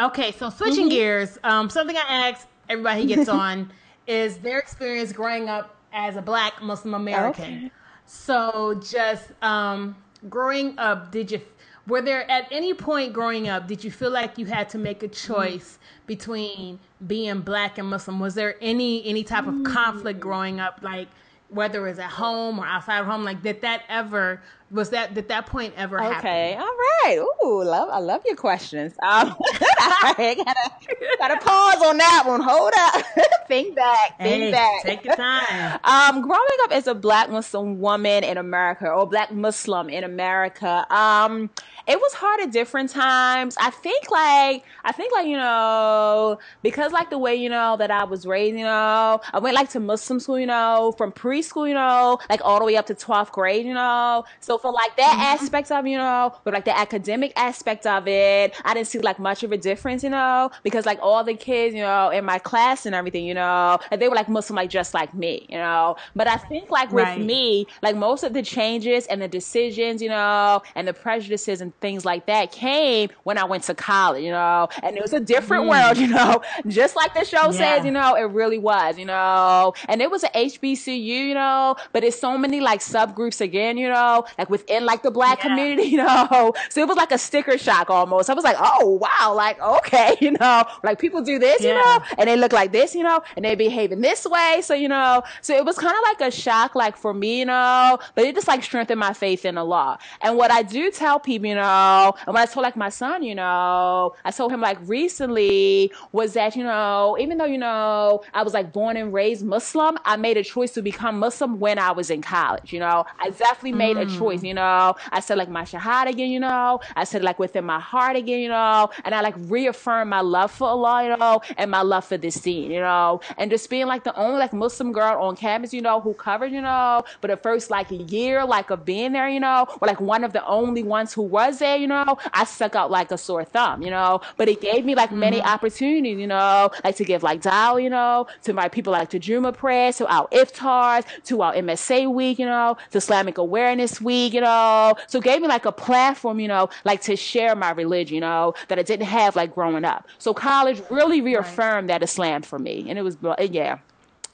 Okay, 0.00 0.32
so 0.32 0.50
switching 0.50 0.88
gears, 0.88 1.38
um, 1.44 1.68
something 1.70 1.96
I 1.96 2.30
ask 2.30 2.46
everybody 2.68 3.02
who 3.02 3.08
gets 3.08 3.28
on 3.42 3.70
is 4.06 4.38
their 4.38 4.58
experience 4.58 5.12
growing 5.12 5.48
up 5.48 5.76
as 5.92 6.16
a 6.16 6.22
Black 6.22 6.62
Muslim 6.62 6.94
American. 6.94 7.44
Okay. 7.44 7.70
So 8.06 8.80
just 8.82 9.30
um, 9.42 9.96
growing 10.28 10.78
up, 10.78 11.10
did 11.12 11.30
you? 11.30 11.40
Were 11.86 12.00
there 12.00 12.30
at 12.30 12.46
any 12.52 12.74
point 12.74 13.12
growing 13.12 13.48
up 13.48 13.66
did 13.66 13.82
you 13.82 13.90
feel 13.90 14.10
like 14.10 14.38
you 14.38 14.46
had 14.46 14.68
to 14.70 14.78
make 14.78 15.02
a 15.02 15.08
choice 15.08 15.78
between 16.06 16.78
being 17.06 17.40
Black 17.40 17.78
and 17.78 17.88
Muslim? 17.88 18.20
Was 18.20 18.34
there 18.34 18.56
any 18.60 19.04
any 19.04 19.24
type 19.24 19.46
of 19.46 19.64
conflict 19.64 20.18
mm. 20.18 20.22
growing 20.22 20.60
up, 20.60 20.80
like 20.82 21.08
whether 21.48 21.84
it 21.86 21.90
was 21.90 21.98
at 21.98 22.10
home 22.10 22.58
or 22.58 22.66
outside 22.66 22.98
of 23.00 23.06
home? 23.06 23.24
Like 23.24 23.42
did 23.42 23.62
that 23.62 23.82
ever 23.88 24.40
was 24.72 24.90
that 24.90 25.12
did 25.14 25.28
that 25.28 25.46
point 25.46 25.74
ever 25.76 25.98
happen? 25.98 26.18
Okay, 26.18 26.54
all 26.56 26.64
right. 26.64 27.18
Ooh, 27.44 27.62
love 27.62 27.88
I 27.92 27.98
love 27.98 28.22
your 28.26 28.36
questions. 28.36 28.94
Um, 29.02 29.36
I 29.78 30.34
gotta 30.36 30.70
gotta 31.18 31.36
pause 31.44 31.82
on 31.82 31.98
that 31.98 32.24
one. 32.26 32.40
Hold 32.40 32.72
up, 32.76 33.04
think 33.48 33.76
back, 33.76 34.18
think 34.18 34.42
Hey, 34.44 34.50
back. 34.52 34.82
take 34.82 35.04
your 35.04 35.14
time. 35.16 35.78
Um, 35.84 36.22
growing 36.22 36.58
up 36.64 36.72
as 36.72 36.86
a 36.86 36.94
black 36.94 37.28
Muslim 37.30 37.78
woman 37.80 38.24
in 38.24 38.38
America 38.38 38.88
or 38.88 39.06
black 39.06 39.32
Muslim 39.32 39.88
in 39.88 40.04
America, 40.04 40.86
um, 40.94 41.50
it 41.86 41.98
was 42.00 42.14
hard 42.14 42.40
at 42.40 42.52
different 42.52 42.90
times. 42.90 43.56
I 43.60 43.70
think 43.70 44.10
like 44.10 44.64
I 44.84 44.92
think 44.92 45.12
like, 45.12 45.26
you 45.26 45.36
know, 45.36 46.38
because 46.62 46.92
like 46.92 47.10
the 47.10 47.18
way, 47.18 47.34
you 47.34 47.48
know, 47.50 47.76
that 47.76 47.90
I 47.90 48.04
was 48.04 48.26
raised, 48.26 48.56
you 48.56 48.64
know, 48.64 49.20
I 49.32 49.38
went 49.38 49.54
like 49.54 49.70
to 49.70 49.80
Muslim 49.80 50.20
school, 50.20 50.38
you 50.38 50.46
know, 50.46 50.94
from 50.96 51.12
preschool, 51.12 51.68
you 51.68 51.74
know, 51.74 52.18
like 52.30 52.40
all 52.44 52.58
the 52.58 52.64
way 52.64 52.76
up 52.76 52.86
to 52.86 52.94
twelfth 52.94 53.32
grade, 53.32 53.66
you 53.66 53.74
know. 53.74 54.24
So 54.40 54.58
for 54.62 54.72
like 54.72 54.96
that 54.96 55.12
mm-hmm. 55.12 55.44
aspect 55.44 55.70
of, 55.70 55.86
you 55.86 55.98
know, 55.98 56.34
but 56.44 56.54
like 56.54 56.64
the 56.64 56.76
academic 56.76 57.32
aspect 57.36 57.86
of 57.86 58.08
it, 58.08 58.54
I 58.64 58.74
didn't 58.74 58.86
see 58.86 58.98
like 59.00 59.18
much 59.18 59.42
of 59.42 59.52
a 59.52 59.58
difference, 59.58 60.02
you 60.02 60.10
know, 60.10 60.50
because 60.62 60.86
like 60.86 60.98
all 61.02 61.24
the 61.24 61.34
kids, 61.34 61.74
you 61.74 61.82
know, 61.82 62.10
in 62.10 62.24
my 62.24 62.38
class 62.38 62.86
and 62.86 62.94
everything, 62.94 63.26
you 63.26 63.34
know, 63.34 63.78
and 63.90 64.00
they 64.00 64.08
were 64.08 64.14
like 64.14 64.28
Muslim 64.28 64.56
like 64.56 64.70
just 64.70 64.94
like 64.94 65.12
me, 65.14 65.46
you 65.50 65.58
know. 65.58 65.96
But 66.14 66.28
I 66.28 66.36
think 66.36 66.70
like 66.70 66.90
with 66.92 67.02
Right. 67.02 67.20
me, 67.20 67.66
like 67.82 67.96
most 67.96 68.22
of 68.22 68.32
the 68.32 68.42
changes 68.42 69.06
and 69.08 69.20
the 69.20 69.28
decisions, 69.28 70.00
you 70.00 70.08
know, 70.08 70.62
and 70.76 70.86
the 70.86 70.92
prejudices 70.94 71.60
and 71.60 71.78
things 71.80 72.04
like 72.04 72.26
that 72.26 72.52
came 72.52 73.10
when 73.24 73.38
I 73.38 73.44
went 73.44 73.64
to 73.64 73.74
college, 73.74 74.22
you 74.22 74.30
know, 74.30 74.68
and 74.82 74.96
it 74.96 75.02
was 75.02 75.12
a 75.12 75.20
different 75.20 75.64
mm. 75.64 75.70
world, 75.70 75.96
you 76.02 76.06
know, 76.06 76.42
just 76.68 76.94
like 76.96 77.14
the 77.14 77.24
show 77.24 77.46
Yeah. 77.46 77.76
says, 77.76 77.84
you 77.84 77.90
know, 77.90 78.14
it 78.14 78.22
really 78.30 78.58
was, 78.58 78.98
you 78.98 79.04
know, 79.06 79.74
and 79.88 80.00
it 80.00 80.10
was 80.10 80.22
a 80.22 80.28
HBCU, 80.28 80.96
you 81.28 81.34
know, 81.34 81.76
but 81.92 82.04
it's 82.04 82.18
so 82.18 82.38
many 82.38 82.60
like 82.60 82.80
subgroups 82.80 83.40
again, 83.40 83.76
you 83.76 83.88
know, 83.88 84.24
like 84.38 84.48
within 84.52 84.84
like 84.84 85.02
the 85.02 85.10
black 85.10 85.38
Yeah. 85.38 85.48
community, 85.48 85.88
you 85.94 85.96
know, 85.98 86.52
so 86.68 86.80
it 86.80 86.88
was 86.88 86.96
like 86.96 87.10
a 87.10 87.18
sticker 87.18 87.58
shock 87.58 87.90
almost. 87.90 88.30
I 88.30 88.34
was 88.34 88.44
like, 88.44 88.56
oh 88.60 89.00
wow, 89.04 89.34
like 89.34 89.60
okay, 89.60 90.16
you 90.24 90.32
know, 90.32 90.64
like 90.84 90.98
people 91.00 91.22
do 91.22 91.38
this, 91.38 91.62
you 91.62 91.74
know, 91.74 91.98
and 92.18 92.28
they 92.28 92.36
look 92.36 92.52
like 92.52 92.70
this, 92.72 92.94
you 92.94 93.02
know, 93.02 93.22
and 93.36 93.44
they 93.44 93.54
behave 93.56 93.90
in 93.92 94.00
this 94.00 94.24
way. 94.26 94.60
So, 94.62 94.74
you 94.74 94.88
know, 94.88 95.22
so 95.40 95.56
it 95.56 95.64
was 95.64 95.76
kind 95.78 95.96
of 95.96 96.02
like 96.10 96.20
a 96.28 96.30
shock, 96.30 96.74
like 96.74 96.96
for 96.96 97.12
me, 97.14 97.40
you 97.40 97.46
know, 97.46 97.98
but 98.14 98.24
it 98.24 98.34
just 98.34 98.46
like 98.48 98.62
strengthened 98.62 99.00
my 99.00 99.12
faith 99.12 99.44
in 99.44 99.58
Allah. 99.58 99.98
And 100.20 100.36
what 100.36 100.50
I 100.50 100.62
do 100.62 100.90
tell 100.90 101.18
people, 101.18 101.48
you 101.48 101.54
know, 101.54 102.14
and 102.26 102.34
what 102.34 102.42
I 102.42 102.46
told 102.52 102.62
like 102.62 102.76
my 102.76 102.90
son, 102.90 103.22
you 103.22 103.34
know, 103.34 104.14
I 104.24 104.30
told 104.30 104.52
him 104.52 104.60
like 104.60 104.78
recently 104.86 105.92
was 106.12 106.34
that, 106.34 106.56
you 106.56 106.64
know, 106.64 107.16
even 107.18 107.38
though, 107.38 107.46
you 107.46 107.58
know, 107.58 108.22
I 108.34 108.42
was 108.42 108.54
like 108.54 108.72
born 108.72 108.96
and 108.96 109.12
raised 109.12 109.44
Muslim, 109.44 109.98
I 110.04 110.16
made 110.16 110.36
a 110.36 110.44
choice 110.44 110.72
to 110.72 110.82
become 110.82 111.18
Muslim 111.18 111.58
when 111.58 111.78
I 111.78 111.92
was 111.92 112.10
in 112.10 112.22
college, 112.22 112.72
you 112.72 112.80
know, 112.80 113.04
I 113.18 113.30
definitely 113.30 113.72
made 113.72 113.96
a 113.96 114.06
mm. 114.06 114.18
choice, 114.18 114.41
you 114.42 114.54
know, 114.54 114.94
I 115.10 115.20
said 115.20 115.38
like 115.38 115.48
my 115.48 115.62
shahada 115.62 116.10
again, 116.10 116.30
you 116.30 116.40
know, 116.40 116.80
I 116.96 117.04
said 117.04 117.22
like 117.22 117.38
within 117.38 117.64
my 117.64 117.80
heart 117.80 118.16
again, 118.16 118.40
you 118.40 118.48
know, 118.48 118.90
and 119.04 119.14
I 119.14 119.20
like 119.20 119.34
reaffirmed 119.38 120.10
my 120.10 120.20
love 120.20 120.50
for 120.50 120.68
Allah, 120.68 121.04
you 121.04 121.16
know, 121.16 121.40
and 121.56 121.70
my 121.70 121.82
love 121.82 122.04
for 122.04 122.16
this 122.16 122.36
deen, 122.40 122.70
you 122.70 122.80
know, 122.80 123.20
and 123.38 123.50
just 123.50 123.68
being 123.70 123.86
like 123.86 124.04
the 124.04 124.14
only 124.16 124.38
like 124.38 124.52
Muslim 124.52 124.92
girl 124.92 125.22
on 125.22 125.36
campus, 125.36 125.72
you 125.72 125.80
know, 125.82 126.00
who 126.00 126.14
covered, 126.14 126.52
you 126.52 126.60
know, 126.60 127.02
but 127.20 127.28
the 127.28 127.36
first 127.36 127.70
like 127.70 127.86
year 127.90 128.44
like 128.44 128.70
of 128.70 128.84
being 128.84 129.12
there, 129.12 129.28
you 129.28 129.40
know, 129.40 129.66
or 129.80 129.86
like 129.86 130.00
one 130.00 130.24
of 130.24 130.32
the 130.32 130.44
only 130.46 130.82
ones 130.82 131.12
who 131.12 131.22
was 131.22 131.58
there, 131.58 131.76
you 131.76 131.86
know, 131.86 132.18
I 132.32 132.44
stuck 132.44 132.74
out 132.74 132.90
like 132.90 133.10
a 133.10 133.18
sore 133.18 133.44
thumb, 133.44 133.82
you 133.82 133.90
know, 133.90 134.20
but 134.36 134.48
it 134.48 134.60
gave 134.60 134.84
me 134.84 134.94
like 134.94 135.12
many 135.12 135.40
opportunities, 135.42 136.18
you 136.18 136.26
know, 136.26 136.70
like 136.84 136.96
to 136.96 137.04
give 137.04 137.22
like 137.22 137.40
dawah, 137.42 137.82
you 137.82 137.90
know, 137.90 138.26
to 138.42 138.52
my 138.52 138.68
people 138.68 138.92
like 138.92 139.10
to 139.10 139.18
Juma 139.18 139.52
prayers, 139.52 139.96
to 139.98 140.06
our 140.06 140.28
iftars, 140.28 141.04
to 141.24 141.42
our 141.42 141.54
MSA 141.54 142.12
week, 142.12 142.38
you 142.38 142.46
know, 142.46 142.76
to 142.90 142.98
Islamic 142.98 143.38
Awareness 143.38 144.00
Week, 144.00 144.21
you 144.28 144.40
know, 144.40 144.94
so 145.06 145.18
it 145.18 145.24
gave 145.24 145.40
me 145.42 145.48
like 145.48 145.64
a 145.64 145.72
platform, 145.72 146.40
you 146.40 146.48
know, 146.48 146.68
like 146.84 147.00
to 147.02 147.16
share 147.16 147.54
my 147.56 147.70
religion, 147.70 148.14
you 148.14 148.20
know, 148.20 148.54
that 148.68 148.78
I 148.78 148.82
didn't 148.82 149.06
have 149.06 149.36
like 149.36 149.54
growing 149.54 149.84
up. 149.84 150.08
So 150.18 150.32
college 150.34 150.82
really 150.90 151.20
reaffirmed 151.20 151.88
that 151.90 152.02
Islam 152.02 152.42
for 152.42 152.58
me, 152.58 152.86
and 152.88 152.98
it 152.98 153.02
was 153.02 153.16
eh, 153.38 153.48
yeah. 153.50 153.78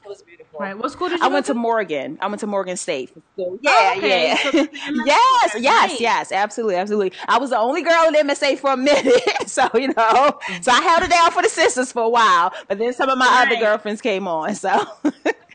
It 0.04 0.08
was 0.08 0.22
beautiful. 0.22 0.58
Right. 0.58 0.76
What 0.76 0.90
school 0.90 1.08
did 1.10 1.20
you 1.20 1.26
I 1.26 1.28
went 1.28 1.46
to 1.46 1.52
to? 1.52 1.58
Morgan. 1.58 2.18
I 2.20 2.26
went 2.28 2.40
to 2.40 2.46
Morgan 2.46 2.76
State. 2.78 3.10
So, 3.36 3.58
yeah, 3.62 3.70
Oh, 3.72 3.94
okay. 3.98 4.28
yeah. 4.28 4.36
So 4.36 4.48
it's 4.54 4.72
the 4.72 4.78
MSA. 4.78 5.06
yes, 5.06 5.56
yes, 5.58 5.90
Right. 5.90 6.00
yes, 6.00 6.32
absolutely, 6.32 6.76
absolutely. 6.76 7.12
I 7.28 7.38
was 7.38 7.50
the 7.50 7.58
only 7.58 7.82
girl 7.82 8.08
in 8.08 8.14
MSA 8.14 8.58
for 8.58 8.70
a 8.72 8.76
minute. 8.76 9.22
so, 9.46 9.68
you 9.74 9.88
know, 9.88 9.92
mm-hmm. 9.94 10.62
so 10.62 10.72
I 10.72 10.80
held 10.80 11.02
it 11.02 11.10
down 11.10 11.30
for 11.30 11.42
the 11.42 11.48
sisters 11.50 11.92
for 11.92 12.02
a 12.04 12.08
while. 12.08 12.52
But 12.68 12.78
then 12.78 12.92
some 12.94 13.10
of 13.10 13.18
my 13.18 13.44
other 13.46 13.56
girlfriends 13.60 14.00
came 14.00 14.26
on. 14.26 14.54
So 14.54 14.70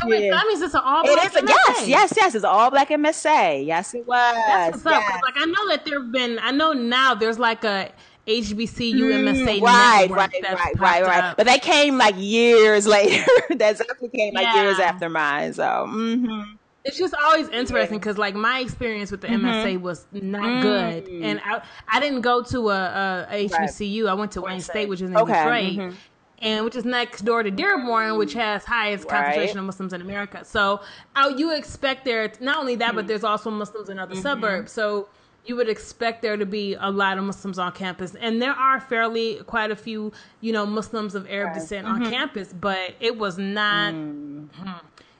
So 0.00 0.08
wait, 0.08 0.24
Yeah. 0.24 0.30
that 0.36 0.46
means 0.46 0.60
it's 0.62 0.74
an 0.74 0.80
all 0.84 1.02
black 1.02 1.34
is 1.34 1.42
a, 1.42 1.46
yes, 1.46 1.88
yes, 1.88 2.12
yes. 2.16 2.34
It's 2.34 2.44
all 2.44 2.70
black 2.70 2.88
MSA. 2.88 3.66
Yes, 3.66 3.94
it 3.94 4.06
was. 4.06 4.34
That's 4.46 4.76
what's 4.76 4.86
up. 4.86 5.02
Yes. 5.08 5.22
Like 5.22 5.34
I 5.36 5.44
know 5.44 5.68
that 5.70 5.84
there've 5.84 6.12
been. 6.12 6.38
I 6.40 6.50
know 6.52 6.72
now 6.72 7.14
there's 7.14 7.38
like 7.38 7.64
a 7.64 7.92
HBCU 8.26 8.94
MSA 8.94 9.60
Mm, 9.60 9.62
right, 9.64 10.10
right, 10.10 10.30
right, 10.42 10.78
right, 10.78 11.02
right. 11.02 11.24
up. 11.24 11.36
But 11.36 11.46
they 11.46 11.58
came 11.58 11.98
like 11.98 12.14
years 12.18 12.86
later. 12.96 13.24
that 13.48 13.58
definitely 13.58 14.10
came 14.10 14.34
like 14.34 14.44
Yeah. 14.44 14.62
years 14.62 14.78
after 14.78 15.08
mine. 15.08 15.52
So, 15.54 15.86
hmm 15.88 16.42
it's 16.84 16.96
just 16.96 17.12
always 17.22 17.48
interesting 17.50 17.98
because 17.98 18.16
like 18.16 18.34
my 18.34 18.60
experience 18.60 19.10
with 19.10 19.20
the 19.20 19.26
Mm-hmm. 19.28 19.46
MSA 19.46 19.80
was 19.80 20.06
not 20.12 20.42
Mm. 20.44 20.60
good, 20.62 21.08
and 21.08 21.40
I 21.44 21.60
I 21.92 22.00
didn't 22.00 22.20
go 22.22 22.42
to 22.44 22.70
a, 22.70 23.26
a 23.30 23.48
HBCU. 23.48 24.08
I 24.08 24.14
went 24.14 24.32
to 24.32 24.40
Wayne 24.42 24.60
State, 24.60 24.88
which 24.88 25.02
is 25.02 25.10
in 25.10 25.16
Okay, 25.16 25.32
Detroit. 25.32 25.94
And 26.40 26.64
which 26.64 26.76
is 26.76 26.84
next 26.84 27.22
door 27.22 27.42
to 27.42 27.50
Dearborn, 27.50 28.16
which 28.16 28.34
has 28.34 28.64
highest 28.64 29.04
Right. 29.04 29.24
concentration 29.24 29.58
of 29.58 29.64
Muslims 29.64 29.92
in 29.92 30.00
America. 30.00 30.44
So, 30.44 30.80
uh, 31.16 31.34
you 31.36 31.54
expect 31.54 32.04
there 32.04 32.30
not 32.40 32.58
only 32.58 32.76
that, 32.76 32.94
but 32.94 33.04
Mm. 33.04 33.08
there's 33.08 33.24
also 33.24 33.50
Muslims 33.50 33.88
in 33.88 33.98
other 33.98 34.14
Mm-hmm. 34.14 34.22
suburbs. 34.22 34.72
So, 34.72 35.08
you 35.44 35.56
would 35.56 35.68
expect 35.68 36.20
there 36.22 36.36
to 36.36 36.44
be 36.46 36.74
a 36.78 36.90
lot 36.90 37.16
of 37.16 37.24
Muslims 37.24 37.58
on 37.58 37.72
campus, 37.72 38.14
and 38.20 38.40
there 38.40 38.52
are 38.52 38.80
fairly 38.80 39.36
quite 39.46 39.70
a 39.70 39.76
few, 39.76 40.12
you 40.40 40.52
know, 40.52 40.66
Muslims 40.66 41.14
of 41.14 41.26
Arab 41.30 41.48
right. 41.48 41.54
descent 41.54 41.86
mm-hmm. 41.86 42.04
on 42.04 42.10
campus, 42.10 42.52
but 42.52 42.94
it 43.00 43.16
was 43.18 43.38
not. 43.38 43.94
Mm. 43.94 44.48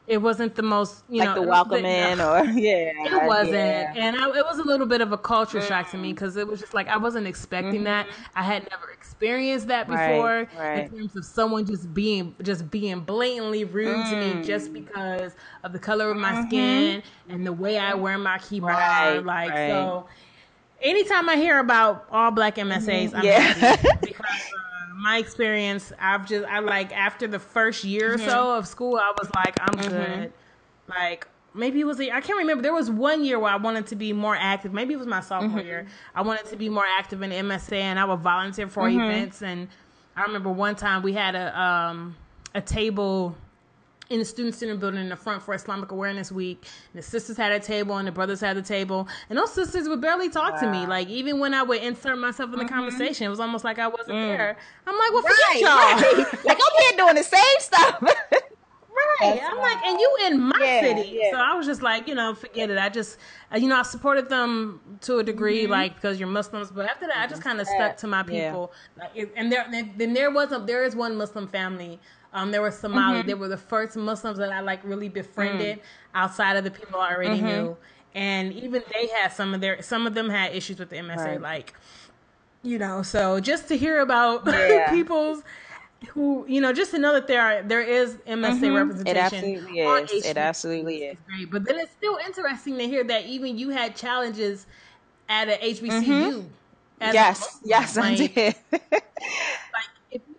It 0.09 0.23
wasn't 0.23 0.55
the 0.55 0.63
most, 0.63 1.05
you 1.11 1.19
like 1.19 1.29
know, 1.29 1.35
the 1.35 1.43
welcoming 1.43 2.19
or 2.19 2.45
yeah, 2.45 2.93
it 2.97 3.27
wasn't, 3.27 3.55
yeah. 3.55 3.93
and 3.95 4.17
I, 4.17 4.29
it 4.31 4.45
was 4.45 4.59
a 4.59 4.63
little 4.63 4.87
bit 4.87 5.03
of 5.03 5.13
a 5.13 5.19
culture 5.19 5.61
mm. 5.61 5.69
shock 5.69 5.91
to 5.91 5.99
me 5.99 6.15
because 6.15 6.37
it 6.37 6.49
was 6.49 6.61
just 6.61 6.73
like 6.73 6.89
I 6.89 6.97
wasn't 6.97 7.27
expecting 7.27 7.75
mm-hmm. 7.75 7.85
that. 7.85 8.09
I 8.35 8.43
had 8.43 8.67
never 8.71 8.91
experienced 8.91 9.69
that 9.69 9.87
before 9.87 10.49
right, 10.57 10.59
right. 10.59 10.79
in 10.85 10.91
terms 10.91 11.15
of 11.15 11.27
someone 11.27 11.67
just 11.67 11.93
being 11.93 12.35
just 12.43 12.71
being 12.71 13.01
blatantly 13.01 13.65
rude 13.65 13.97
mm. 13.97 14.11
to 14.11 14.17
me 14.17 14.33
mm. 14.41 14.47
just 14.47 14.73
because 14.73 15.33
of 15.63 15.73
the 15.73 15.79
color 15.79 16.11
of 16.11 16.17
my 16.17 16.33
mm-hmm. 16.33 16.49
skin 16.49 17.03
and 17.29 17.47
the 17.47 17.53
way 17.53 17.79
I 17.79 17.95
wear 17.95 18.17
my 18.17 18.39
khimar. 18.39 18.69
Right, 18.69 19.19
like 19.19 19.51
so 19.51 20.07
anytime 20.81 21.29
I 21.29 21.37
hear 21.37 21.59
about 21.59 22.07
all 22.11 22.31
black 22.31 22.57
MSAs, 22.57 23.15
I'm 23.15 23.25
yeah. 23.25 23.41
happy 23.41 23.89
because 24.01 24.25
uh, 24.25 24.68
my 24.99 25.19
experience, 25.19 25.93
I've 26.01 26.27
just 26.27 26.47
I 26.47 26.59
like 26.59 26.93
after 26.93 27.27
the 27.27 27.39
first 27.39 27.85
year 27.85 28.17
mm-hmm. 28.17 28.27
or 28.27 28.31
so 28.31 28.57
of 28.57 28.67
school, 28.67 28.97
I 28.97 29.15
was 29.19 29.31
like, 29.35 29.57
I'm 29.61 29.75
mm-hmm. 29.75 30.21
good. 30.21 30.33
Like 30.89 31.29
maybe 31.55 31.81
it 31.81 31.87
was 31.87 32.01
a, 32.01 32.11
I 32.11 32.21
can't 32.21 32.39
remember. 32.39 32.63
There 32.63 32.75
was 32.75 32.91
one 32.91 33.25
year 33.25 33.39
where 33.39 33.53
I 33.53 33.57
wanted 33.57 33.87
to 33.89 33.97
be 33.97 34.13
more 34.13 34.37
active. 34.37 34.73
Maybe 34.73 34.95
it 34.95 34.97
was 34.97 35.07
my 35.07 35.21
sophomore 35.21 35.61
mm-hmm. 35.61 35.69
year. 35.69 35.87
I 36.15 36.23
wanted 36.23 36.47
to 36.47 36.57
be 36.57 36.69
more 36.69 36.85
active 36.87 37.23
in 37.23 37.31
MSA, 37.31 37.77
and 37.77 37.99
I 37.99 38.05
would 38.05 38.21
volunteer 38.21 38.69
for 38.69 38.85
mm-hmm. 38.85 39.01
events. 39.01 39.43
And 39.43 39.69
I 40.17 40.23
remember 40.23 40.51
one 40.51 40.75
time 40.75 41.03
we 41.03 41.13
had 41.13 41.35
a 41.35 41.61
um, 41.61 42.17
a 42.55 42.61
table 42.61 43.37
in 44.11 44.19
the 44.19 44.25
student 44.25 44.55
center 44.55 44.75
building 44.77 45.01
in 45.01 45.09
the 45.09 45.17
front 45.17 45.43
for 45.43 45.55
Islamic 45.55 45.93
Awareness 45.93 46.33
Week. 46.33 46.67
And 46.93 47.03
the 47.03 47.07
sisters 47.07 47.37
had 47.37 47.53
a 47.53 47.61
table 47.61 47.97
and 47.97 48.09
the 48.09 48.13
brothers 48.13 48.41
had 48.41 48.57
a 48.57 48.63
table. 48.63 49.09
And 49.29 49.39
those 49.39 49.53
sisters 49.53 49.89
would 49.89 50.01
barely 50.01 50.31
talk 50.31 50.55
wow. 50.55 50.61
to 50.61 50.71
me. 50.71 50.87
Like 50.87 51.09
even 51.09 51.39
when 51.39 51.55
I 51.55 51.63
would 51.63 51.83
insert 51.83 52.19
myself 52.19 52.53
in 52.53 52.59
the 52.59 52.65
mm-hmm. 52.65 52.75
conversation, 52.75 53.27
it 53.27 53.31
was 53.31 53.41
almost 53.41 53.65
like 53.65 53.79
I 53.79 53.89
wasn't 53.89 54.11
mm. 54.11 54.37
there. 54.37 54.57
I'm 54.87 54.97
like, 54.97 55.13
well, 55.13 55.23
forget 55.23 55.39
right, 55.49 55.61
y'all. 55.61 56.25
Right. 56.25 56.45
like 56.45 56.59
I'm 56.59 56.83
here 56.83 56.97
doing 56.97 57.15
the 57.17 57.23
same 57.23 57.59
stuff. 57.59 58.03
Right. 59.21 59.41
I'm 59.43 59.59
like, 59.59 59.85
and 59.85 59.99
you 59.99 60.17
in 60.27 60.41
my 60.41 60.59
yeah, 60.61 60.81
city. 60.81 61.11
Yeah. 61.13 61.31
So 61.33 61.39
I 61.39 61.55
was 61.55 61.67
just 61.67 61.83
like, 61.83 62.09
you 62.09 62.15
know, 62.15 62.35
forget 62.35 62.71
it. 62.71 62.79
I 62.79 62.89
just, 62.89 63.19
uh, 63.53 63.57
you 63.57 63.69
know, 63.69 63.79
I 63.79 63.83
supported 63.83 64.29
them 64.29 64.81
to 65.03 65.19
a 65.19 65.25
degree, 65.25 65.63
mm-hmm. 65.63 65.73
like 65.73 65.95
because 65.95 66.19
you're 66.21 66.29
Muslims. 66.29 66.71
But 66.71 66.89
after 66.89 67.07
that, 67.07 67.17
I 67.17 67.27
just 67.27 67.43
kind 67.43 67.61
of 67.61 67.67
stuck 67.67 67.97
to 67.99 68.07
my 68.07 68.23
people. 68.23 68.73
Yeah. 68.97 69.05
Like, 69.15 69.33
and 69.37 69.53
there, 69.53 69.67
then 69.97 70.15
there 70.15 70.31
was 70.31 70.53
a, 70.53 70.59
there 70.59 70.85
is 70.85 70.95
one 70.95 71.17
Muslim 71.17 71.49
family. 71.49 72.01
Um, 72.39 72.51
there 72.51 72.63
were 72.63 72.71
Somali. 72.71 73.19
Mm-hmm. 73.19 73.29
They 73.29 73.35
were 73.35 73.49
the 73.49 73.57
first 73.57 73.97
Muslims 73.97 74.39
that 74.39 74.53
I 74.53 74.61
like 74.61 74.81
really 74.85 75.09
befriended 75.09 75.79
mm. 75.79 75.83
outside 76.15 76.57
of 76.57 76.65
the 76.65 76.71
people 76.71 77.01
I 77.01 77.15
already 77.15 77.37
mm-hmm. 77.37 77.47
knew. 77.47 77.77
And 78.15 78.53
even 78.53 78.83
they 78.93 79.09
had 79.09 79.33
some 79.33 79.55
of 79.55 79.61
their, 79.61 79.83
some 79.83 80.07
of 80.07 80.15
them 80.15 80.31
had 80.31 80.55
issues 80.55 80.79
with 80.79 80.91
the 80.91 80.97
MSA, 80.97 81.17
right. 81.17 81.41
like, 81.41 81.75
you 82.63 82.79
know. 82.79 83.03
So 83.03 83.41
just 83.41 83.69
to 83.69 83.77
hear 83.77 84.01
about 84.01 84.47
people's 84.91 85.43
who 86.11 86.47
you 86.47 86.61
know 86.61 86.73
just 86.73 86.93
to 86.93 86.99
know 86.99 87.13
that 87.13 87.27
there 87.27 87.43
are 87.43 87.63
there 87.63 87.83
is 87.83 88.15
MSA 88.27 88.61
mm-hmm. 88.61 88.75
representation. 88.75 89.17
It 89.17 89.17
absolutely 89.17 89.81
is. 89.81 90.25
It 90.25 90.37
absolutely 90.37 90.97
is. 91.05 91.19
Great. 91.27 91.51
But 91.51 91.65
then 91.65 91.79
it's 91.81 91.91
still 91.93 92.19
interesting 92.25 92.79
to 92.79 92.87
hear 92.87 93.03
that 93.05 93.27
even 93.27 93.59
you 93.59 93.71
had 93.71 93.97
challenges 93.97 94.67
at 95.29 95.49
a 95.49 95.57
HBCU. 95.57 96.05
Mm-hmm. 96.05 96.49
Yes, 97.01 97.59
yes, 97.65 97.97
like, 97.97 98.21
I 98.21 98.27
did. 98.27 98.55
like 98.73 99.89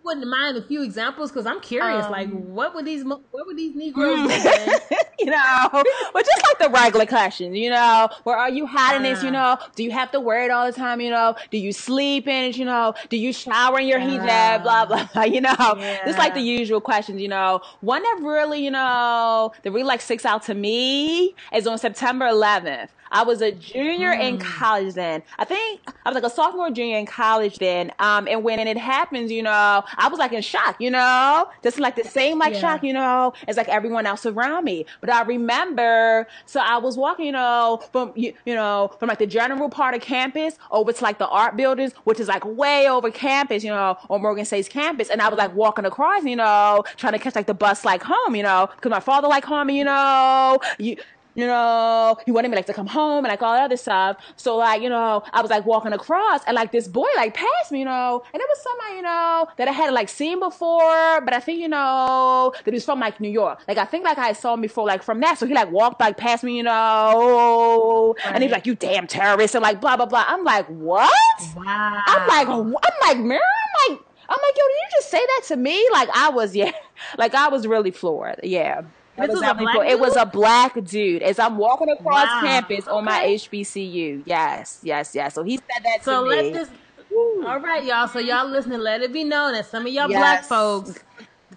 wouldn't 0.04 0.26
mind 0.26 0.56
a 0.56 0.62
few 0.62 0.82
examples, 0.82 1.30
because 1.30 1.46
I'm 1.46 1.60
curious, 1.60 2.04
um, 2.06 2.12
like 2.12 2.30
what 2.30 2.74
would 2.74 2.84
these 2.84 3.04
what 3.04 3.22
would 3.32 3.56
these 3.56 3.74
Negroes 3.74 4.28
do? 4.28 4.96
you 5.18 5.26
know, 5.26 5.68
but 5.70 6.24
just 6.24 6.42
like 6.46 6.58
the 6.58 6.70
regular 6.70 7.06
questions, 7.06 7.56
you 7.56 7.70
know, 7.70 8.08
where 8.24 8.36
are 8.36 8.50
you 8.50 8.66
hiding 8.66 9.06
uh, 9.06 9.14
this? 9.14 9.22
You 9.22 9.30
know, 9.30 9.58
do 9.74 9.82
you 9.84 9.90
have 9.90 10.10
to 10.12 10.20
wear 10.20 10.44
it 10.44 10.50
all 10.50 10.66
the 10.66 10.72
time? 10.72 11.00
You 11.00 11.10
know, 11.10 11.34
do 11.50 11.58
you 11.58 11.72
sleep 11.72 12.26
in 12.26 12.50
it? 12.50 12.56
You 12.56 12.64
know, 12.64 12.94
do 13.08 13.16
you 13.16 13.32
shower 13.32 13.78
in 13.80 13.86
your 13.86 14.00
uh, 14.00 14.04
hijab? 14.04 14.62
Blah 14.62 14.86
blah 14.86 15.08
blah. 15.12 15.22
You 15.30 15.40
know, 15.40 15.54
yeah. 15.78 16.04
just 16.04 16.18
like 16.18 16.34
the 16.34 16.40
usual 16.40 16.80
questions. 16.80 17.20
You 17.20 17.28
know, 17.28 17.60
one 17.80 18.02
that 18.02 18.18
really, 18.22 18.64
you 18.64 18.70
know, 18.70 19.52
that 19.62 19.70
really 19.70 19.84
like 19.84 20.00
sticks 20.00 20.24
out 20.24 20.42
to 20.44 20.54
me 20.54 21.34
is 21.52 21.66
on 21.66 21.78
September 21.78 22.24
11th. 22.26 22.88
I 23.12 23.24
was 23.24 23.42
a 23.42 23.52
junior 23.52 24.10
mm. 24.10 24.22
in 24.22 24.38
college 24.38 24.94
then. 24.94 25.22
I 25.38 25.44
think 25.44 25.80
I 26.04 26.10
was 26.10 26.14
like 26.14 26.30
a 26.30 26.34
sophomore, 26.34 26.70
junior 26.70 26.98
in 26.98 27.06
college 27.06 27.58
then. 27.58 27.92
Um, 27.98 28.28
and 28.28 28.44
when 28.44 28.60
it 28.60 28.76
happens, 28.76 29.32
you 29.32 29.42
know, 29.42 29.82
I 29.96 30.08
was 30.08 30.18
like 30.18 30.32
in 30.32 30.42
shock, 30.42 30.76
you 30.78 30.90
know, 30.90 31.48
just 31.62 31.78
like 31.78 31.96
the 31.96 32.04
same 32.04 32.38
like 32.38 32.54
yeah. 32.54 32.60
shock, 32.60 32.82
you 32.84 32.92
know, 32.92 33.32
as 33.48 33.56
like 33.56 33.68
everyone 33.68 34.06
else 34.06 34.26
around 34.26 34.64
me. 34.64 34.86
But 35.00 35.10
I 35.10 35.22
remember, 35.22 36.26
so 36.46 36.60
I 36.60 36.78
was 36.78 36.96
walking, 36.96 37.26
you 37.26 37.32
know, 37.32 37.82
from 37.92 38.12
you, 38.14 38.32
you 38.44 38.54
know, 38.54 38.90
from 38.98 39.08
like 39.08 39.18
the 39.18 39.26
general 39.26 39.68
part 39.68 39.94
of 39.94 40.00
campus 40.00 40.56
over 40.70 40.92
to 40.92 41.04
like 41.04 41.18
the 41.18 41.28
art 41.28 41.56
buildings, 41.56 41.92
which 42.04 42.20
is 42.20 42.28
like 42.28 42.44
way 42.44 42.88
over 42.88 43.10
campus, 43.10 43.64
you 43.64 43.70
know, 43.70 43.96
on 44.08 44.22
Morgan 44.22 44.44
State's 44.44 44.68
campus. 44.68 45.10
And 45.10 45.20
I 45.20 45.28
was 45.28 45.38
like 45.38 45.54
walking 45.54 45.84
across, 45.84 46.24
you 46.24 46.36
know, 46.36 46.84
trying 46.96 47.12
to 47.12 47.18
catch 47.18 47.34
like 47.34 47.46
the 47.46 47.54
bus 47.54 47.84
like 47.84 48.02
home, 48.02 48.34
you 48.34 48.42
know, 48.42 48.68
because 48.74 48.90
my 48.90 49.00
father 49.00 49.28
like 49.28 49.44
home, 49.44 49.70
you 49.70 49.84
know, 49.84 50.58
you 50.78 50.96
you 51.34 51.46
know, 51.46 52.16
he 52.26 52.32
wanted 52.32 52.50
me 52.50 52.56
like 52.56 52.66
to 52.66 52.74
come 52.74 52.86
home 52.86 53.24
and 53.24 53.30
like 53.30 53.42
all 53.42 53.54
that 53.54 53.64
other 53.64 53.76
stuff. 53.76 54.16
So 54.36 54.56
like, 54.56 54.82
you 54.82 54.88
know, 54.88 55.22
I 55.32 55.40
was 55.42 55.50
like 55.50 55.64
walking 55.66 55.92
across 55.92 56.42
and 56.46 56.54
like 56.54 56.72
this 56.72 56.88
boy 56.88 57.08
like 57.16 57.34
passed 57.34 57.72
me, 57.72 57.80
you 57.80 57.84
know, 57.84 58.22
and 58.32 58.40
it 58.40 58.46
was 58.48 58.62
somebody, 58.62 58.96
you 58.96 59.02
know, 59.02 59.48
that 59.56 59.68
I 59.68 59.72
had 59.72 59.92
like 59.92 60.08
seen 60.08 60.40
before, 60.40 61.20
but 61.20 61.32
I 61.32 61.40
think, 61.40 61.60
you 61.60 61.68
know, 61.68 62.52
that 62.64 62.70
he 62.70 62.76
was 62.76 62.84
from 62.84 63.00
like 63.00 63.20
New 63.20 63.30
York. 63.30 63.60
Like 63.68 63.78
I 63.78 63.84
think 63.84 64.04
like 64.04 64.18
I 64.18 64.32
saw 64.32 64.54
him 64.54 64.60
before 64.60 64.86
like 64.86 65.02
from 65.02 65.20
that. 65.20 65.38
So 65.38 65.46
he 65.46 65.54
like 65.54 65.70
walked 65.70 66.00
like 66.00 66.16
past 66.16 66.42
me, 66.42 66.56
you 66.56 66.62
know, 66.62 68.14
right. 68.24 68.34
and 68.34 68.42
he's 68.42 68.52
like, 68.52 68.66
you 68.66 68.74
damn 68.74 69.06
terrorist 69.06 69.54
and 69.54 69.62
like 69.62 69.80
blah, 69.80 69.96
blah, 69.96 70.06
blah. 70.06 70.24
I'm 70.26 70.44
like, 70.44 70.66
what? 70.66 71.10
Wow. 71.56 72.02
I'm 72.06 72.28
like, 72.28 72.48
I'm 72.48 72.72
like, 72.72 73.18
Mary, 73.18 73.40
I'm 73.40 73.92
like, 73.92 74.00
I'm 74.28 74.38
like, 74.40 74.56
yo, 74.56 74.64
did 74.68 74.74
you 74.74 74.88
just 74.92 75.10
say 75.10 75.18
that 75.18 75.42
to 75.48 75.56
me? 75.56 75.88
Like 75.92 76.08
I 76.14 76.30
was, 76.30 76.54
yeah, 76.60 76.72
like 77.18 77.34
I 77.34 77.48
was 77.48 77.66
really 77.66 77.90
floored. 77.90 78.40
Yeah. 78.42 78.82
This 79.16 79.30
was 79.30 79.42
a 79.42 79.54
black 79.54 79.88
It 79.88 80.00
was 80.00 80.16
a 80.16 80.26
black 80.26 80.84
dude. 80.84 81.22
As 81.22 81.38
I'm 81.38 81.58
walking 81.58 81.90
across 81.90 82.26
wow. 82.26 82.40
campus 82.42 82.86
okay. 82.86 82.90
on 82.90 83.04
my 83.04 83.22
HBCU. 83.24 84.22
Yes, 84.24 84.80
yes, 84.82 85.14
yes. 85.14 85.34
So 85.34 85.42
he 85.42 85.56
said 85.56 85.84
that 85.84 86.04
so 86.04 86.24
to 86.24 86.30
let 86.30 86.44
me. 86.44 86.52
This, 86.52 86.68
all 87.12 87.60
right, 87.60 87.84
y'all. 87.84 88.08
So 88.08 88.18
y'all 88.18 88.48
listening, 88.48 88.80
let 88.80 89.02
it 89.02 89.12
be 89.12 89.24
known 89.24 89.52
that 89.52 89.66
some 89.66 89.86
of 89.86 89.92
y'all 89.92 90.10
yes. 90.10 90.20
black 90.20 90.44
folks 90.44 91.00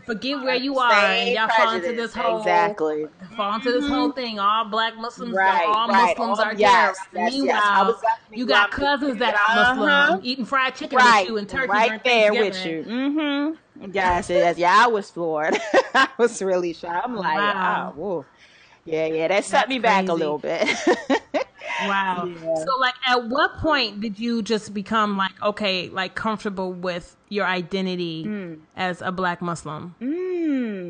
forget 0.06 0.42
where 0.42 0.56
you 0.56 0.78
are 0.80 0.92
and 0.92 1.34
y'all 1.34 1.48
fall 1.48 1.76
into 1.76 1.94
this 1.94 2.14
whole 2.14 2.40
exactly 2.40 3.06
fall 3.36 3.56
into 3.56 3.72
this 3.72 3.88
whole 3.88 4.12
thing. 4.12 4.40
All 4.40 4.66
black 4.66 4.96
Muslims, 4.98 5.34
right, 5.34 5.66
all 5.66 5.88
right. 5.88 6.18
Muslims 6.18 6.40
all, 6.40 6.46
are 6.46 6.54
yes, 6.54 6.98
Yes, 7.14 7.34
Meanwhile, 7.34 8.02
you 8.32 8.46
got 8.46 8.72
cousins 8.72 9.18
that 9.20 9.36
are 9.36 9.56
Muslim 9.56 9.90
uh-huh. 9.90 10.20
eating 10.24 10.46
fried 10.46 10.76
chicken 10.76 10.98
right. 10.98 11.22
with 11.22 11.30
you 11.30 11.38
and 11.38 11.50
turkey 11.50 11.68
right 11.68 12.04
there 12.04 12.34
with 12.34 12.66
you. 12.66 12.84
Mm-hmm. 12.84 13.56
Yes, 13.92 14.30
yes, 14.30 14.58
yeah, 14.58 14.86
I 14.86 14.88
was 14.88 15.10
floored. 15.10 15.58
I 15.94 16.08
was 16.18 16.42
really 16.42 16.74
shocked. 16.74 17.06
I'm 17.06 17.16
like, 17.16 17.38
wow. 17.38 17.94
oh, 17.98 18.26
yeah, 18.86 19.06
yeah, 19.08 19.28
that 19.28 19.46
set 19.46 19.70
me 19.70 19.80
back 19.80 20.08
a 20.10 20.14
little 20.14 20.38
bit. 20.38 20.68
wow. 21.82 22.26
Yeah. 22.26 22.56
So, 22.56 22.78
like, 22.80 22.96
at 23.08 23.28
what 23.28 23.58
point 23.58 24.02
did 24.02 24.20
you 24.20 24.42
just 24.42 24.74
become 24.74 25.18
like, 25.18 25.42
okay, 25.42 25.90
like 25.90 26.16
comfortable 26.16 26.74
with 26.74 27.16
your 27.34 27.46
identity 27.46 28.26
mm. 28.26 28.60
as 28.76 29.02
a 29.02 29.12
Black 29.12 29.42
Muslim? 29.42 29.96
Mm 30.00 30.24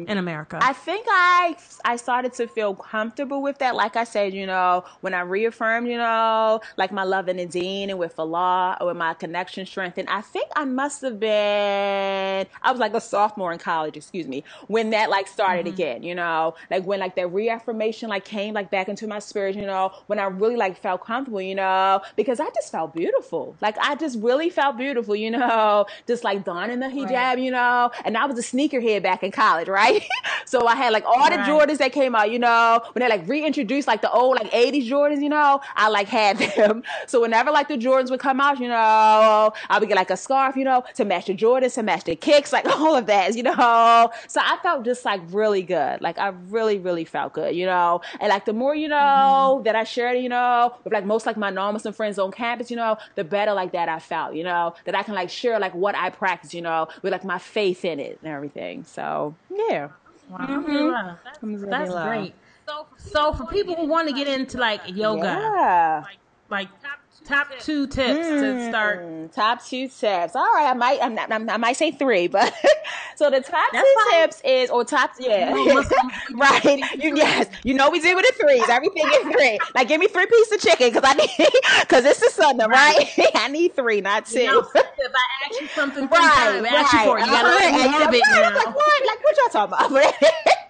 in 0.08 0.18
America? 0.18 0.60
I 0.62 0.74
think 0.74 1.06
I 1.10 1.56
I 1.86 1.96
started 1.96 2.34
to 2.34 2.48
feel 2.48 2.76
comfortable 2.76 3.42
with 3.42 3.60
that. 3.60 3.76
Like 3.76 3.96
I 3.96 4.04
said, 4.04 4.34
you 4.34 4.46
know, 4.46 4.84
when 5.02 5.14
I 5.14 5.22
reaffirmed, 5.22 5.88
you 5.88 5.98
know, 5.98 6.62
like 6.78 6.92
my 6.92 7.04
love 7.04 7.28
in 7.30 7.38
the 7.38 7.46
deen 7.46 7.90
and 7.90 8.00
with 8.00 8.18
Allah 8.20 8.78
or 8.80 8.88
with 8.88 8.98
my 8.98 9.14
connection 9.14 9.66
strengthened. 9.66 10.10
I 10.10 10.22
think 10.22 10.50
I 10.56 10.66
must 10.66 11.02
have 11.02 11.20
been 11.20 12.46
I 12.62 12.72
was 12.72 12.80
like 12.80 12.94
a 12.94 13.02
sophomore 13.02 13.52
in 13.52 13.60
college, 13.60 13.98
excuse 13.98 14.28
me, 14.28 14.44
when 14.68 14.92
that 14.92 15.10
like 15.10 15.28
started 15.28 15.66
mm-hmm. 15.66 15.74
again, 15.74 16.04
you 16.04 16.16
know, 16.16 16.56
like 16.70 16.86
when 16.86 17.00
like 17.00 17.16
that 17.16 17.28
reaffirmation 17.28 18.10
like 18.10 18.26
came 18.26 18.54
like 18.54 18.70
back 18.72 18.90
into 18.90 19.08
my 19.08 19.20
spirit, 19.20 19.56
you 19.56 19.66
know, 19.66 19.92
when 20.08 20.20
I 20.20 20.26
really 20.26 20.56
like 20.56 20.78
felt 20.80 21.04
comfortable, 21.06 21.42
you 21.42 21.56
know, 21.56 22.02
because 22.16 22.40
I 22.40 22.50
just 22.56 22.72
felt 22.72 22.94
beautiful. 22.94 23.56
Like 23.62 23.78
I 23.80 23.96
just 23.96 24.20
really 24.20 24.50
felt 24.50 24.78
beautiful, 24.78 25.16
you 25.16 25.32
know, 25.32 25.86
just 26.08 26.24
like 26.24 26.33
donning 26.42 26.80
the 26.80 26.88
hijab, 26.88 27.12
right. 27.12 27.40
you 27.40 27.52
know, 27.52 27.92
and 28.06 28.18
I 28.18 28.26
was 28.26 28.40
a 28.40 28.42
sneakerhead 28.42 29.04
back 29.04 29.24
in 29.24 29.32
college, 29.32 29.68
right? 29.68 30.04
so 30.46 30.66
I 30.68 30.76
had 30.76 30.94
like 30.94 31.06
all 31.06 31.30
the 31.30 31.38
right. 31.38 31.48
Jordans 31.48 31.78
that 31.78 31.92
came 31.92 32.16
out, 32.16 32.32
you 32.32 32.40
know, 32.40 32.82
when 32.94 33.02
they 33.02 33.10
like 33.10 33.28
reintroduced 33.28 33.88
like 33.88 34.02
the 34.02 34.12
old 34.12 34.38
like 34.38 34.52
80s 34.52 34.88
Jordans, 34.88 35.22
you 35.22 35.30
know, 35.30 35.62
I 35.76 35.90
like 35.90 36.08
had 36.08 36.38
them. 36.56 36.84
So 37.08 37.22
whenever 37.22 37.52
like 37.52 37.68
the 37.68 37.78
Jordans 37.78 38.10
would 38.12 38.20
come 38.20 38.40
out, 38.40 38.60
you 38.60 38.68
know, 38.68 39.54
I 39.70 39.80
would 39.80 39.88
get 39.88 39.96
like 39.96 40.10
a 40.10 40.18
scarf, 40.18 40.56
you 40.56 40.64
know, 40.64 40.84
to 40.96 41.06
match 41.06 41.26
the 41.26 41.36
Jordans, 41.36 41.76
to 41.76 41.84
match 41.84 42.06
the 42.06 42.16
kicks, 42.16 42.54
like 42.54 42.66
all 42.78 42.96
of 42.96 43.06
that, 43.08 43.36
you 43.36 43.44
know. 43.44 44.12
So 44.28 44.42
I 44.42 44.58
felt 44.64 44.86
just 44.86 45.06
like 45.06 45.22
really 45.30 45.62
good. 45.62 46.02
Like 46.02 46.18
I 46.18 46.30
really, 46.50 46.78
really 46.78 47.06
felt 47.06 47.34
good, 47.34 47.56
you 47.56 47.66
know. 47.66 48.02
And 48.20 48.30
like 48.30 48.46
the 48.46 48.54
more, 48.54 48.76
you 48.76 48.88
know, 48.88 48.96
mm-hmm. 48.96 49.64
that 49.64 49.76
I 49.76 49.84
shared, 49.84 50.20
you 50.20 50.30
know, 50.30 50.76
with 50.84 50.94
like 50.94 51.06
most 51.06 51.26
like 51.26 51.38
my 51.38 51.50
non-Muslim 51.50 51.94
friends 51.94 52.20
on 52.20 52.32
campus, 52.32 52.70
you 52.72 52.78
know, 52.78 52.98
the 53.16 53.24
better 53.24 53.54
like 53.54 53.72
that 53.74 53.90
I 53.90 54.00
felt, 54.00 54.36
you 54.36 54.44
know, 54.44 54.74
that 54.86 54.96
I 54.96 55.04
can 55.04 55.16
like 55.16 55.30
share 55.30 55.60
like 55.60 55.74
what 55.74 55.96
I 55.96 56.10
practice, 56.24 56.54
you 56.54 56.62
know, 56.62 56.88
with 57.02 57.12
like 57.12 57.26
my 57.26 57.38
faith 57.38 57.84
in 57.84 58.00
it 58.00 58.18
and 58.24 58.32
everything. 58.32 58.86
So 58.86 59.36
yeah. 59.52 59.90
Wow. 60.30 60.38
Mm-hmm. 60.40 61.52
That's, 61.52 61.92
that's 61.92 61.92
great. 61.92 62.34
So, 62.66 62.88
so 62.98 63.34
for 63.34 63.46
people 63.48 63.76
who 63.76 63.88
want 63.88 64.08
to 64.08 64.14
get 64.14 64.28
into 64.28 64.58
like 64.58 64.82
yoga, 64.88 65.26
yeah. 65.26 66.04
like, 66.06 66.18
like 66.50 66.70
top 66.82 67.00
top 67.26 67.48
two 67.60 67.88
tips 67.88 68.28
mm, 68.28 68.42
to 68.42 68.70
start. 68.70 69.34
Top 69.34 69.64
two 69.64 69.88
tips. 69.88 70.36
All 70.36 70.44
right, 70.54 70.70
I 70.70 70.74
might 70.74 71.00
I'm 71.02 71.16
not, 71.16 71.32
I'm, 71.32 71.50
i 71.50 71.58
might 71.58 71.78
say 71.78 71.92
three, 71.92 72.28
but 72.28 72.54
so 73.16 73.30
the 73.30 73.42
top 73.42 73.72
That's 73.72 73.88
two 73.88 73.96
fine. 74.10 74.22
tips 74.22 74.42
is 74.44 74.70
or 74.70 74.84
top 74.84 75.12
yeah 75.20 75.54
right. 76.36 76.82
You 76.98 77.16
yes, 77.16 77.48
you 77.64 77.74
know 77.74 77.90
we 77.90 78.00
do 78.00 78.16
with 78.16 78.26
the 78.26 78.44
threes. 78.44 78.68
Everything 78.70 79.06
is 79.06 79.34
three. 79.34 79.60
Like 79.76 79.88
give 79.88 80.00
me 80.00 80.08
three 80.08 80.26
pieces 80.26 80.54
of 80.54 80.62
chicken 80.62 80.90
because 80.90 81.04
I 81.04 81.14
need 81.14 81.30
because 81.82 82.06
it's 82.06 82.20
the 82.20 82.30
Sunday, 82.30 82.66
right? 82.68 83.10
I 83.36 83.48
need 83.50 83.76
three, 83.76 84.02
not 84.02 84.26
two. 84.26 84.42
You 84.42 84.52
know, 84.52 84.60
if 84.60 84.76
I 84.76 85.46
ask 85.46 85.62
you 85.62 85.68
something, 85.70 86.08
right, 86.08 86.20
time, 86.20 86.64
right. 86.64 86.74
ask 86.74 86.94
you 86.94 87.00
for 87.00 87.18
it, 87.18 87.26
you 87.26 87.32
gotta 87.32 87.50
uh, 87.50 87.56
let 87.56 87.74
me 87.74 87.80
have 87.90 88.14
it 88.14 88.24
now. 88.30 88.56
Like 88.56 88.76
what? 88.76 89.08
Like 89.08 89.24
what 89.24 89.38
y'all 89.38 89.68
talking 89.68 89.98
about? 89.98 90.70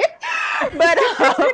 but 0.78 0.98
um, 1.20 1.52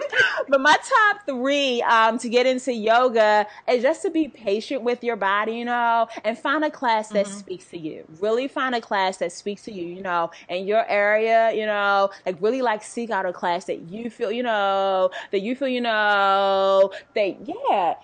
but 0.47 0.61
my 0.61 0.78
top 0.78 1.26
three 1.26 1.82
um, 1.82 2.17
to 2.20 2.30
get 2.30 2.45
into 2.45 2.74
yoga 2.74 3.45
is 3.67 3.82
just 3.82 4.01
to 4.03 4.09
be 4.09 4.28
patient 4.28 4.82
with 4.82 5.03
your 5.03 5.15
body, 5.15 5.53
you 5.53 5.65
know, 5.65 6.07
and 6.24 6.38
find 6.38 6.63
a 6.63 6.72
class 6.72 7.09
that 7.09 7.26
mm-hmm. 7.26 7.38
speaks 7.38 7.65
to 7.65 7.78
you. 7.78 8.05
Really 8.20 8.47
find 8.47 8.76
a 8.76 8.82
class 8.82 9.17
that 9.17 9.32
speaks 9.32 9.63
to 9.63 9.72
you, 9.72 9.86
you 9.86 10.01
know, 10.01 10.32
in 10.47 10.65
your 10.65 10.86
area, 10.88 11.51
you 11.51 11.65
know, 11.65 12.09
like 12.26 12.41
really 12.41 12.61
like 12.61 12.84
seek 12.84 13.09
out 13.09 13.26
a 13.26 13.34
class 13.34 13.65
that 13.65 13.82
you 13.89 14.09
feel, 14.09 14.32
you 14.32 14.43
know, 14.43 15.09
that 15.32 15.41
you 15.41 15.55
feel, 15.55 15.67
you 15.67 15.82
know, 15.82 16.91
that 17.15 17.47
yeah, 17.47 17.95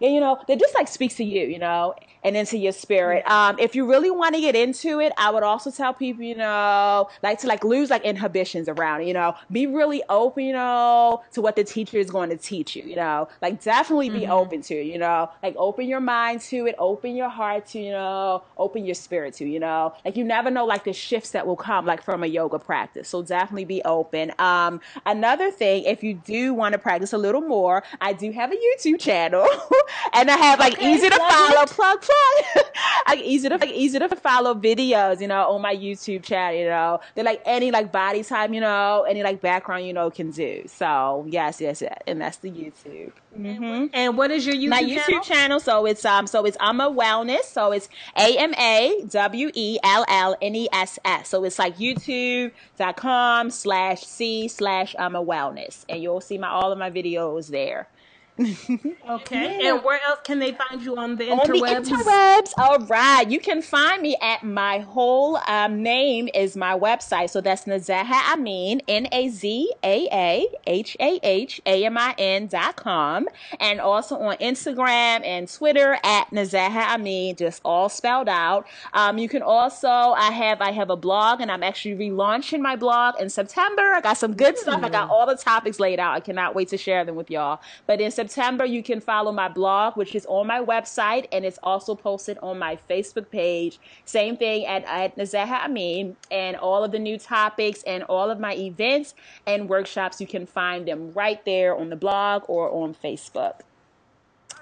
yeah, 0.00 0.08
you 0.08 0.20
know, 0.20 0.38
that 0.48 0.58
just 0.58 0.74
like 0.74 0.88
speaks 0.88 1.14
to 1.16 1.24
you, 1.24 1.46
you 1.46 1.58
know, 1.58 1.94
and 2.24 2.36
into 2.36 2.56
your 2.56 2.72
spirit. 2.72 3.28
Um, 3.30 3.58
if 3.58 3.74
you 3.74 3.88
really 3.88 4.10
want 4.10 4.34
to 4.34 4.40
get 4.40 4.56
into 4.56 4.98
it, 4.98 5.12
I 5.18 5.30
would 5.30 5.42
also 5.42 5.70
tell 5.70 5.92
people, 5.92 6.24
you 6.24 6.34
know, 6.34 7.08
like 7.22 7.38
to 7.40 7.46
like 7.46 7.62
lose 7.62 7.90
like 7.90 8.02
inhibitions 8.04 8.68
around 8.68 9.02
it, 9.02 9.08
you 9.08 9.14
know, 9.14 9.34
be 9.52 9.66
really 9.66 10.02
open, 10.08 10.44
you 10.44 10.54
know, 10.54 11.22
to 11.32 11.42
what 11.42 11.54
the 11.54 11.64
teacher 11.64 11.98
is 11.98 12.10
going 12.10 12.30
to 12.30 12.36
teach 12.36 12.74
you, 12.74 12.82
you 12.82 12.96
know, 12.96 13.28
like 13.42 13.62
definitely 13.62 14.08
be 14.08 14.20
mm-hmm. 14.20 14.32
open 14.32 14.62
to, 14.62 14.74
you 14.74 14.98
know, 14.98 15.30
like 15.42 15.54
open 15.56 15.86
your 15.86 16.00
mind 16.00 16.40
to 16.40 16.66
it, 16.66 16.74
open 16.78 17.14
your 17.14 17.28
heart 17.28 17.66
to, 17.66 17.78
you 17.78 17.92
know, 17.92 18.42
open 18.56 18.86
your 18.86 18.94
spirit 18.94 19.34
to, 19.34 19.44
you 19.44 19.60
know, 19.60 19.94
like 20.04 20.16
you 20.16 20.24
never 20.24 20.50
know 20.50 20.64
like 20.64 20.84
the 20.84 20.92
shifts 20.92 21.30
that 21.30 21.46
will 21.46 21.56
come 21.56 21.84
like 21.84 22.02
from 22.02 22.22
a 22.22 22.26
yoga 22.26 22.58
practice. 22.58 23.08
So 23.08 23.22
definitely 23.22 23.66
be 23.66 23.82
open. 23.84 24.32
Um, 24.38 24.80
another 25.04 25.50
thing, 25.50 25.84
if 25.84 26.02
you 26.02 26.14
do 26.14 26.54
want 26.54 26.72
to 26.72 26.78
practice 26.78 27.12
a 27.12 27.18
little 27.18 27.42
more, 27.42 27.82
I 28.00 28.14
do 28.14 28.32
have 28.32 28.50
a 28.50 28.56
YouTube 28.56 28.98
channel 28.98 29.46
and 30.14 30.30
I 30.30 30.36
have 30.38 30.58
like 30.58 30.74
okay, 30.74 30.94
easy 30.94 31.10
to 31.10 31.16
follow 31.16 31.66
plug 31.66 32.00
plug 32.00 32.13
like 33.08 33.20
easy 33.20 33.48
to 33.48 33.56
like 33.56 33.70
easy 33.70 33.98
to 33.98 34.08
follow 34.16 34.54
videos, 34.54 35.20
you 35.20 35.28
know, 35.28 35.50
on 35.50 35.62
my 35.62 35.74
YouTube 35.74 36.22
channel, 36.22 36.58
you 36.58 36.66
know. 36.66 37.00
They're 37.14 37.24
like 37.24 37.42
any 37.44 37.70
like 37.70 37.92
body 37.92 38.22
type, 38.22 38.52
you 38.52 38.60
know, 38.60 39.04
any 39.08 39.22
like 39.22 39.40
background, 39.40 39.86
you 39.86 39.92
know, 39.92 40.10
can 40.10 40.30
do. 40.30 40.64
So 40.66 41.26
yes, 41.28 41.60
yes, 41.60 41.82
yes. 41.82 41.98
And 42.06 42.20
that's 42.20 42.38
the 42.38 42.50
YouTube. 42.50 43.12
Mm-hmm. 43.38 43.86
And 43.92 44.16
what 44.16 44.30
is 44.30 44.46
your 44.46 44.54
YouTube 44.54 44.68
My 44.68 44.82
YouTube 44.82 45.06
channel? 45.06 45.22
channel? 45.22 45.60
So 45.60 45.86
it's 45.86 46.04
um 46.04 46.26
so 46.26 46.44
it's 46.44 46.56
Amawellness. 46.58 47.44
So 47.44 47.72
it's 47.72 47.88
A 48.16 48.36
M 48.36 48.54
A 48.54 49.02
W 49.08 49.50
E 49.54 49.78
L 49.82 50.04
L 50.08 50.36
N 50.40 50.54
E 50.54 50.68
S 50.72 50.98
S. 51.04 51.28
So 51.28 51.44
it's 51.44 51.58
like 51.58 51.76
youtube.com 51.78 53.50
slash 53.50 54.04
C 54.04 54.48
slash 54.48 54.94
Amawellness. 54.98 55.84
And 55.88 56.02
you'll 56.02 56.20
see 56.20 56.38
my 56.38 56.48
all 56.48 56.72
of 56.72 56.78
my 56.78 56.90
videos 56.90 57.48
there. 57.48 57.88
Okay. 58.36 59.58
Yeah. 59.60 59.74
And 59.74 59.84
where 59.84 60.00
else 60.04 60.18
can 60.24 60.40
they 60.40 60.52
find 60.52 60.82
you 60.82 60.96
on 60.96 61.14
the 61.14 61.26
interwebs? 61.26 61.38
On 61.38 61.82
the 61.84 61.90
interwebs. 61.90 62.52
All 62.58 62.78
right. 62.86 63.30
You 63.30 63.38
can 63.38 63.62
find 63.62 64.02
me 64.02 64.16
at 64.20 64.42
my 64.42 64.80
whole 64.80 65.36
um, 65.46 65.84
name 65.84 66.28
is 66.34 66.56
my 66.56 66.76
website. 66.76 67.30
So 67.30 67.40
that's 67.40 67.64
Nazaaha 67.64 68.32
Amin, 68.32 68.82
N 68.88 69.06
A 69.12 69.28
Z 69.28 69.72
A 69.84 70.08
A 70.12 70.48
H 70.66 70.96
A 70.98 71.20
H 71.22 71.60
A 71.64 71.84
M 71.84 71.96
I 71.96 72.14
N 72.18 72.48
dot 72.48 72.74
com. 72.74 73.28
And 73.60 73.80
also 73.80 74.16
on 74.16 74.36
Instagram 74.38 75.24
and 75.24 75.48
Twitter 75.48 75.96
at 76.02 76.28
Nazaaha 76.30 76.94
Amin, 76.94 77.36
just 77.36 77.60
all 77.64 77.88
spelled 77.88 78.28
out. 78.28 78.66
Um, 78.94 79.16
you 79.18 79.28
can 79.28 79.42
also, 79.42 79.88
I 79.88 80.32
have, 80.32 80.60
I 80.60 80.72
have 80.72 80.90
a 80.90 80.96
blog 80.96 81.40
and 81.40 81.52
I'm 81.52 81.62
actually 81.62 81.94
relaunching 81.94 82.60
my 82.60 82.74
blog 82.74 83.14
in 83.20 83.30
September. 83.30 83.82
I 83.82 84.00
got 84.00 84.14
some 84.14 84.34
good 84.34 84.58
stuff. 84.58 84.82
I 84.82 84.88
got 84.88 85.08
all 85.08 85.24
the 85.24 85.36
topics 85.36 85.78
laid 85.78 86.00
out. 86.00 86.14
I 86.14 86.20
cannot 86.20 86.56
wait 86.56 86.68
to 86.70 86.76
share 86.76 87.04
them 87.04 87.14
with 87.14 87.30
y'all. 87.30 87.60
But 87.86 88.00
in 88.00 88.10
September, 88.10 88.23
September, 88.28 88.64
you 88.64 88.82
can 88.82 89.00
follow 89.00 89.32
my 89.32 89.48
blog, 89.48 89.96
which 89.96 90.14
is 90.14 90.24
on 90.26 90.46
my 90.46 90.60
website, 90.60 91.26
and 91.30 91.44
it's 91.44 91.58
also 91.62 91.94
posted 91.94 92.38
on 92.38 92.58
my 92.58 92.78
Facebook 92.88 93.30
page. 93.30 93.78
Same 94.06 94.36
thing 94.36 94.64
at, 94.64 94.84
at 94.84 95.16
Nazaaha 95.16 95.64
Amin, 95.64 96.16
and 96.30 96.56
all 96.56 96.82
of 96.82 96.90
the 96.90 96.98
new 96.98 97.18
topics 97.18 97.82
and 97.82 98.02
all 98.04 98.30
of 98.30 98.40
my 98.40 98.54
events 98.54 99.14
and 99.46 99.68
workshops, 99.68 100.20
you 100.20 100.26
can 100.26 100.46
find 100.46 100.88
them 100.88 101.12
right 101.12 101.44
there 101.44 101.76
on 101.76 101.90
the 101.90 101.96
blog 101.96 102.44
or 102.48 102.70
on 102.70 102.94
Facebook. 102.94 103.60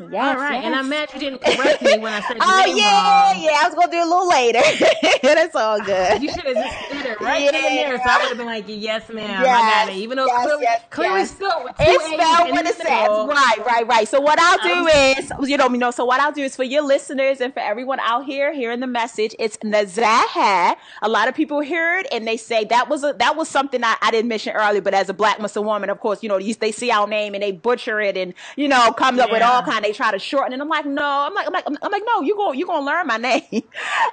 Yes, 0.00 0.36
All 0.36 0.42
right. 0.42 0.54
Yes. 0.54 0.64
And 0.64 0.74
I'm 0.74 0.88
mad 0.88 1.10
you 1.14 1.20
didn't 1.20 1.42
correct 1.42 1.82
me 1.82 1.98
when 1.98 2.12
I 2.12 2.20
said 2.20 2.36
Oh 2.40 2.64
yeah, 2.66 3.32
wrong. 3.32 3.42
yeah. 3.42 3.60
I 3.62 3.66
was 3.66 3.74
gonna 3.74 3.90
do 3.90 3.98
it 3.98 4.06
a 4.06 4.08
little 4.08 4.28
later. 4.28 4.60
That's 5.22 5.54
all 5.54 5.80
good. 5.84 6.22
You 6.22 6.30
should 6.30 6.44
have 6.44 6.54
just 6.54 6.90
did 6.90 7.06
it 7.06 7.20
right 7.20 7.42
yeah. 7.42 7.52
then 7.52 7.64
and 7.64 7.76
there. 7.76 7.98
So 7.98 8.10
I 8.10 8.18
would 8.18 8.28
have 8.28 8.36
been 8.36 8.46
like, 8.46 8.64
yes, 8.68 9.08
ma'am. 9.08 9.42
Yes. 9.42 9.46
I 9.46 9.86
got 9.86 9.92
it. 9.94 9.98
Even 9.98 10.16
though 10.16 10.26
yes, 10.26 10.44
clearly, 10.44 10.62
yes, 10.62 10.82
clearly 10.90 11.18
yes. 11.20 11.30
still 11.30 11.68
it's 11.78 12.04
spelled 12.04 12.50
what 12.50 12.66
it 12.66 12.76
says. 12.76 12.86
Right, 12.86 13.58
right, 13.66 13.86
right. 13.86 14.08
So 14.08 14.20
what 14.20 14.38
I'll 14.38 14.58
do 14.58 14.80
um, 14.82 14.88
is, 14.88 15.50
you 15.50 15.56
know, 15.56 15.68
you 15.68 15.78
know. 15.78 15.90
So 15.90 16.04
what 16.04 16.20
I'll 16.20 16.32
do 16.32 16.42
is 16.42 16.56
for 16.56 16.64
your 16.64 16.82
listeners 16.82 17.40
and 17.40 17.52
for 17.52 17.60
everyone 17.60 18.00
out 18.00 18.24
here 18.24 18.52
hearing 18.52 18.80
the 18.80 18.86
message, 18.86 19.34
it's 19.38 19.56
Nazaaha. 19.58 20.76
A 21.02 21.08
lot 21.08 21.28
of 21.28 21.34
people 21.34 21.60
hear 21.60 21.98
it 21.98 22.06
and 22.12 22.26
they 22.26 22.36
say 22.36 22.64
that 22.64 22.88
was 22.88 23.04
a 23.04 23.14
that 23.18 23.36
was 23.36 23.48
something 23.48 23.84
I, 23.84 23.96
I 24.00 24.10
didn't 24.10 24.28
mention 24.28 24.54
earlier. 24.54 24.80
But 24.80 24.94
as 24.94 25.08
a 25.08 25.14
Black 25.14 25.40
Muslim 25.40 25.66
woman, 25.66 25.90
of 25.90 26.00
course, 26.00 26.22
you 26.22 26.28
know, 26.28 26.38
they 26.38 26.72
see 26.72 26.90
our 26.90 27.06
name 27.06 27.34
and 27.34 27.42
they 27.42 27.52
butcher 27.52 28.00
it 28.00 28.16
and 28.16 28.34
you 28.56 28.68
know 28.68 28.92
comes 28.92 29.18
yeah. 29.18 29.24
up 29.24 29.30
with 29.30 29.42
all 29.42 29.62
kind. 29.82 29.92
They 29.92 29.96
try 29.96 30.12
to 30.12 30.18
shorten 30.18 30.52
it. 30.52 30.60
I'm 30.60 30.68
like, 30.68 30.86
no. 30.86 31.02
I'm 31.02 31.34
like, 31.34 31.46
I'm 31.46 31.52
like, 31.52 31.64
I'm 31.66 31.92
like, 31.92 32.02
no. 32.06 32.22
You 32.22 32.36
go, 32.36 32.52
you 32.52 32.66
gonna 32.66 32.86
learn 32.86 33.06
my 33.06 33.16
name. 33.16 33.42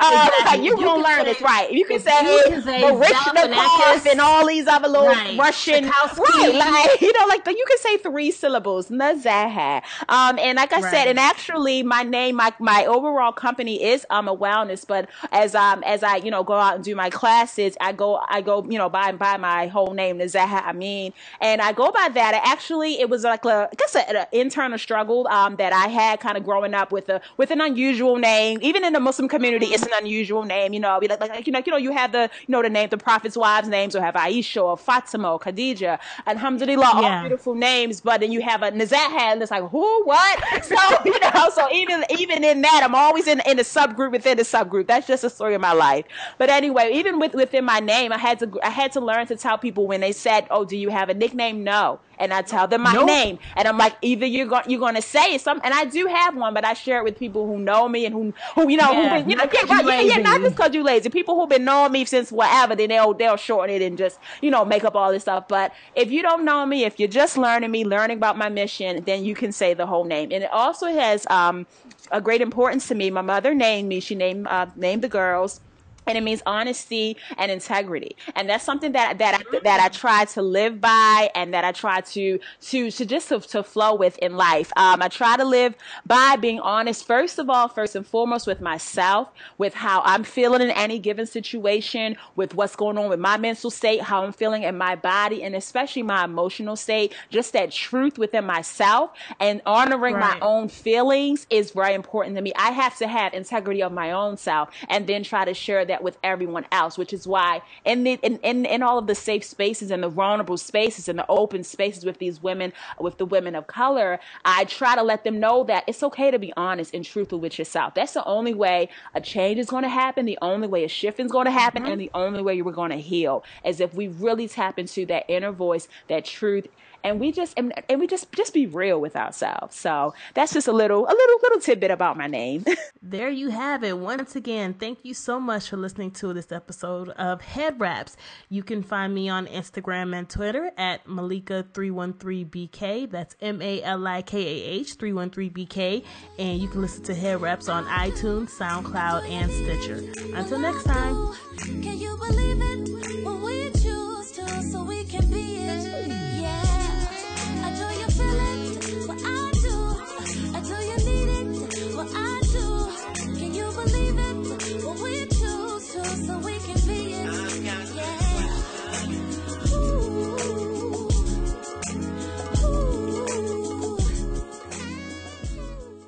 Uh, 0.01 0.29
exactly. 0.29 0.45
like, 0.45 0.59
you, 0.59 0.79
you 0.79 0.85
gonna 0.85 1.03
learn 1.03 1.25
say, 1.25 1.33
this 1.33 1.41
right. 1.41 1.71
You 1.71 1.85
can 1.85 1.99
say, 1.99 2.21
you 2.21 2.43
can 2.47 2.61
say 2.61 2.81
Baryshnikov 2.81 4.09
and 4.09 4.21
all 4.21 4.47
these 4.47 4.65
other 4.65 4.87
little 4.87 5.07
right. 5.07 5.37
Russian, 5.37 5.85
right? 6.17 6.53
Like, 6.53 7.01
you 7.01 7.11
know, 7.11 7.27
like 7.27 7.45
you 7.47 7.65
can 7.67 7.77
say 7.79 7.97
three 7.97 8.31
syllables, 8.31 8.89
Nazaaha. 8.89 9.83
Um, 10.07 10.39
and 10.39 10.55
like 10.55 10.71
I 10.71 10.79
right. 10.79 10.91
said, 10.91 11.07
and 11.07 11.19
actually, 11.19 11.83
my 11.83 12.03
name, 12.03 12.35
my 12.35 12.53
my 12.59 12.85
overall 12.85 13.33
company 13.33 13.83
is 13.83 14.05
um 14.09 14.27
a 14.27 14.35
wellness. 14.35 14.87
But 14.87 15.09
as 15.31 15.53
um 15.53 15.83
as 15.83 16.01
I 16.01 16.17
you 16.17 16.31
know 16.31 16.43
go 16.43 16.53
out 16.53 16.75
and 16.75 16.83
do 16.83 16.95
my 16.95 17.09
classes, 17.09 17.75
I 17.81 17.91
go 17.91 18.21
I 18.29 18.41
go 18.41 18.65
you 18.69 18.77
know 18.77 18.89
by 18.89 19.09
and 19.09 19.19
by 19.19 19.37
my 19.37 19.67
whole 19.67 19.93
name 19.93 20.19
Nazaaha 20.19 20.65
Amin, 20.67 21.13
and 21.41 21.61
I 21.61 21.73
go 21.73 21.91
by 21.91 22.09
that. 22.13 22.41
actually, 22.45 23.01
it 23.01 23.09
was 23.09 23.23
like 23.23 23.45
a 23.45 23.69
I 23.71 23.75
guess 23.75 23.95
an 23.95 24.25
internal 24.31 24.77
struggle 24.77 25.27
um 25.27 25.57
that 25.59 25.73
I 25.73 25.87
had 25.87 26.19
kind 26.19 26.37
of 26.37 26.43
growing 26.43 26.73
up 26.73 26.91
with 26.91 27.09
a 27.09 27.21
with 27.37 27.51
an 27.51 27.61
unusual 27.61 28.17
name. 28.17 28.59
Even 28.61 28.83
in 28.83 28.93
the 28.93 28.99
Muslim 28.99 29.29
community, 29.29 29.67
it's 29.67 29.83
an 29.83 29.91
unusual 29.93 30.43
name. 30.43 30.73
You 30.73 30.79
know, 30.79 30.99
like, 31.01 31.19
like 31.19 31.45
you 31.45 31.53
know, 31.53 31.61
you 31.65 31.71
know, 31.71 31.77
you 31.77 31.91
have 31.91 32.11
the 32.11 32.29
you 32.47 32.51
know 32.51 32.61
the 32.61 32.69
name, 32.69 32.89
the 32.89 32.97
Prophet's 32.97 33.37
wives' 33.37 33.67
names, 33.67 33.95
or 33.95 34.01
have 34.01 34.15
Aisha 34.15 34.63
or 34.63 34.77
Fatima 34.77 35.33
or 35.33 35.39
Khadija. 35.39 35.99
Alhamdulillah, 36.25 36.91
yeah. 37.01 37.15
all 37.15 37.21
beautiful 37.21 37.55
names. 37.55 38.01
But 38.01 38.21
then 38.21 38.31
you 38.31 38.41
have 38.41 38.63
a 38.63 38.71
Nazaaha, 38.71 39.33
and 39.33 39.41
it's 39.41 39.51
like 39.51 39.69
who, 39.69 40.03
what? 40.05 40.43
So 40.69 40.75
you 41.05 41.19
know, 41.19 41.49
so 41.53 41.67
even 41.71 42.03
even 42.17 42.43
in 42.43 42.61
that, 42.61 42.81
I'm 42.83 42.95
always 42.95 43.27
in 43.27 43.41
in 43.45 43.59
a 43.59 43.63
subgroup 43.63 44.11
within 44.11 44.37
the 44.37 44.43
subgroup. 44.43 44.87
That's 44.87 45.07
just 45.07 45.23
a 45.23 45.29
story 45.29 45.55
of 45.55 45.61
my 45.61 45.73
life. 45.73 46.05
But 46.37 46.49
anyway, 46.49 46.91
even 46.93 47.19
with 47.19 47.33
within 47.33 47.65
my 47.65 47.79
name, 47.79 48.13
I 48.13 48.17
had 48.17 48.39
to 48.39 48.59
I 48.63 48.69
had 48.69 48.91
to 48.93 48.99
learn 48.99 49.27
to 49.27 49.35
tell 49.35 49.57
people 49.57 49.87
when 49.87 50.01
they 50.01 50.11
said, 50.11 50.47
"Oh, 50.49 50.65
do 50.65 50.77
you 50.77 50.89
have 50.89 51.09
a 51.09 51.13
nickname?" 51.13 51.63
No 51.63 51.99
and 52.19 52.33
I 52.33 52.41
tell 52.41 52.67
them 52.67 52.81
my 52.81 52.93
nope. 52.93 53.07
name, 53.07 53.39
and 53.55 53.67
I'm 53.67 53.77
like, 53.77 53.95
either 54.01 54.25
you're 54.25 54.47
going 54.47 54.63
you're 54.67 54.79
going 54.79 54.95
to 54.95 55.01
say 55.01 55.37
some, 55.37 55.61
and 55.63 55.73
I 55.73 55.85
do 55.85 56.05
have 56.07 56.35
one, 56.35 56.53
but 56.53 56.65
I 56.65 56.73
share 56.73 56.99
it 56.99 57.03
with 57.03 57.17
people 57.17 57.47
who 57.47 57.59
know 57.59 57.87
me 57.87 58.05
and 58.05 58.13
who 58.13 58.33
who 58.55 58.69
you 58.69 58.77
know 58.77 58.91
yeah, 58.91 59.21
who 59.21 59.29
you 59.29 59.35
know 59.35 59.43
yeah, 59.51 59.81
right, 59.81 60.05
yeah, 60.05 60.17
yeah, 60.17 60.21
not 60.21 60.41
just 60.41 60.55
because 60.55 60.73
you 60.73 60.83
lazy. 60.83 61.09
People 61.09 61.39
who've 61.39 61.49
been 61.49 61.65
knowing 61.65 61.91
me 61.91 62.05
since 62.05 62.31
whatever, 62.31 62.75
then 62.75 62.89
they'll 62.89 63.13
they'll 63.13 63.37
shorten 63.37 63.75
it 63.75 63.81
and 63.81 63.97
just 63.97 64.19
you 64.41 64.51
know 64.51 64.65
make 64.65 64.83
up 64.83 64.95
all 64.95 65.11
this 65.11 65.23
stuff. 65.23 65.47
But 65.47 65.73
if 65.95 66.11
you 66.11 66.21
don't 66.21 66.45
know 66.45 66.65
me, 66.65 66.85
if 66.85 66.99
you're 66.99 67.07
just 67.07 67.37
learning 67.37 67.71
me, 67.71 67.85
learning 67.85 68.17
about 68.17 68.37
my 68.37 68.49
mission, 68.49 69.03
then 69.05 69.23
you 69.23 69.35
can 69.35 69.51
say 69.51 69.73
the 69.73 69.85
whole 69.85 70.05
name, 70.05 70.31
and 70.31 70.43
it 70.43 70.51
also 70.51 70.87
has 70.87 71.25
um 71.29 71.65
a 72.11 72.21
great 72.21 72.41
importance 72.41 72.87
to 72.87 72.95
me. 72.95 73.09
My 73.09 73.21
mother 73.21 73.53
named 73.53 73.87
me. 73.87 73.99
She 73.99 74.15
named 74.15 74.47
uh, 74.47 74.67
named 74.75 75.01
the 75.03 75.09
girls 75.09 75.61
and 76.09 76.17
it 76.17 76.21
means 76.21 76.41
honesty 76.45 77.15
and 77.37 77.51
integrity. 77.51 78.15
And 78.35 78.49
that's 78.49 78.63
something 78.63 78.91
that 78.93 79.19
that 79.19 79.35
I, 79.35 79.59
that 79.59 79.79
I 79.79 79.87
try 79.89 80.25
to 80.25 80.41
live 80.41 80.81
by 80.81 81.29
and 81.35 81.53
that 81.53 81.63
I 81.63 81.71
try 81.71 82.01
to 82.01 82.39
to 82.61 82.91
to 82.91 83.05
just 83.05 83.29
to, 83.29 83.39
to 83.39 83.63
flow 83.63 83.95
with 83.95 84.17
in 84.17 84.35
life. 84.35 84.71
Um, 84.75 85.01
I 85.01 85.07
try 85.07 85.37
to 85.37 85.45
live 85.45 85.75
by 86.05 86.35
being 86.35 86.59
honest 86.59 87.05
first 87.05 87.39
of 87.39 87.49
all 87.49 87.67
first 87.67 87.95
and 87.95 88.05
foremost 88.05 88.47
with 88.47 88.59
myself 88.59 89.29
with 89.57 89.73
how 89.73 90.01
I'm 90.03 90.23
feeling 90.23 90.61
in 90.61 90.71
any 90.71 90.99
given 90.99 91.25
situation 91.25 92.17
with 92.35 92.55
what's 92.55 92.75
going 92.75 92.97
on 92.97 93.09
with 93.09 93.19
my 93.19 93.37
mental 93.37 93.69
state 93.69 94.01
how 94.01 94.23
I'm 94.23 94.33
feeling 94.33 94.63
in 94.63 94.77
my 94.77 94.95
body 94.95 95.43
and 95.43 95.55
especially 95.55 96.03
my 96.03 96.23
emotional 96.25 96.75
state. 96.75 97.13
Just 97.29 97.53
that 97.53 97.71
truth 97.71 98.17
within 98.17 98.45
myself 98.45 99.11
and 99.39 99.61
honoring 99.65 100.15
right. 100.15 100.39
my 100.39 100.45
own 100.45 100.67
feelings 100.67 101.45
is 101.49 101.71
very 101.71 101.93
important 101.93 102.35
to 102.35 102.41
me. 102.41 102.51
I 102.55 102.71
have 102.71 102.97
to 102.97 103.07
have 103.07 103.33
integrity 103.33 103.83
of 103.83 103.91
my 103.91 104.11
own 104.11 104.37
self 104.37 104.69
and 104.87 105.05
then 105.07 105.23
try 105.23 105.45
to 105.45 105.53
share 105.53 105.85
that 105.85 105.98
that 105.99 106.03
with 106.03 106.17
everyone 106.23 106.65
else, 106.71 106.97
which 106.97 107.13
is 107.13 107.27
why 107.27 107.61
in 107.85 108.03
the 108.03 108.13
in, 108.23 108.37
in, 108.37 108.65
in 108.65 108.81
all 108.83 108.97
of 108.97 109.07
the 109.07 109.15
safe 109.15 109.43
spaces 109.43 109.91
and 109.91 110.03
the 110.03 110.09
vulnerable 110.09 110.57
spaces 110.57 111.09
and 111.09 111.19
the 111.19 111.25
open 111.27 111.63
spaces 111.63 112.05
with 112.05 112.17
these 112.19 112.41
women, 112.41 112.73
with 112.99 113.17
the 113.17 113.25
women 113.25 113.55
of 113.55 113.67
color, 113.67 114.19
I 114.45 114.65
try 114.65 114.95
to 114.95 115.03
let 115.03 115.23
them 115.23 115.39
know 115.39 115.63
that 115.65 115.83
it's 115.87 116.01
okay 116.03 116.31
to 116.31 116.39
be 116.39 116.53
honest 116.55 116.93
and 116.93 117.03
truthful 117.03 117.39
with 117.39 117.59
yourself. 117.59 117.93
That's 117.93 118.13
the 118.13 118.25
only 118.25 118.53
way 118.53 118.89
a 119.13 119.21
change 119.21 119.59
is 119.59 119.67
going 119.67 119.83
to 119.83 119.89
happen, 119.89 120.25
the 120.25 120.39
only 120.41 120.67
way 120.67 120.83
a 120.83 120.87
shift 120.87 121.19
is 121.19 121.31
going 121.31 121.45
to 121.45 121.51
happen, 121.51 121.83
mm-hmm. 121.83 121.91
and 121.91 122.01
the 122.01 122.11
only 122.13 122.41
way 122.41 122.55
you 122.55 122.67
are 122.67 122.71
going 122.71 122.91
to 122.91 122.97
heal. 122.97 123.43
As 123.63 123.79
if 123.79 123.93
we 123.93 124.07
really 124.07 124.47
tap 124.47 124.79
into 124.79 125.05
that 125.07 125.25
inner 125.27 125.51
voice, 125.51 125.87
that 126.07 126.25
truth, 126.25 126.67
and 127.03 127.19
we 127.19 127.31
just 127.31 127.53
and, 127.57 127.73
and 127.89 127.99
we 127.99 128.07
just 128.07 128.31
just 128.31 128.53
be 128.53 128.67
real 128.67 129.01
with 129.01 129.15
ourselves. 129.15 129.75
So 129.75 130.13
that's 130.33 130.53
just 130.53 130.67
a 130.67 130.71
little 130.71 131.05
a 131.05 131.13
little 131.13 131.39
little 131.41 131.59
tidbit 131.59 131.91
about 131.91 132.17
my 132.17 132.27
name. 132.27 132.65
there 133.01 133.29
you 133.29 133.49
have 133.49 133.83
it. 133.83 133.97
Once 133.97 134.35
again, 134.35 134.73
thank 134.73 134.99
you 135.03 135.13
so 135.13 135.39
much 135.39 135.69
for 135.69 135.77
listening 135.77 136.11
to 136.11 136.33
this 136.33 136.51
episode 136.51 137.09
of 137.09 137.41
Head 137.41 137.79
Wraps. 137.79 138.17
You 138.49 138.63
can 138.63 138.83
find 138.83 139.13
me 139.13 139.29
on 139.29 139.47
Instagram 139.47 140.17
and 140.17 140.29
Twitter 140.29 140.71
at 140.77 141.05
Malikah313BK. 141.05 143.09
That's 143.09 143.35
M 143.41 143.61
A 143.61 143.81
L 143.83 144.07
I 144.07 144.21
K 144.21 144.41
A 144.41 144.79
H 144.79 144.97
313BK. 144.97 146.03
And 146.37 146.59
you 146.59 146.67
can 146.67 146.81
listen 146.81 147.03
to 147.03 147.13
Head 147.13 147.41
Wraps 147.41 147.69
on 147.69 147.85
iTunes, 147.85 148.49
SoundCloud, 148.51 149.29
and 149.29 149.51
Stitcher. 149.51 150.03
Until 150.35 150.59
next 150.59 150.83
time. 150.83 151.15